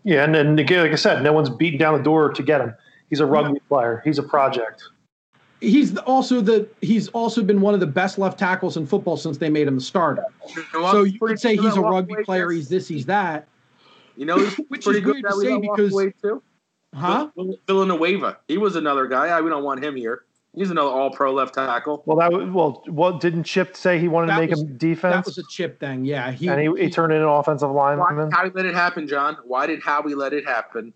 [0.04, 2.62] yeah, and then again, like I said, no one's beating down the door to get
[2.62, 2.74] him.
[3.10, 4.02] He's a rugby player.
[4.06, 4.84] He's a project.
[5.62, 9.38] He's also the he's also been one of the best left tackles in football since
[9.38, 10.24] they made him the starter.
[10.56, 10.92] You know?
[10.92, 12.48] So you could say he's a rugby player.
[12.48, 13.48] gets- He's this, he's that.
[14.16, 16.42] You know, he's Which pretty is good weird to say let walk because- away too.
[16.96, 17.30] Huh?
[17.36, 18.38] Vill- Villanueva.
[18.48, 19.28] He was another guy.
[19.28, 20.24] Yeah, we don't want him here.
[20.56, 22.02] He's another all pro left tackle.
[22.08, 24.68] Well, that was, well, what didn't Chip say he wanted That to make was- him
[24.70, 26.06] That defense, was a chip thing.
[26.06, 27.96] Yeah, he, and he, he turned in an offensive Why
[28.32, 29.38] how did it happen, John?
[29.46, 30.94] Why did Howie let it happen?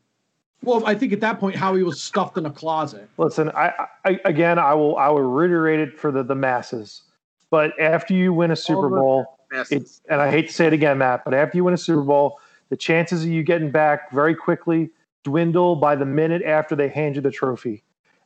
[0.64, 3.08] Well, I think at that point Howie was stuffed in a closet.
[3.18, 7.02] Listen, I, I again, I will I will reiterate it for the the masses.
[7.50, 9.72] But after you win a Super the- Bowl, Masses.
[9.72, 12.02] it's and I hate to say it again, Matt, but after you win a Super
[12.02, 14.90] Bowl, the chances of you getting back very quickly
[15.24, 17.84] dwindle by the minute after they hand you the trophy.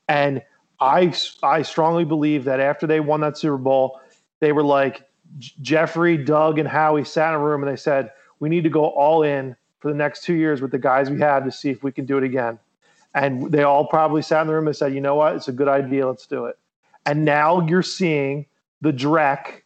[0.07, 0.41] And
[0.80, 3.99] I I strongly believe that after they won that Super Bowl,
[4.39, 5.03] they were like
[5.39, 8.85] Jeffrey, Doug, and Howie sat in a room and they said, "We need to go
[8.85, 11.84] all in for the next two years with the guys we have to see if
[11.84, 12.60] we can do it again."
[13.14, 15.36] And they all probably sat in the room and said, "You know what?
[15.36, 16.08] It's a good idea.
[16.08, 16.58] Let's do it."
[17.06, 18.45] And now you're seeing
[18.82, 19.62] the dreck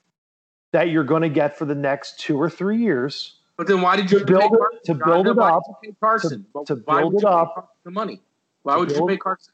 [0.71, 3.95] that you're going to get for the next two or three years but then why
[3.95, 6.47] did you to build it- to build it up, did you pay Carson?
[6.65, 8.19] To why build it up, the money.
[8.63, 9.53] Why to would you pay Carson?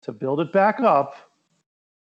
[0.00, 1.14] to build it back up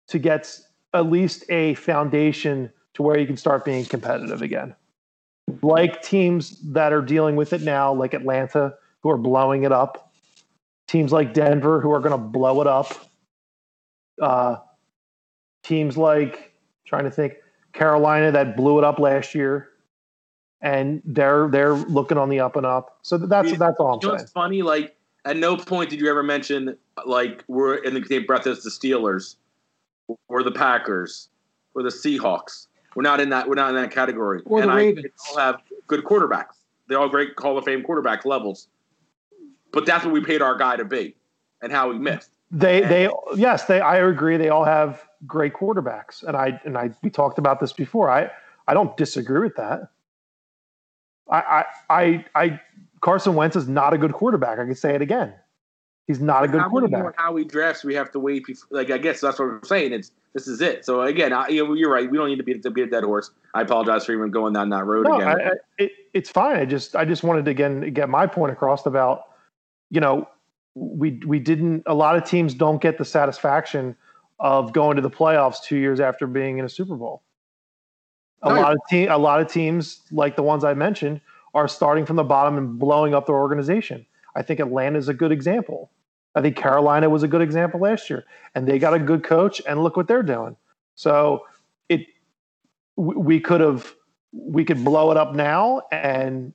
[0.09, 0.59] to get
[0.93, 4.75] at least a foundation to where you can start being competitive again.
[5.61, 10.13] Like teams that are dealing with it now, like Atlanta, who are blowing it up,
[10.87, 12.93] teams like Denver, who are going to blow it up,
[14.21, 14.57] uh,
[15.63, 16.53] teams like,
[16.85, 17.33] trying to think,
[17.73, 19.69] Carolina that blew it up last year.
[20.61, 22.99] And they're they're looking on the up and up.
[23.01, 24.61] So that's that's all I'm You know what's funny?
[24.61, 24.95] Like,
[25.25, 28.69] at no point did you ever mention like we're in the same breath as the
[28.69, 29.35] Steelers,
[30.29, 31.27] or the Packers,
[31.75, 32.67] or the Seahawks.
[32.95, 33.47] We're not in that.
[33.47, 34.41] We're not in that category.
[34.45, 35.07] Or the and I, Ravens.
[35.29, 36.55] all have good quarterbacks.
[36.87, 38.67] They're all great Hall of Fame quarterback levels.
[39.71, 41.15] But that's what we paid our guy to be,
[41.61, 42.29] and how we missed.
[42.51, 46.91] They they yes they I agree they all have great quarterbacks and I and I
[47.01, 48.29] we talked about this before I
[48.67, 49.89] I don't disagree with that.
[51.31, 52.59] I I I, I
[53.01, 54.59] Carson Wentz is not a good quarterback.
[54.59, 55.33] I can say it again.
[56.07, 57.15] He's not a good how quarterback.
[57.15, 58.45] how Howie drafts we have to wait?
[58.45, 59.93] Before, like I guess that's what we're saying.
[59.93, 60.83] It's this is it.
[60.83, 62.09] So again, I, you're right.
[62.09, 63.31] We don't need to beat to beat a dead horse.
[63.53, 65.27] I apologize for even going down that road No, again.
[65.27, 66.57] I, I, it, it's fine.
[66.57, 69.23] I just I just wanted to again get my point across about
[69.91, 70.27] you know
[70.75, 73.95] we we didn't a lot of teams don't get the satisfaction
[74.39, 77.21] of going to the playoffs two years after being in a Super Bowl.
[78.41, 81.21] A No, lot of te- a lot of teams like the ones I mentioned
[81.53, 84.05] are starting from the bottom and blowing up their organization.
[84.35, 85.91] I think Atlanta is a good example.
[86.35, 89.61] I think Carolina was a good example last year, and they got a good coach,
[89.67, 90.55] and look what they're doing.
[90.95, 91.45] So
[91.89, 92.07] it
[92.95, 93.93] we could have
[94.31, 96.53] we could blow it up now and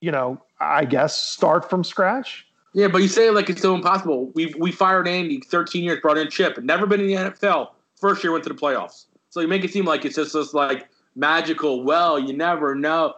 [0.00, 4.32] you know i guess start from scratch yeah, but you say like it's so impossible.
[4.34, 7.68] We we fired Andy, 13 years, brought in Chip, never been in the NFL.
[7.94, 9.06] First year went to the playoffs.
[9.30, 11.84] So you make it seem like it's just this like magical.
[11.84, 13.14] Well, you never know,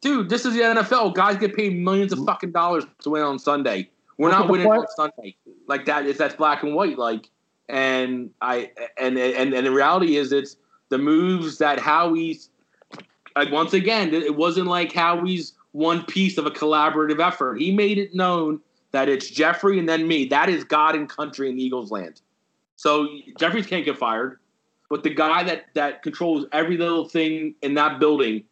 [0.00, 0.28] dude.
[0.28, 1.14] This is the NFL.
[1.14, 3.88] Guys get paid millions of fucking dollars to win on Sunday.
[4.18, 5.36] We're Look not winning on Sunday
[5.66, 6.06] like that.
[6.06, 7.28] Is that's black and white like.
[7.68, 10.56] And I and and and the reality is it's
[10.88, 12.50] the moves that Howie's
[13.36, 17.60] like once again it wasn't like Howie's one piece of a collaborative effort.
[17.60, 18.60] He made it known
[18.90, 20.26] that it's Jeffrey and then me.
[20.26, 22.20] That is God and country in Eagles land.
[22.74, 23.08] So
[23.38, 24.40] Jeffries can't get fired,
[24.88, 28.44] but the guy that that controls every little thing in that building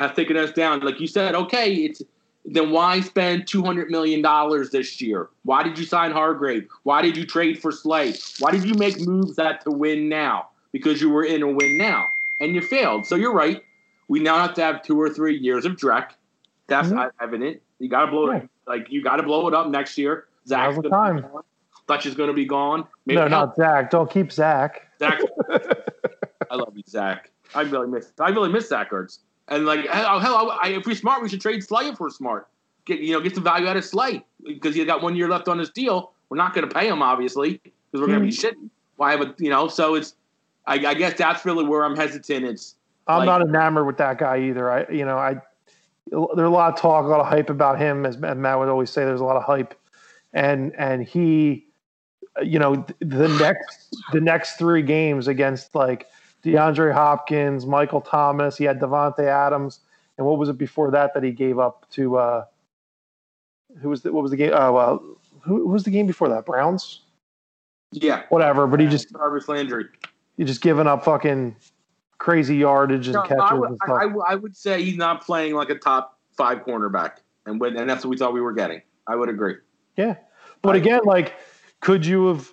[0.00, 0.80] has taken us down.
[0.80, 2.02] Like you said, okay, it's
[2.46, 5.28] then why spend two hundred million dollars this year?
[5.44, 6.66] Why did you sign Hargrave?
[6.84, 8.14] Why did you trade for Slay?
[8.38, 10.48] Why did you make moves that to win now?
[10.72, 12.06] Because you were in a win now
[12.40, 13.04] and you failed.
[13.06, 13.62] So you're right.
[14.08, 16.12] We now have to have two or three years of Drek.
[16.66, 17.10] That's Mhm.
[17.20, 17.60] evident.
[17.78, 18.38] You got to blow Yeah.
[18.38, 18.48] it.
[18.66, 20.24] Like you got to blow it up next year.
[20.48, 21.20] Zach's gonna be time.
[21.20, 21.42] gone.
[21.86, 22.86] Dutch is going to be gone.
[23.04, 25.20] Maybe no not zach don't keep zach Zach.
[26.50, 27.30] I love you, Zach.
[27.54, 28.12] I really miss.
[28.20, 29.18] I really miss Zach Ertz.
[29.50, 32.10] And like, hell, oh, hell I, if we're smart, we should trade Slay if we're
[32.10, 32.48] smart.
[32.84, 35.48] Get you know, get some value out of Slay because he got one year left
[35.48, 36.12] on his deal.
[36.28, 38.40] We're not going to pay him obviously because we're going to be hmm.
[38.40, 38.70] shitting.
[38.96, 39.68] Why have a you know?
[39.68, 40.14] So it's.
[40.66, 42.44] I, I guess that's really where I'm hesitant.
[42.44, 42.76] It's
[43.10, 45.34] i'm Like- not enamored with that guy either i you know i
[46.06, 48.90] there's a lot of talk a lot of hype about him as matt would always
[48.90, 49.74] say there's a lot of hype
[50.32, 51.66] and and he
[52.42, 56.06] you know the next the next three games against like
[56.44, 59.80] DeAndre Hopkins, Michael Thomas, he had Davante Adams,
[60.18, 62.44] and what was it before that that he gave up to uh
[63.80, 64.96] who was the, what was the game uh,
[65.42, 67.02] who, who was the game before that Browns
[67.92, 68.22] yeah.
[68.28, 69.84] whatever but he just Jarvis Landry.
[70.36, 71.54] he just giving up fucking
[72.18, 73.98] crazy yardage and No, catches I, would, and I, stuff.
[74.02, 77.12] I would- I would say he's not playing like a top five cornerback,
[77.46, 78.80] and when, and that's what we thought we were getting.
[79.06, 79.54] I would agree.
[79.96, 80.16] Yeah,
[80.62, 81.34] but again, like,
[81.80, 82.48] could you have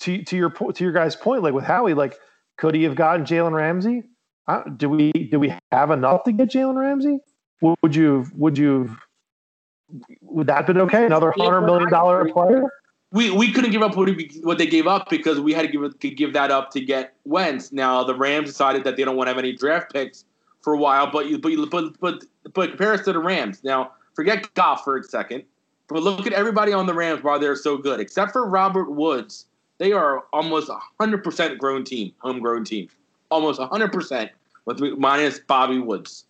[0.00, 2.18] to to your to your guy's point, like with Howie, like,
[2.56, 4.04] could he have gotten Jalen Ramsey?
[4.46, 7.18] Uh, do we do we have enough to get Jalen Ramsey?
[7.60, 8.96] Would you would you
[10.20, 11.06] would that been okay?
[11.06, 12.70] Another hundred million I player?
[13.12, 15.68] we we couldn't give up what, we, what they gave up because we had to
[15.68, 17.72] give to give that up to get Wentz.
[17.72, 20.24] Now the Rams decided that they don't want to have any draft picks
[20.60, 23.62] for a while, but you but you, but but but compare us to the Rams.
[23.62, 25.44] Now forget Goff for a second,
[25.88, 29.46] but look at everybody on the Rams why they're so good, except for Robert Woods.
[29.78, 32.88] They are almost a hundred percent grown team, homegrown team,
[33.30, 34.30] almost a hundred percent
[34.64, 36.24] with minus Bobby Woods.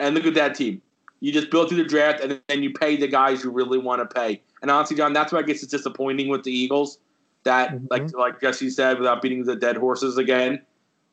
[0.00, 0.82] And look at that team.
[1.20, 4.00] You just build through the draft, and then you pay the guys you really want
[4.00, 4.42] to pay.
[4.60, 6.98] And honestly, John, that's why I guess it's disappointing with the Eagles.
[7.44, 7.86] That, Mhm.
[7.90, 10.60] like, like Jesse said, without beating the dead horses again,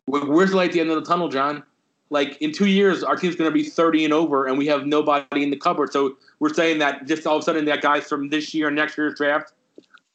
[0.05, 1.63] where's the light at the end of the tunnel, John?
[2.11, 4.87] Like in two years, our team's going to be thirty and over, and we have
[4.87, 5.91] nobody in the cupboard.
[5.93, 8.75] So we're saying that just all of a sudden, that guys from this year, and
[8.75, 9.53] next year's draft,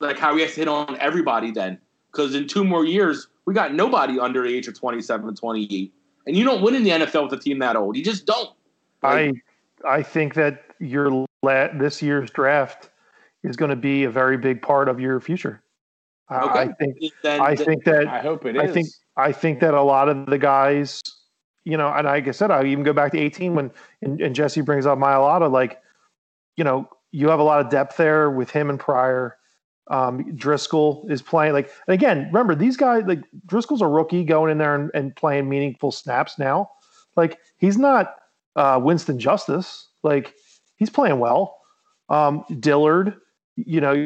[0.06, 1.78] like Howie has to hit on everybody then,
[2.12, 5.92] because in two more years, we got nobody under the age of 27, 28.
[6.26, 7.96] and you don't win in the NFL with a team that old.
[7.96, 8.50] You just don't.
[9.02, 9.32] I
[9.86, 11.10] I think that your
[11.42, 12.90] la- this year's draft
[13.42, 15.62] is going to be a very big part of your future.
[16.30, 18.62] I- I think Then, I then- think that I hope it is.
[18.62, 18.86] I think
[19.16, 21.02] I think that a lot of the guys,
[21.64, 23.70] you know, and like I said, I even go back to 18 when
[24.00, 25.80] and, and Jesse brings up Mailata, like,
[26.56, 29.36] you know, you have a lot of depth there with him and Pryor.
[29.88, 34.50] Um, Driscoll is playing like, and again, remember these guys, like Driscoll's a rookie going
[34.50, 36.70] in there and, and playing meaningful snaps now.
[37.16, 38.14] Like he's not
[38.56, 39.88] uh, Winston Justice.
[40.02, 40.34] Like
[40.76, 41.58] he's playing well.
[42.08, 43.16] Um, Dillard,
[43.56, 44.04] you know,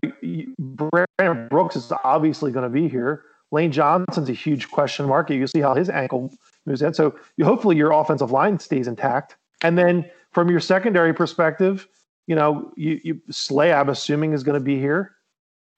[0.58, 3.24] Brandon Brooks is obviously going to be here.
[3.50, 5.30] Lane Johnson's a huge question mark.
[5.30, 6.32] You see how his ankle
[6.66, 6.92] moves in.
[6.92, 9.36] So you, hopefully your offensive line stays intact.
[9.62, 11.88] And then from your secondary perspective,
[12.26, 15.14] you know, you, you Slay, I'm assuming, is going to be here.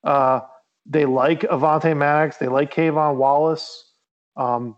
[0.03, 0.41] Uh,
[0.85, 2.37] they like Avonte Maddox.
[2.37, 3.91] They like K'Von Wallace.
[4.35, 4.75] Um,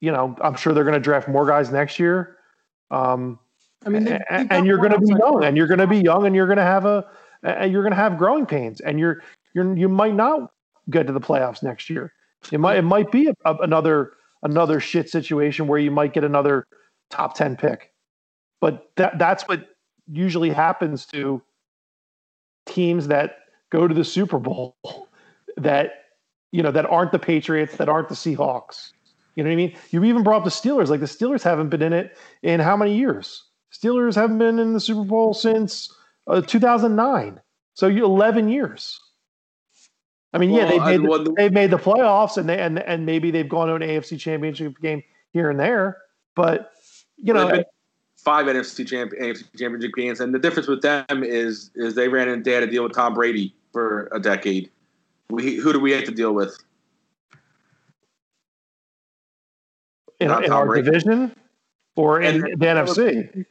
[0.00, 2.36] you know, I'm sure they're going to draft more guys next year.
[2.90, 3.38] Um,
[3.84, 5.98] I mean, they, and, and you're going to be young, and you're going to be
[5.98, 7.04] young, and you're going to have a
[7.42, 9.22] and you're going to have growing pains, and you're
[9.54, 10.50] you're you might not
[10.90, 12.12] get to the playoffs next year.
[12.50, 14.12] It might it might be a, a, another
[14.42, 16.66] another shit situation where you might get another
[17.10, 17.92] top ten pick,
[18.60, 19.68] but that that's what
[20.10, 21.42] usually happens to
[22.66, 23.36] teams that
[23.70, 24.76] go to the Super Bowl
[25.56, 26.04] that
[26.52, 28.92] you know that aren't the Patriots, that aren't the Seahawks.
[29.34, 29.76] You know what I mean?
[29.90, 30.88] You even brought up the Steelers.
[30.88, 33.44] Like the Steelers haven't been in it in how many years?
[33.72, 35.92] Steelers haven't been in the Super Bowl since
[36.26, 37.40] uh, 2009.
[37.74, 38.98] So you 11 years.
[40.32, 43.06] I mean, yeah, they've made, the, the- they've made the playoffs and they and and
[43.06, 45.98] maybe they've gone to an AFC Championship game here and there,
[46.34, 46.72] but
[47.16, 47.46] you know,
[48.16, 52.28] five NFC champ- AFC championship games, and the difference with them is is they ran
[52.28, 54.70] into they had to deal with Tom Brady for a decade.
[55.30, 56.58] We, who do we have to deal with?
[60.18, 60.84] in, in our Brady.
[60.84, 61.32] division
[61.94, 63.44] or in And- the NFC.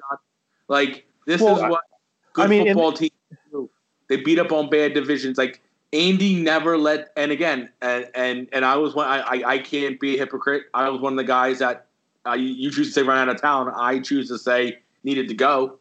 [0.67, 1.81] Like this Well, is what
[2.33, 3.11] good I mean, in- football teams
[3.51, 3.69] do.
[4.09, 5.37] They beat up on bad divisions.
[5.37, 5.61] Like
[5.93, 7.07] Andy never let.
[7.15, 9.07] And again, and and and I was one.
[9.07, 10.63] I I, can't be a hypocrite.
[10.73, 11.85] I was one of the guys that
[12.27, 13.71] uh, you, you choose to say run out of town.
[13.73, 15.79] I choose to say needed to go.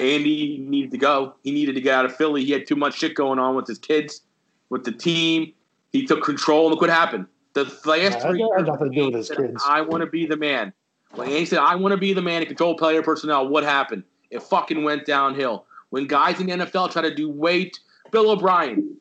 [0.00, 1.34] Andy needed to go.
[1.42, 2.44] He needed to get out of Philly.
[2.44, 4.22] He had too much shit going on with his kids,
[4.70, 5.52] with the team.
[5.92, 6.66] He took control.
[6.66, 7.26] and Look what happened.
[7.54, 9.62] The last Yeah, three years, nothing to do with his said, kids.
[9.66, 10.72] I want to be the man.
[11.14, 14.04] When Andy said, I want to be the man to control player personnel, what happened?
[14.30, 15.64] It fucking went downhill.
[15.90, 17.80] When guys in the NFL try to do weight,
[18.10, 18.96] Bill O'Brien,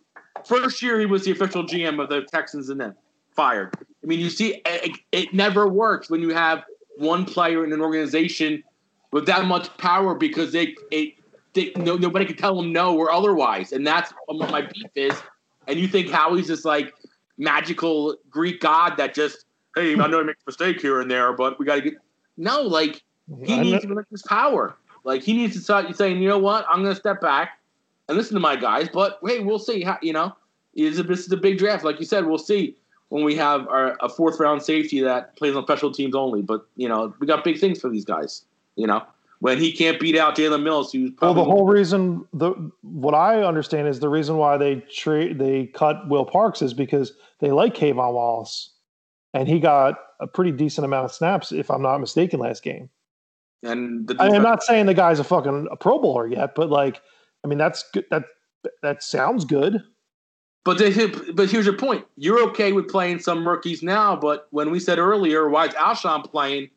[0.46, 2.96] first year he was the official GM of the Texans and then
[3.36, 3.76] fired.
[4.04, 6.64] I mean, you see, it, it never works when you have
[6.96, 8.64] one player in an organization
[9.12, 11.16] with that much power because they, it,
[11.54, 13.72] they no, nobody can tell them no or otherwise.
[13.72, 15.22] And that's what my beef is.
[15.68, 16.94] And you think Howie's this like
[17.38, 21.34] magical Greek god that just, hey, I know I make a mistake here and there,
[21.34, 21.94] but we got to get.
[22.38, 23.04] No, like
[23.44, 24.78] he needs to relinquish his power.
[25.04, 27.60] Like he needs to start saying, you know what, I'm going to step back
[28.08, 28.90] and listen to my guys.
[28.90, 29.84] But hey, we'll see.
[29.84, 30.36] How, you know,
[30.74, 32.26] is this is a big draft, like you said.
[32.26, 32.76] We'll see
[33.10, 36.42] when we have our, a fourth round safety that plays on special teams only.
[36.42, 38.44] But you know, we got big things for these guys.
[38.78, 39.04] You know,
[39.40, 43.44] when he can't beat out Jalen Mills, who's Well, the whole reason the what I
[43.44, 47.76] understand is the reason why they trade they cut Will Parks is because they like
[47.76, 48.72] K'Von Wallace,
[49.34, 52.90] and he got a pretty decent amount of snaps, if I'm not mistaken, last game.
[53.64, 56.56] and the I, I'm defense- not saying the guy's a fucking a Pro Bowler yet,
[56.56, 57.02] but like,
[57.44, 58.06] I mean, that's good.
[58.10, 58.26] That
[58.82, 59.84] that sounds good.
[60.66, 62.06] But they, but here's your point.
[62.18, 66.30] You're okay with playing some rookies now, but when we said earlier, why is Alshon
[66.30, 66.70] playing?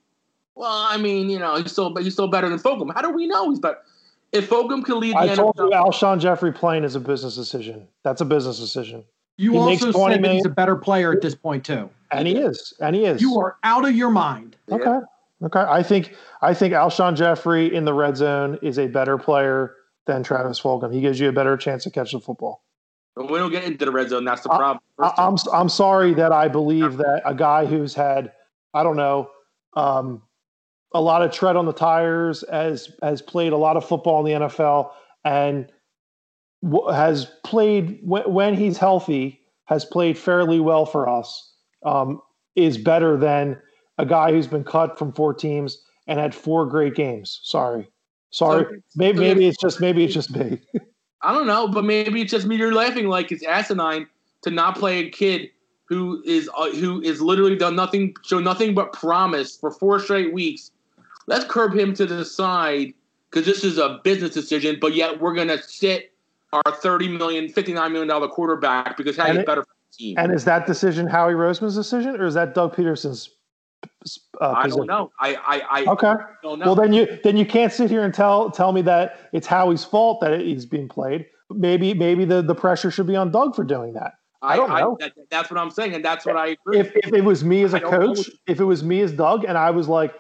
[0.55, 2.93] Well, I mean, you know, he's still he's still better than Fulgham.
[2.94, 3.78] How do we know he's better?
[4.32, 7.35] If Fulgham can lead the I told NFL, you Alshon Jeffery playing is a business
[7.35, 7.89] decision.
[8.05, 9.05] That's a business decision,
[9.39, 11.90] You He makes also 20 said that he's a better player at this point too.
[12.12, 13.20] and he is, and he is.
[13.20, 14.56] You are out of your mind.
[14.70, 14.98] Okay.
[15.43, 15.60] Okay.
[15.60, 19.74] I think I think Alshon Jeffery in the red zone is a better player
[20.06, 20.93] than Travis Fulgham.
[20.93, 22.62] He gives you a better chance to catch the football.
[23.16, 24.24] But we don't get into the red zone.
[24.24, 24.82] That's the I- problem.
[24.98, 28.32] I, I'm I'm sorry that I believe that a guy who's had
[28.74, 29.31] I don't know
[29.74, 30.22] um,
[30.92, 34.40] a lot of tread on the tires has has played a lot of football in
[34.40, 34.90] the NFL
[35.24, 35.70] and
[36.62, 41.54] w- has played when, when he's healthy has played fairly well for us
[41.84, 42.20] um,
[42.56, 43.56] is better than
[43.98, 47.40] a guy who's been cut from four teams and had four great games.
[47.44, 47.88] Sorry,
[48.30, 48.64] sorry.
[48.64, 50.60] So- maybe so maybe it's just maybe it's just me.
[51.22, 52.56] I don't know, but maybe it's just me.
[52.56, 54.06] You're laughing like it's asinine
[54.42, 55.50] to not play a kid
[55.84, 60.32] who is uh, who is literally done nothing, show nothing but promise for four straight
[60.32, 60.70] weeks.
[61.26, 62.94] Let's curb him to the side
[63.30, 64.78] because this is a business decision.
[64.80, 66.12] But yet we're gonna sit
[66.52, 70.18] our $30 million, $59 million quarterback because how he's better for the team.
[70.18, 73.30] And is that decision Howie Roseman's decision, or is that Doug Pederson's?
[74.40, 75.10] Uh, I don't know.
[75.20, 76.14] I I, I Okay.
[76.42, 76.66] don't know.
[76.66, 79.84] Well, then you then you can't sit here and tell tell me that it's Howie's
[79.84, 81.26] fault that he's being played.
[81.51, 84.14] Maybe maybe the, the pressure should be on Doug for doing that.
[84.42, 84.97] I don't know.
[85.01, 86.78] that, that's what I'm saying, and that's what I agree.
[86.80, 89.56] If if it was me as a coach, if it was me as Doug, and
[89.56, 90.14] I was like,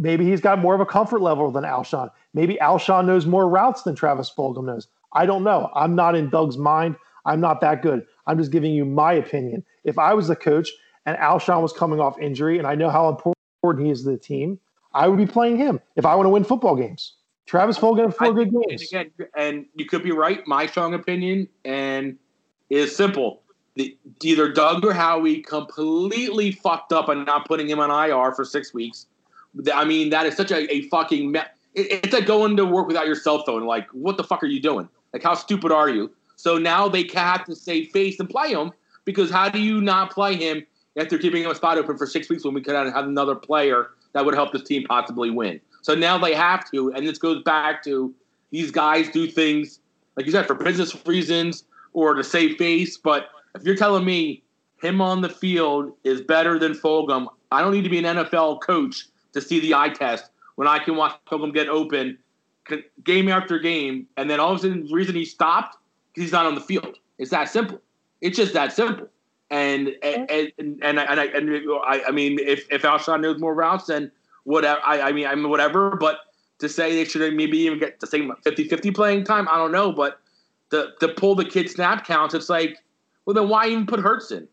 [0.00, 2.10] maybe he's got more of a comfort level than Alshon.
[2.34, 4.88] Maybe Alshon knows more routes than Travis Fulgham knows.
[5.12, 5.70] I don't know.
[5.74, 6.96] I'm not in Doug's mind.
[7.26, 8.06] I'm not that good.
[8.26, 9.62] I'm just giving you my opinion.
[9.84, 10.70] If I was the coach
[11.06, 14.16] and Alshon was coming off injury, and I know how important he is to the
[14.16, 14.58] team,
[14.94, 17.14] I would be playing him if I want to win football games.
[17.46, 18.92] Travis Fulgham had four I good games.
[18.92, 20.46] And again, and you could be right.
[20.46, 22.16] My strong opinion and
[22.70, 23.42] is simple.
[23.74, 28.44] The, either Doug or Howie completely fucked up and not putting him on IR for
[28.44, 29.06] six weeks.
[29.72, 31.32] I mean, that is such a, a fucking.
[31.32, 31.40] Me-
[31.74, 33.64] it, it's like going to work without your cell phone.
[33.64, 34.88] Like, what the fuck are you doing?
[35.12, 36.10] Like, how stupid are you?
[36.36, 38.72] So now they have to save face and play him
[39.04, 40.64] because how do you not play him
[40.96, 43.34] after keeping him a spot open for six weeks when we could have had another
[43.34, 45.60] player that would help this team possibly win?
[45.82, 48.14] So now they have to, and this goes back to
[48.50, 49.80] these guys do things
[50.16, 51.64] like you said, for business reasons
[51.94, 52.96] or to save face.
[52.96, 54.42] But if you're telling me
[54.82, 58.60] him on the field is better than Fulgham, I don't need to be an NFL
[58.60, 62.18] coach to see the eye test when I can watch Fulgham get open
[63.04, 65.76] game after game, and then all of a sudden the reason he stopped
[66.08, 66.98] because he's not on the field.
[67.18, 67.80] It's that simple.
[68.20, 69.08] It's just that simple.
[69.50, 71.50] And and and and, and, I, and
[71.84, 74.10] I, I mean, if if Alshon knows more routes, then
[74.44, 74.80] whatever.
[74.86, 75.96] I, I mean, I mean, whatever.
[75.96, 76.18] But
[76.60, 79.92] to say they should maybe even get the same 50-50 playing time, I don't know.
[79.92, 80.20] But
[80.70, 82.78] to to pull the kid snap counts, it's like,
[83.26, 84.46] well, then why even put Hurts in?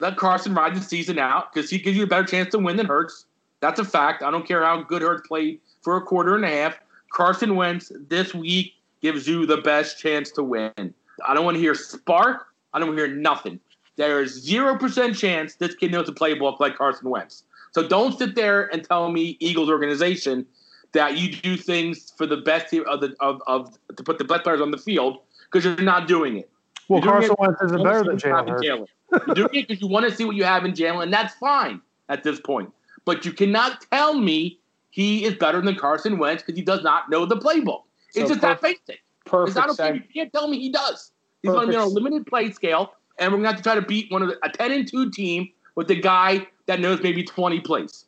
[0.00, 2.76] Let Carson ride the season out because he gives you a better chance to win
[2.76, 3.26] than Hurts.
[3.64, 4.22] That's a fact.
[4.22, 6.78] I don't care how good Hurts played for a quarter and a half.
[7.10, 10.92] Carson Wentz this week gives you the best chance to win.
[11.26, 12.48] I don't want to hear spark.
[12.74, 13.58] I don't want to hear nothing.
[13.96, 17.44] There is zero percent chance this kid knows a playbook like Carson Wentz.
[17.72, 20.44] So don't sit there and tell me Eagles organization
[20.92, 24.42] that you do things for the best of the of, of to put the best
[24.42, 25.20] players on the field
[25.50, 26.50] because you're not doing it.
[26.90, 28.66] Well, You're doing Carson Wentz isn't better than what you have Jalen in Hurts.
[28.66, 29.26] Jalen.
[29.26, 31.34] You're doing it because you want to see what you have in Jalen, and that's
[31.36, 31.80] fine
[32.10, 32.70] at this point.
[33.04, 34.58] But you cannot tell me
[34.90, 37.82] he is better than Carson Wentz because he does not know the playbook.
[38.14, 39.00] It's So just that perfect- basic.
[39.00, 39.94] It's Perfect not okay.
[39.94, 41.12] You can't tell me he does.
[41.42, 43.62] He's going to be on a limited play scale, and we're going to have to
[43.62, 46.78] try to beat one of the, a ten and two team with the guy that
[46.80, 48.04] knows maybe twenty plays.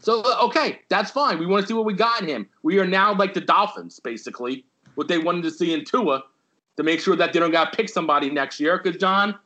[0.00, 1.38] So uh, okay, that's fine.
[1.38, 2.48] We want to see what we got in him.
[2.64, 4.64] We are now like the Dolphins, basically,
[4.96, 6.22] what they wanted to see in Tua
[6.76, 8.78] to make sure that they don't got to pick somebody next year.
[8.82, 9.36] Because John,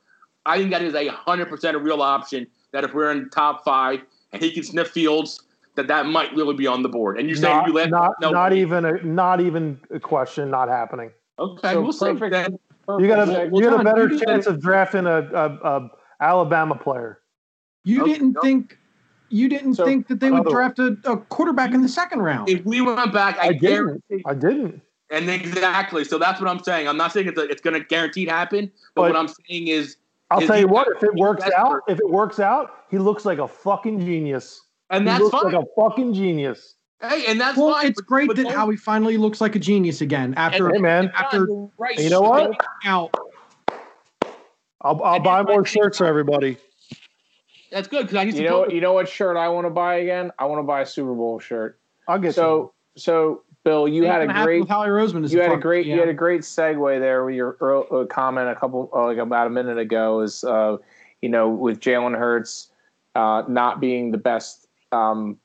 [0.47, 2.47] I think that is a hundred percent a real option.
[2.73, 4.01] That if we're in top five
[4.33, 5.43] and he can sniff Fields,
[5.75, 7.19] that that might really be on the board.
[7.19, 10.51] And you're saying Not, you let not, no, not even a not even a question.
[10.51, 11.11] Not happening.
[11.39, 12.07] okay, So we'll see.
[12.13, 12.59] perfect- Then
[12.99, 15.47] You got a perfect you got a better chance of drafting a, a,
[15.77, 15.91] a
[16.21, 17.21] Alabama player.
[17.85, 18.41] You Okay, didn't no.
[18.43, 18.79] think
[19.31, 22.51] you didn't So, think that they would draft a, a quarterback in the second round.
[22.51, 23.61] if we went back, I, I didn't.
[23.63, 24.23] guarantee.
[24.27, 24.83] I didn't.
[25.11, 26.05] And exactly.
[26.05, 26.87] So that's what I'm saying.
[26.87, 29.69] I'm not saying it's, a, it's going to guaranteed happen, but, But- what I'm saying
[29.69, 29.97] is,
[30.31, 30.87] I'll Is tell you what.
[30.97, 31.59] If it works Vesper?
[31.59, 34.61] out, if it works out, he looks like a fucking genius.
[34.91, 35.53] and that's he that's looks fine.
[35.55, 36.77] like a fucking genius.
[37.01, 37.87] hey, and that's well, fine.
[37.87, 41.11] it's but- great but that Howie finally looks like a genius again after Hey man,
[41.17, 41.99] after You're right.
[41.99, 42.61] you know what?
[42.85, 43.11] out.
[44.83, 46.57] I'll I'll And buy more shirts for everybody.
[47.71, 48.49] That's good because I need You to.
[48.51, 50.31] know, you know what shirt I want to buy again?
[50.39, 51.79] I want to buy a Super Bowl shirt.
[52.07, 55.31] I'll get So, so Bill, you had a great, with Howie Roseman.
[55.31, 55.95] You had a great, yeah.
[55.95, 59.19] you had a great segue there with your earl- uh, comment a couple, uh, like
[59.19, 60.77] about a minute ago, is uh,
[61.23, 62.72] you know, with Jalen Hurts
[63.15, 65.39] uh, not being the best, um,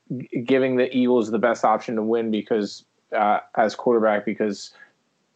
[0.44, 2.84] giving the Eagles the best option to win because
[3.16, 4.72] uh, as quarterback, because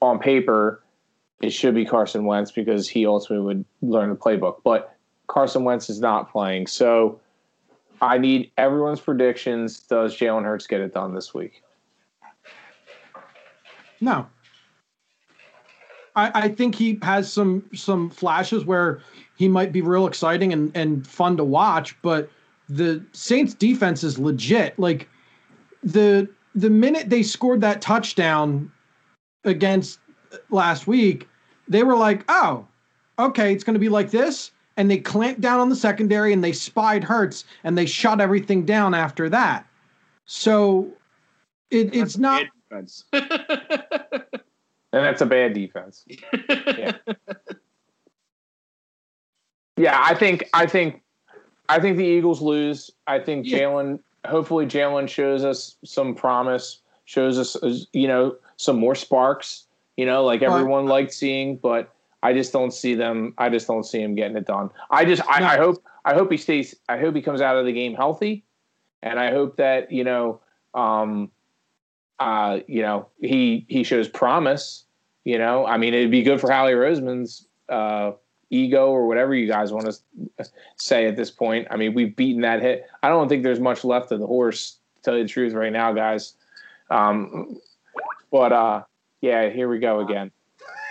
[0.00, 0.82] on paper
[1.40, 4.96] it should be Carson Wentz because he ultimately would learn the playbook, but
[5.26, 7.20] Carson Wentz is not playing, so.
[8.02, 9.78] I need everyone's predictions.
[9.78, 11.62] Does Jalen Hurts get it done this week?
[14.00, 14.26] No.
[16.14, 19.00] I, I think he has some some flashes where
[19.36, 22.30] he might be real exciting and, and fun to watch, but
[22.68, 24.78] the Saints defense is legit.
[24.78, 25.08] Like
[25.82, 28.70] the the minute they scored that touchdown
[29.44, 29.98] against
[30.50, 31.28] last week,
[31.68, 32.66] they were like, oh,
[33.18, 34.50] okay, it's gonna be like this.
[34.76, 38.64] And they clamped down on the secondary and they spied Hurts and they shut everything
[38.64, 39.66] down after that.
[40.24, 40.90] So
[41.70, 43.04] it, it's not Defense.
[44.92, 46.04] And that's a bad defense.
[46.78, 46.92] Yeah.
[49.76, 51.02] Yeah, I think I think
[51.68, 52.90] I think the Eagles lose.
[53.06, 53.60] I think Yeah.
[53.60, 59.66] Jalen hopefully Jalen shows us some promise, shows us uh, you know some more sparks,
[59.96, 60.50] you know, like Right.
[60.52, 61.90] everyone liked seeing, but
[62.22, 64.70] I just don't see them I just don't see him getting it done.
[64.90, 65.46] I just I, No.
[65.46, 68.44] I hope I hope he stays I hope he comes out of the game healthy
[69.02, 70.40] and I hope that, you know,
[70.74, 71.30] um
[72.22, 74.84] uh, you know, he he shows promise.
[75.24, 78.12] You know, I mean, it'd be good for Howie Roseman's uh,
[78.50, 80.44] ego or whatever you guys want to
[80.76, 81.68] say at this point.
[81.70, 82.86] I mean, we've beaten that hit.
[83.02, 84.78] I don't think there's much left of the horse.
[84.96, 86.34] To tell you the truth, right now, guys.
[86.90, 87.58] Um,
[88.30, 88.82] but uh,
[89.20, 90.30] yeah, here we go again.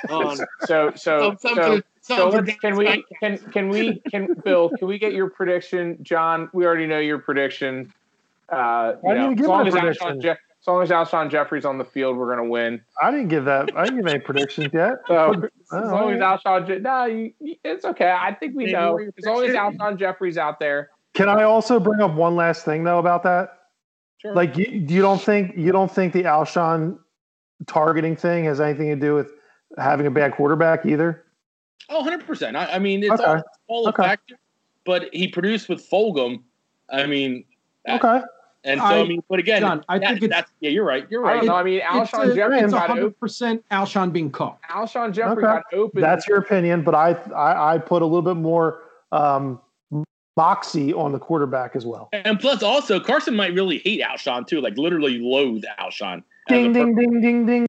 [0.10, 1.38] Um, So so some- so.
[1.38, 3.04] some for- some So can we Jackson.
[3.22, 6.50] can can we can Bill can we get your prediction, John?
[6.52, 7.94] We already know your prediction.
[8.50, 10.08] Uh, you I didn't know, give as long my as prediction.
[10.08, 12.82] Alshon Je- as long as Alshon Jeffery's on the field, we're gonna win.
[13.02, 13.76] I didn't give that.
[13.76, 14.94] I didn't give any predictions yet.
[15.08, 15.32] So
[15.80, 16.38] as long as yeah.
[16.38, 18.12] Alshon, Je- no, you, you- it's okay.
[18.12, 19.00] I think we know.
[19.00, 19.56] As long as.
[19.56, 23.58] Alshon Jeffery's out there, Can I also bring up one last thing though about that?
[24.18, 24.36] sure.
[24.36, 27.00] Like, you, you don't think you don't think the Alshon
[27.68, 29.32] targeting thing has anything to do with
[29.78, 31.24] having a bad quarterback either?
[31.90, 32.56] Oh, 100%.
[32.56, 33.24] I, I mean, it's Okay.
[33.24, 34.04] all, all Okay.
[34.04, 34.36] a factor,
[34.86, 36.44] but he produced with Fulgham.
[36.92, 37.46] I mean,
[37.90, 38.22] Okay.
[38.64, 40.86] And so I- I, mean, but again, John, I that- think it's- that's yeah, you're
[40.86, 41.08] right.
[41.10, 41.38] You're I right.
[41.38, 41.56] don't know.
[41.56, 42.96] I mean, It's Alshon a- Jeffery it's got open.
[42.98, 44.64] hundred percent Alshon being cooked.
[44.70, 45.54] Alshon Jeffery Okay.
[45.54, 46.02] got open.
[46.02, 49.60] That's your opinion, but I I, I put a little bit more um,
[50.38, 52.10] moxie on the quarterback as well.
[52.14, 56.24] And plus, also Carson might really hate Alshon too, like literally loathe Alshon.
[56.48, 57.68] Ding ding ding ding ding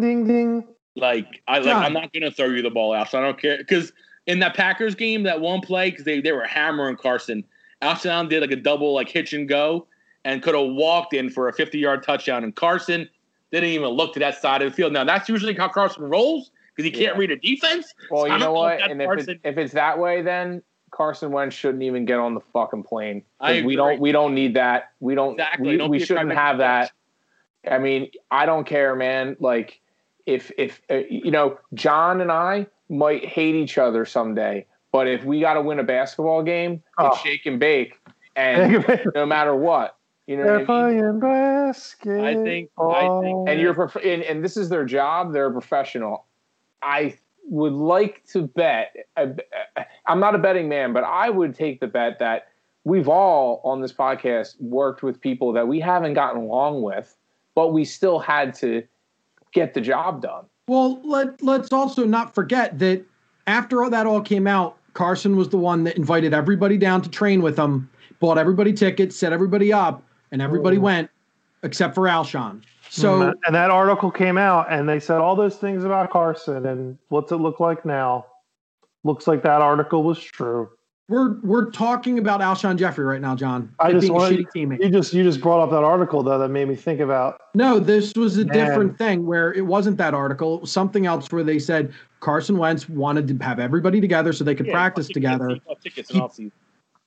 [0.00, 0.64] ding ding.
[0.96, 1.84] Like I like John.
[1.84, 3.18] I'm not gonna throw you the ball, Alshon.
[3.18, 3.92] I don't care because
[4.26, 7.44] in that Packers game, that one play because they they were hammering Carson.
[7.82, 9.86] Alshon did like a double like hitch and go
[10.28, 13.08] and could have walked in for a 50 yard touchdown, and Carson
[13.50, 14.92] didn't even look to that side of the field.
[14.92, 17.18] Now that's usually how Carson rolls because he can't Yeah.
[17.20, 17.92] read a defense.
[18.10, 18.80] Well, I you know know what?
[18.80, 22.18] if And if, Carson- it, if it's that way, then Carson Wentz shouldn't even get
[22.18, 23.22] on the fucking plane.
[23.40, 24.00] I we don't.
[24.00, 24.90] We don't need that.
[25.00, 25.32] We don't.
[25.32, 25.68] Exactly.
[25.70, 26.92] We, Don't we shouldn't have that.
[27.70, 29.36] I mean, I don't care, man.
[29.40, 29.80] Like,
[30.26, 35.24] if if uh, you know, John and I might hate each other someday, but if
[35.24, 37.08] we got to win a basketball game, Oh.
[37.08, 37.98] it's shake and bake,
[38.36, 38.82] and
[39.14, 39.96] no matter what,
[40.28, 40.44] you know.
[40.44, 40.98] They're What I mean?
[41.00, 42.20] playing basket.
[42.20, 45.52] I think- I think- and you're prof- and, and this is their job they're a
[45.52, 46.26] professional
[46.82, 47.16] i
[47.50, 49.32] would like to bet I,
[50.06, 52.48] i'm not a betting man but i would take the bet that
[52.84, 57.16] we've all on this podcast worked with people that we haven't gotten along with
[57.56, 58.84] but we still had to
[59.52, 63.02] get the job done Well, let let's also not forget that
[63.48, 67.08] after all that all came out, Carson was the one that invited everybody down to
[67.08, 67.88] train with him,
[68.20, 70.02] bought everybody tickets, set everybody up,
[70.32, 70.82] and everybody Ooh.
[70.82, 71.10] went
[71.62, 72.62] except for Alshon.
[72.90, 73.30] So mm-hmm.
[73.44, 77.32] and, that, article came out, and they said all those things about Carson, and what's
[77.32, 78.26] it look like now?
[79.04, 80.70] Looks like that article was true.
[81.08, 83.72] we're we're talking about Alshon Jeffery right now, John.
[83.78, 84.82] I just being a wanted- teammate.
[84.82, 87.78] You just you just brought up that article though that made me think about No,
[87.78, 88.54] this was a Man.
[88.54, 90.56] different thing where it wasn't that article.
[90.56, 94.44] It was something else where they said Carson Wentz wanted to have everybody together so
[94.44, 95.48] they could Yeah, practice together.
[95.48, 96.52] Tickets, he bought tickets in all season.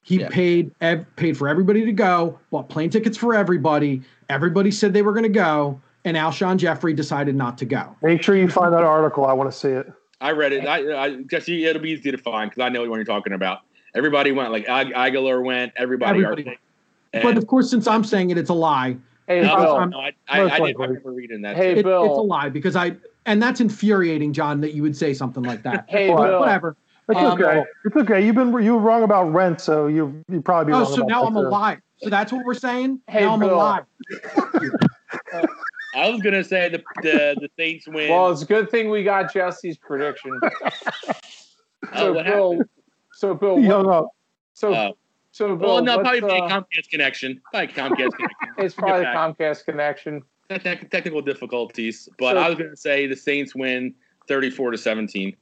[0.04, 0.30] He Yeah.
[0.30, 4.02] paid ev- paid for everybody to go, bought plane tickets for everybody.
[4.30, 7.96] Everybody said they were going to go, and Alshon Jeffery decided not to go.
[8.02, 9.26] Make sure you find that article.
[9.26, 9.92] I want to see it.
[10.20, 10.66] I read it.
[10.68, 13.60] I, I guess it'll be easy to find because I know what you're talking about.
[13.96, 15.74] Everybody went like Ag- Agholor went.
[15.76, 16.20] Everybody.
[16.24, 16.60] Everybody already-
[17.24, 18.98] But of course, since I'm saying it, it's a lie.
[19.28, 20.88] hey no, bill I'm- no, I, I, Most I, did, I likely.
[20.88, 21.56] remember reading that.
[21.58, 21.90] hey It- it's a
[22.22, 22.96] lie because I
[23.28, 25.86] and that's infuriating, John, that you would say something like that.
[25.88, 26.76] hey Well, bill Whatever.
[27.10, 27.64] It's Um, okay.
[27.86, 28.26] It's okay.
[28.26, 30.94] You've been you were wrong about rent, so you you probably be Oh, wrong so
[31.02, 31.50] about now I'm a too.
[31.50, 31.78] lie.
[31.98, 33.00] So that's what we're saying.
[33.08, 33.58] Hey, now I'm a Bill.
[33.58, 33.82] lie.
[35.94, 38.10] I was gonna say the the, the Saints win.
[38.10, 40.70] well it's a good thing we got jesse's prediction oh,
[41.98, 42.62] so what bill
[43.14, 44.08] so bill He what- hung up.
[44.54, 44.98] so Oh.
[45.32, 47.42] so bill well, no, what's, probably uh, Comcast connection.
[47.52, 48.28] Probably Comcast connection.
[48.60, 49.38] it's probably the Get back.
[49.38, 53.54] comcast connection Te- te- technical difficulties, but So- I was going to say the Saints
[53.56, 53.94] win
[54.28, 55.36] 34 to 17.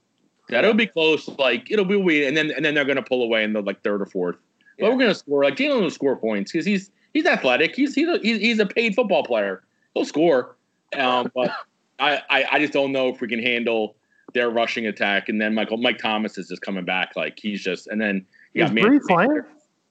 [0.50, 1.28] Yeah, it'll be close.
[1.38, 3.62] Like it'll be weird, and then and then they're going to pull away in the
[3.62, 4.36] like third or fourth.
[4.80, 5.44] But we're going to score.
[5.44, 7.76] Like Jalen will score points because he's he's athletic.
[7.76, 9.64] He's he's a, he's, he's a paid football player.
[9.94, 10.56] He'll score.
[10.98, 11.52] Um, but
[12.00, 13.96] I, I I just don't know if we can handle
[14.34, 15.28] their rushing attack.
[15.30, 17.16] And then Michael Mike Thomas is just coming back.
[17.16, 19.42] Like he's just and then you Is got Brees playing?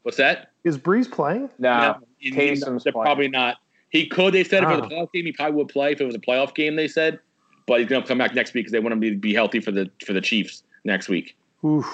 [0.03, 0.53] What's that?
[0.65, 1.51] Is Brees playing?
[1.59, 3.05] no No, he- he- Taysom's they're playing.
[3.05, 3.57] probably not.
[3.91, 4.33] He could.
[4.35, 4.89] They said if it was a Ah.
[4.89, 5.93] playoff game, he probably would play.
[5.93, 7.19] If it was a playoff game, they said,
[7.69, 9.71] but he's gonna come back next week because they want him to be healthy for
[9.71, 11.37] the for the Chiefs next week.
[11.65, 11.87] Oof.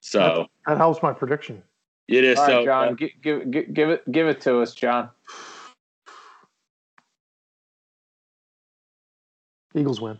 [0.00, 1.62] So That helps my prediction.
[2.08, 2.38] it is.
[2.38, 5.08] All right, so John, uh, gi- give, give, give it give it to us, John.
[9.74, 10.18] Eagles win.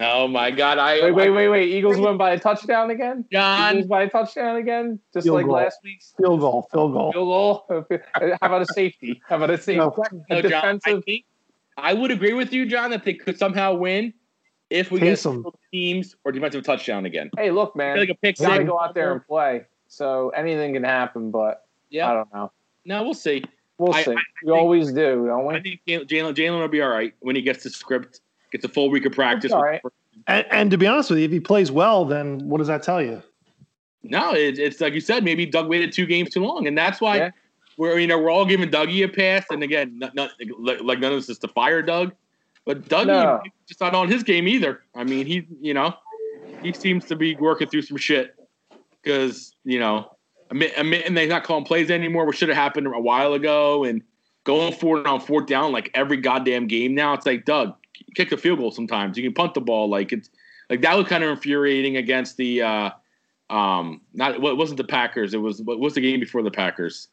[0.00, 1.68] oh my God, I Wait, wait, wait, wait.
[1.70, 3.24] Eagles win by a touchdown again.
[3.32, 3.74] John.
[3.74, 5.54] Eagles by a touchdown again, just Field like goal.
[5.56, 6.68] last week's Field goal.
[6.72, 7.12] Field goal.
[7.12, 7.98] field goal.
[8.40, 9.20] How about a safety?
[9.28, 9.76] How about a safety?
[9.76, 9.94] No.
[10.30, 11.04] A No, John, I defensive.
[11.04, 11.24] think
[11.76, 14.14] I would agree with you, John, that they could somehow win
[14.72, 15.40] if we get Taysom.
[15.40, 17.30] special teams or defensive touchdown again.
[17.36, 17.98] Hey, look, man.
[17.98, 19.64] Like a pick We gotta go out there and play.
[19.88, 22.50] So anything can happen, but yeah, I don't know.
[22.84, 23.44] No, we'll see.
[23.78, 24.10] We'll I- see.
[24.12, 25.54] I we think- always do, don't we?
[25.54, 25.62] I we?
[25.62, 28.20] think Jalen Jalen Jalen will be all right when he gets the script,
[28.50, 29.52] gets a full week of practice.
[29.52, 29.80] All right.
[30.26, 32.82] And, and to be honest with you, if he plays well, then what does that
[32.82, 33.22] tell you?
[34.02, 35.24] No, it, it's like you said.
[35.24, 37.30] Maybe Doug waited two games too long, and that's why Yeah.
[37.76, 39.44] we're you know we're all giving Dougie a pass.
[39.50, 42.12] And again, not, not, like, like none of this is to fire Doug,
[42.64, 43.40] but Dougie No.
[43.66, 44.82] just not on his game either.
[44.94, 45.94] I mean, he you know
[46.62, 48.34] he seems to be working through some shit
[49.02, 50.16] because you know
[50.50, 53.84] admit, admit, and they're not calling plays anymore, which should have happened a while ago,
[53.84, 54.02] and
[54.44, 57.14] going forward on fourth down like every goddamn game now.
[57.14, 57.74] It's like Doug,
[58.14, 59.16] kick the field goal sometimes.
[59.16, 59.88] You can punt the ball.
[59.88, 60.30] Like it's
[60.70, 62.62] like that was kind of infuriating against the.
[62.62, 62.90] uh
[63.50, 65.34] um, not what wasn't the Packers.
[65.34, 67.08] It was what was the game before the Packers?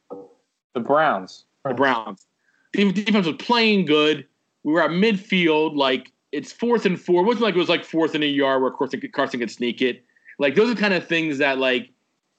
[0.73, 1.43] The Browns.
[1.65, 2.25] The Browns.
[2.71, 4.25] The defense was playing good.
[4.63, 5.75] We were at midfield.
[5.75, 7.21] Like it's fourth and four.
[7.21, 9.81] It wasn't like it was like fourth and a yard where Carson, Carson could sneak
[9.81, 10.03] it.
[10.37, 11.91] Like those are kind of things that like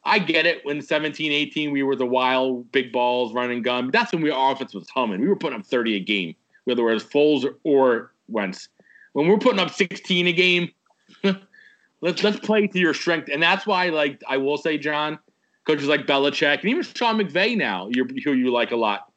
[0.04, 0.64] I get it.
[0.64, 3.90] When 17, 18, we were the wild big balls running gun.
[3.90, 5.20] That's when we, our offense was humming.
[5.20, 6.34] We were putting up 30 a game,
[6.64, 8.68] whether it was Foles or Wentz.
[9.12, 10.70] When we're putting up 16 a game,
[12.00, 13.28] let's let's play to your strength.
[13.30, 15.18] And that's why, like I will say, John,
[15.66, 19.09] coaches like Belichick and even Sean McVay now, you're, who you like a lot,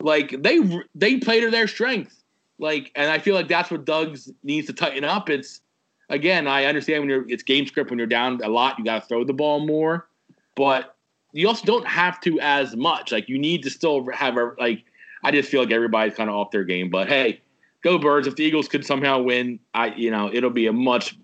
[0.00, 0.60] like they
[0.94, 2.22] they play to their strength.
[2.58, 5.28] Like, and I feel like that's what Doug's needs to tighten up.
[5.28, 5.60] It's
[6.08, 9.02] again, I understand when you're it's game script when you're down a lot, you got
[9.02, 10.08] to throw the ball more,
[10.54, 10.96] but
[11.32, 13.12] you also don't have to as much.
[13.12, 14.84] Like, you need to still have a like.
[15.22, 16.88] I just feel like everybody's kind of off their game.
[16.88, 17.40] But hey,
[17.82, 18.26] go Birds!
[18.26, 21.16] If the Eagles could somehow win, I you know it'll be a much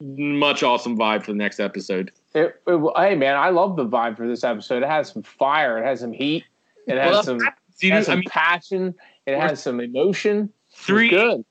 [0.00, 2.10] much awesome vibe for the next episode.
[2.34, 4.82] It, it, hey man, I love the vibe for this episode.
[4.82, 5.78] It has some fire.
[5.78, 6.44] It has some heat.
[6.86, 7.38] It has Well, some,
[7.84, 8.94] See, it has I some mean, passion.
[9.26, 10.50] It has some emotion.
[10.70, 11.44] It's three good.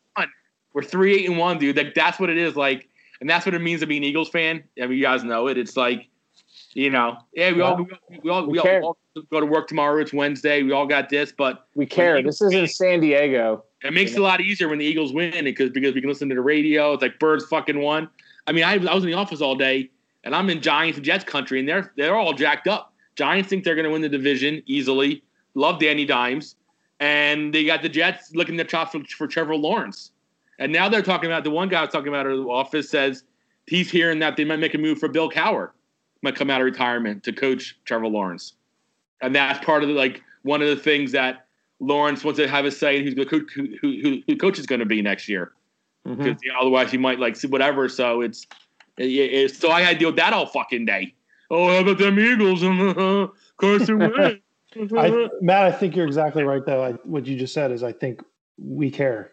[0.73, 1.77] We're three eight and one, dude.
[1.77, 2.55] Like that's what it is.
[2.55, 2.89] Like,
[3.21, 4.63] and that's what it means to be an Eagles fan.
[4.81, 5.55] I mean, you guys know it.
[5.57, 6.07] It's like,
[6.73, 9.45] you know, yeah, we all we all we all, We we all, all go to
[9.45, 10.01] work tomorrow.
[10.01, 10.63] It's Wednesday.
[10.63, 12.21] We all got this, but We care.
[12.23, 13.63] This isn't San Diego.
[13.83, 16.27] it makes it a lot easier when the Eagles win because because we can listen
[16.29, 16.93] to the radio.
[16.93, 18.09] It's like Birds fucking won.
[18.47, 19.91] I mean, I, I was in the office all day,
[20.23, 22.93] and I'm in Giants and Jets country, and they're they're all jacked up.
[23.15, 25.23] Giants think they're going to win the division easily.
[25.55, 26.55] Love Danny Dimes,
[26.99, 30.11] and they got the Jets looking to chop for, for Trevor Lawrence.
[30.59, 32.89] And now they're talking about the one guy I was talking about in the office
[32.89, 33.23] says
[33.67, 35.71] he's hearing that they might make a move for Bill Cowher,
[36.21, 38.53] might come out of retirement to coach Trevor Lawrence,
[39.21, 41.45] and that's part of the, like one of the things that
[41.79, 44.57] Lawrence wants to have a say in who's the coach, who, who, who, who coach
[44.59, 45.51] is going to be next year.
[46.07, 46.23] Mm-hmm.
[46.23, 47.89] Because you know, otherwise he might like see whatever.
[47.89, 48.45] So it's,
[48.97, 51.13] it, it- so I had to deal with that all fucking day.
[51.49, 54.41] Oh, how about them Eagles and Carson Wentz?
[54.97, 56.65] I, Matt, I think you're exactly right.
[56.65, 58.21] Though I, what you just said is, I think
[58.57, 59.31] we care,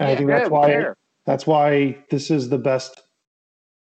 [0.00, 0.86] and I think that's we why
[1.26, 3.02] that's why this is the best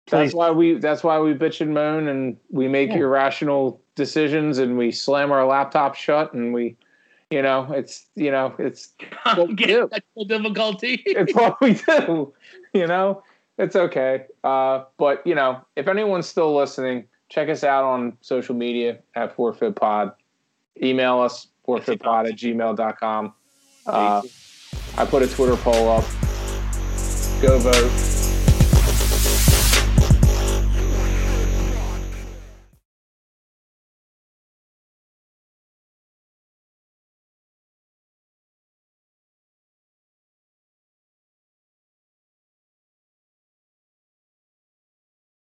[0.07, 0.27] place.
[0.27, 0.75] That's why we.
[0.75, 2.97] That's why we bitch and moan, and we make Yeah.
[2.99, 6.75] irrational decisions, and we slam our laptop shut, and we,
[7.29, 8.93] you know, it's you know, it's
[9.25, 9.89] I'm we do.
[9.91, 11.01] technical difficulty.
[11.05, 12.33] it's what we do.
[12.75, 13.21] You know,
[13.59, 14.25] it's okay.
[14.43, 19.35] Uh, but you know, if anyone's still listening, check us out on social media at
[19.35, 20.11] Forfeit Pod.
[20.81, 23.33] Email us forfeitpod at gmail.com.
[23.85, 24.21] Uh,
[24.97, 26.05] I put a Twitter poll up.
[27.41, 28.12] Go vote.